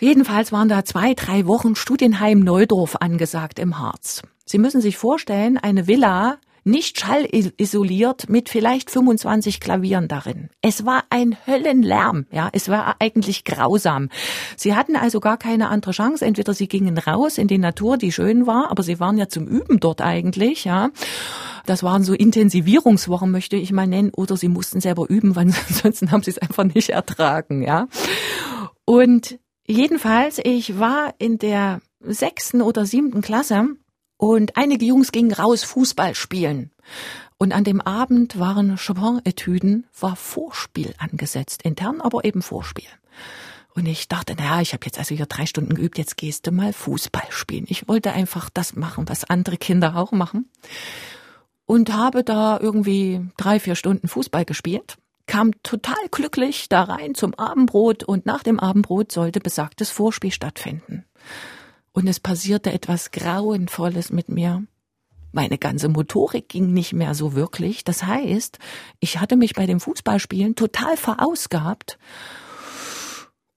Jedenfalls 0.00 0.50
waren 0.50 0.68
da 0.68 0.84
zwei, 0.84 1.14
drei 1.14 1.46
Wochen 1.46 1.76
Studienheim 1.76 2.40
Neudorf 2.40 2.96
angesagt 2.96 3.58
im 3.58 3.78
Harz. 3.78 4.22
Sie 4.44 4.58
müssen 4.58 4.80
sich 4.80 4.96
vorstellen, 4.96 5.58
eine 5.58 5.86
Villa 5.86 6.38
nicht 6.68 7.00
schallisoliert 7.00 8.28
mit 8.28 8.48
vielleicht 8.48 8.90
25 8.90 9.60
Klavieren 9.60 10.06
darin. 10.06 10.50
Es 10.62 10.84
war 10.84 11.04
ein 11.10 11.36
Höllenlärm, 11.46 12.26
ja, 12.30 12.48
es 12.52 12.68
war 12.68 12.96
eigentlich 13.00 13.44
grausam. 13.44 14.08
Sie 14.56 14.74
hatten 14.74 14.96
also 14.96 15.20
gar 15.20 15.38
keine 15.38 15.68
andere 15.68 15.92
Chance, 15.92 16.24
entweder 16.24 16.54
sie 16.54 16.68
gingen 16.68 16.98
raus 16.98 17.38
in 17.38 17.48
die 17.48 17.58
Natur, 17.58 17.96
die 17.96 18.12
schön 18.12 18.46
war, 18.46 18.70
aber 18.70 18.82
sie 18.82 19.00
waren 19.00 19.18
ja 19.18 19.28
zum 19.28 19.46
Üben 19.46 19.80
dort 19.80 20.00
eigentlich, 20.00 20.64
ja. 20.64 20.90
Das 21.66 21.82
waren 21.82 22.02
so 22.02 22.14
Intensivierungswochen, 22.14 23.30
möchte 23.30 23.56
ich 23.56 23.72
mal 23.72 23.86
nennen, 23.86 24.10
oder 24.14 24.36
sie 24.36 24.48
mussten 24.48 24.80
selber 24.80 25.08
üben, 25.08 25.36
weil 25.36 25.52
ansonsten 25.68 26.10
haben 26.10 26.22
sie 26.22 26.30
es 26.30 26.38
einfach 26.38 26.64
nicht 26.64 26.90
ertragen, 26.90 27.62
ja. 27.62 27.88
Und 28.84 29.38
jedenfalls, 29.66 30.40
ich 30.42 30.78
war 30.78 31.14
in 31.18 31.38
der 31.38 31.80
sechsten 32.00 32.62
oder 32.62 32.86
siebten 32.86 33.20
Klasse 33.20 33.66
und 34.18 34.56
einige 34.56 34.84
Jungs 34.84 35.12
gingen 35.12 35.32
raus 35.32 35.64
Fußball 35.64 36.14
spielen. 36.14 36.70
Und 37.38 37.52
an 37.52 37.64
dem 37.64 37.80
Abend 37.80 38.38
waren 38.38 38.76
Chopin-Etüden, 38.76 39.86
war 39.98 40.16
Vorspiel 40.16 40.92
angesetzt, 40.98 41.62
intern, 41.62 42.00
aber 42.00 42.24
eben 42.24 42.42
Vorspiel. 42.42 42.88
Und 43.74 43.86
ich 43.86 44.08
dachte, 44.08 44.34
naja, 44.34 44.60
ich 44.60 44.72
habe 44.72 44.84
jetzt 44.86 44.98
also 44.98 45.14
hier 45.14 45.26
drei 45.26 45.46
Stunden 45.46 45.74
geübt, 45.74 45.98
jetzt 45.98 46.16
gehst 46.16 46.48
du 46.48 46.50
mal 46.50 46.72
Fußball 46.72 47.30
spielen. 47.30 47.66
Ich 47.68 47.86
wollte 47.86 48.10
einfach 48.10 48.50
das 48.50 48.74
machen, 48.74 49.08
was 49.08 49.22
andere 49.22 49.56
Kinder 49.56 49.96
auch 49.96 50.10
machen. 50.10 50.50
Und 51.64 51.92
habe 51.92 52.24
da 52.24 52.58
irgendwie 52.60 53.24
drei, 53.36 53.60
vier 53.60 53.76
Stunden 53.76 54.08
Fußball 54.08 54.44
gespielt, 54.44 54.96
kam 55.26 55.52
total 55.62 56.08
glücklich 56.10 56.68
da 56.68 56.82
rein 56.82 57.14
zum 57.14 57.34
Abendbrot 57.34 58.02
und 58.02 58.26
nach 58.26 58.42
dem 58.42 58.58
Abendbrot 58.58 59.12
sollte 59.12 59.38
besagtes 59.38 59.90
Vorspiel 59.90 60.32
stattfinden. 60.32 61.04
Und 61.98 62.06
es 62.06 62.20
passierte 62.20 62.72
etwas 62.72 63.10
Grauenvolles 63.10 64.12
mit 64.12 64.28
mir. 64.28 64.62
Meine 65.32 65.58
ganze 65.58 65.88
Motorik 65.88 66.48
ging 66.48 66.72
nicht 66.72 66.92
mehr 66.92 67.12
so 67.12 67.34
wirklich. 67.34 67.82
Das 67.82 68.04
heißt, 68.04 68.60
ich 69.00 69.18
hatte 69.18 69.34
mich 69.34 69.54
bei 69.54 69.66
dem 69.66 69.80
Fußballspielen 69.80 70.54
total 70.54 70.96
verausgabt. 70.96 71.98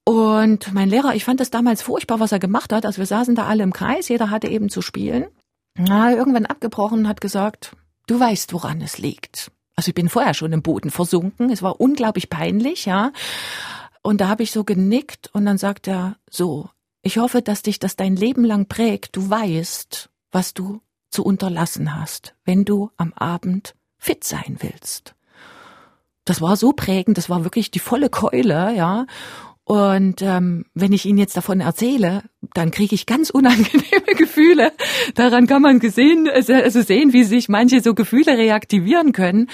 Und 0.02 0.74
mein 0.74 0.88
Lehrer, 0.88 1.14
ich 1.14 1.24
fand 1.24 1.38
das 1.38 1.50
damals 1.50 1.82
furchtbar, 1.82 2.18
was 2.18 2.32
er 2.32 2.40
gemacht 2.40 2.72
hat. 2.72 2.84
Also 2.84 2.98
wir 2.98 3.06
saßen 3.06 3.36
da 3.36 3.46
alle 3.46 3.62
im 3.62 3.72
Kreis, 3.72 4.08
jeder 4.08 4.30
hatte 4.30 4.48
eben 4.48 4.70
zu 4.70 4.82
spielen. 4.82 5.26
Na, 5.78 6.12
irgendwann 6.12 6.46
abgebrochen 6.46 6.98
und 6.98 7.08
hat 7.08 7.20
gesagt, 7.20 7.76
du 8.08 8.18
weißt, 8.18 8.52
woran 8.52 8.80
es 8.80 8.98
liegt. 8.98 9.52
Also 9.76 9.90
ich 9.90 9.94
bin 9.94 10.08
vorher 10.08 10.34
schon 10.34 10.52
im 10.52 10.62
Boden 10.62 10.90
versunken. 10.90 11.48
Es 11.50 11.62
war 11.62 11.80
unglaublich 11.80 12.28
peinlich, 12.28 12.86
ja. 12.86 13.12
Und 14.02 14.20
da 14.20 14.26
habe 14.26 14.42
ich 14.42 14.50
so 14.50 14.64
genickt 14.64 15.30
und 15.32 15.46
dann 15.46 15.58
sagt 15.58 15.86
er, 15.86 16.16
so, 16.28 16.70
ich 17.02 17.18
hoffe, 17.18 17.42
dass 17.42 17.62
dich 17.62 17.78
das 17.78 17.96
dein 17.96 18.16
Leben 18.16 18.44
lang 18.44 18.66
prägt. 18.66 19.16
Du 19.16 19.28
weißt, 19.28 20.08
was 20.30 20.54
du 20.54 20.80
zu 21.10 21.24
unterlassen 21.24 21.98
hast, 21.98 22.34
wenn 22.44 22.64
du 22.64 22.90
am 22.96 23.12
Abend 23.12 23.74
fit 23.98 24.24
sein 24.24 24.56
willst. 24.60 25.14
Das 26.24 26.40
war 26.40 26.56
so 26.56 26.72
prägend, 26.72 27.18
das 27.18 27.28
war 27.28 27.44
wirklich 27.44 27.70
die 27.70 27.80
volle 27.80 28.08
Keule, 28.08 28.74
ja. 28.74 29.06
Und 29.64 30.22
ähm, 30.22 30.66
wenn 30.74 30.92
ich 30.92 31.06
Ihnen 31.06 31.18
jetzt 31.18 31.36
davon 31.36 31.60
erzähle, 31.60 32.22
dann 32.54 32.70
kriege 32.70 32.94
ich 32.94 33.06
ganz 33.06 33.30
unangenehme 33.30 34.14
Gefühle. 34.16 34.72
Daran 35.14 35.46
kann 35.46 35.62
man 35.62 35.80
gesehen, 35.80 36.28
also 36.28 36.82
sehen, 36.82 37.12
wie 37.12 37.24
sich 37.24 37.48
manche 37.48 37.80
so 37.80 37.94
Gefühle 37.94 38.38
reaktivieren 38.38 39.12
können. 39.12 39.48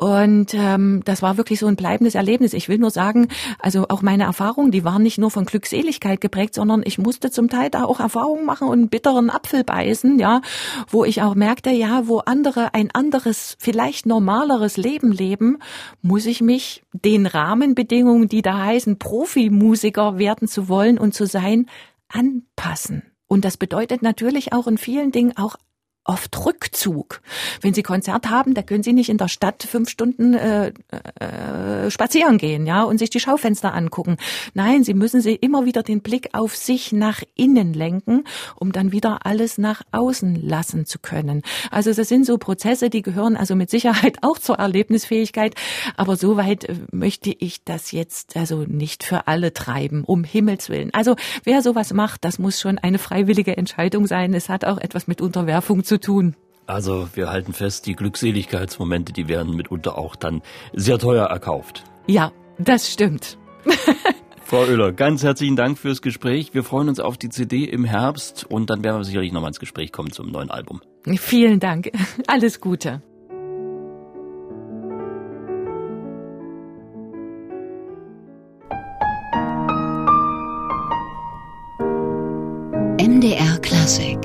Und 0.00 0.54
ähm, 0.54 1.02
das 1.04 1.20
war 1.20 1.36
wirklich 1.36 1.58
so 1.58 1.66
ein 1.66 1.76
bleibendes 1.76 2.14
Erlebnis. 2.14 2.54
Ich 2.54 2.70
will 2.70 2.78
nur 2.78 2.90
sagen, 2.90 3.28
also 3.58 3.84
auch 3.90 4.00
meine 4.00 4.22
Erfahrungen, 4.24 4.70
die 4.70 4.82
waren 4.82 5.02
nicht 5.02 5.18
nur 5.18 5.30
von 5.30 5.44
Glückseligkeit 5.44 6.22
geprägt, 6.22 6.54
sondern 6.54 6.80
ich 6.82 6.96
musste 6.96 7.30
zum 7.30 7.50
Teil 7.50 7.68
da 7.68 7.84
auch 7.84 8.00
Erfahrungen 8.00 8.46
machen 8.46 8.68
und 8.68 8.78
einen 8.78 8.88
bitteren 8.88 9.28
Apfel 9.28 9.62
beißen, 9.62 10.18
ja, 10.18 10.40
wo 10.88 11.04
ich 11.04 11.20
auch 11.20 11.34
merkte, 11.34 11.68
ja, 11.68 12.08
wo 12.08 12.20
andere 12.20 12.72
ein 12.72 12.88
anderes, 12.94 13.58
vielleicht 13.58 14.06
normaleres 14.06 14.78
Leben 14.78 15.12
leben, 15.12 15.58
muss 16.00 16.24
ich 16.24 16.40
mich 16.40 16.82
den 16.94 17.26
Rahmenbedingungen, 17.26 18.26
die 18.26 18.40
da 18.40 18.56
heißen, 18.56 18.98
Profimusiker 18.98 20.16
werden 20.16 20.48
zu 20.48 20.70
wollen 20.70 20.98
und 20.98 21.12
zu 21.12 21.26
sein, 21.26 21.66
anpassen. 22.08 23.02
Und 23.26 23.44
das 23.44 23.58
bedeutet 23.58 24.00
natürlich 24.00 24.54
auch 24.54 24.66
in 24.66 24.78
vielen 24.78 25.12
Dingen 25.12 25.36
auch 25.36 25.56
oft 26.04 26.44
Rückzug. 26.44 27.20
Wenn 27.60 27.74
Sie 27.74 27.82
Konzert 27.82 28.30
haben, 28.30 28.54
da 28.54 28.62
können 28.62 28.82
Sie 28.82 28.92
nicht 28.92 29.10
in 29.10 29.18
der 29.18 29.28
Stadt 29.28 29.62
fünf 29.62 29.90
Stunden 29.90 30.34
äh, 30.34 30.72
äh, 31.20 31.90
spazieren 31.90 32.38
gehen, 32.38 32.66
ja, 32.66 32.82
und 32.82 32.98
sich 32.98 33.10
die 33.10 33.20
Schaufenster 33.20 33.74
angucken. 33.74 34.16
Nein, 34.54 34.82
Sie 34.82 34.94
müssen 34.94 35.20
Sie 35.20 35.34
immer 35.34 35.66
wieder 35.66 35.82
den 35.82 36.00
Blick 36.00 36.30
auf 36.32 36.56
sich 36.56 36.92
nach 36.92 37.22
innen 37.34 37.74
lenken, 37.74 38.24
um 38.56 38.72
dann 38.72 38.92
wieder 38.92 39.26
alles 39.26 39.58
nach 39.58 39.82
außen 39.92 40.40
lassen 40.42 40.86
zu 40.86 40.98
können. 40.98 41.42
Also 41.70 41.92
das 41.92 42.08
sind 42.08 42.24
so 42.24 42.38
Prozesse, 42.38 42.90
die 42.90 43.02
gehören 43.02 43.36
also 43.36 43.54
mit 43.54 43.70
Sicherheit 43.70 44.18
auch 44.22 44.38
zur 44.38 44.56
Erlebnisfähigkeit, 44.56 45.54
aber 45.96 46.16
soweit 46.16 46.64
äh, 46.64 46.76
möchte 46.92 47.30
ich 47.30 47.62
das 47.64 47.92
jetzt 47.92 48.36
also 48.36 48.64
nicht 48.66 49.04
für 49.04 49.28
alle 49.28 49.52
treiben, 49.52 50.04
um 50.04 50.24
Himmels 50.24 50.70
willen. 50.70 50.90
Also 50.94 51.16
wer 51.44 51.62
sowas 51.62 51.92
macht, 51.92 52.24
das 52.24 52.38
muss 52.38 52.58
schon 52.58 52.78
eine 52.78 52.98
freiwillige 52.98 53.56
Entscheidung 53.56 54.06
sein. 54.06 54.32
Es 54.34 54.48
hat 54.48 54.64
auch 54.64 54.78
etwas 54.78 55.06
mit 55.06 55.20
Unterwerfung 55.20 55.84
zu 55.90 55.98
tun. 55.98 56.36
Also 56.66 57.08
wir 57.14 57.30
halten 57.30 57.52
fest, 57.52 57.86
die 57.86 57.96
Glückseligkeitsmomente, 57.96 59.12
die 59.12 59.26
werden 59.26 59.56
mitunter 59.56 59.98
auch 59.98 60.14
dann 60.14 60.40
sehr 60.72 61.00
teuer 61.00 61.26
erkauft. 61.26 61.82
Ja, 62.06 62.30
das 62.58 62.88
stimmt. 62.88 63.38
Frau 64.44 64.62
Oehler, 64.62 64.92
ganz 64.92 65.24
herzlichen 65.24 65.56
Dank 65.56 65.78
fürs 65.78 66.00
Gespräch. 66.00 66.54
Wir 66.54 66.62
freuen 66.62 66.88
uns 66.88 67.00
auf 67.00 67.18
die 67.18 67.28
CD 67.28 67.64
im 67.64 67.84
Herbst 67.84 68.44
und 68.48 68.70
dann 68.70 68.84
werden 68.84 68.98
wir 68.98 69.04
sicherlich 69.04 69.32
nochmal 69.32 69.50
ins 69.50 69.58
Gespräch 69.58 69.90
kommen 69.90 70.12
zum 70.12 70.30
neuen 70.30 70.50
Album. 70.50 70.80
Vielen 71.16 71.58
Dank. 71.58 71.90
Alles 72.28 72.60
Gute. 72.60 73.02
MDR 83.00 83.58
Classic 83.58 84.18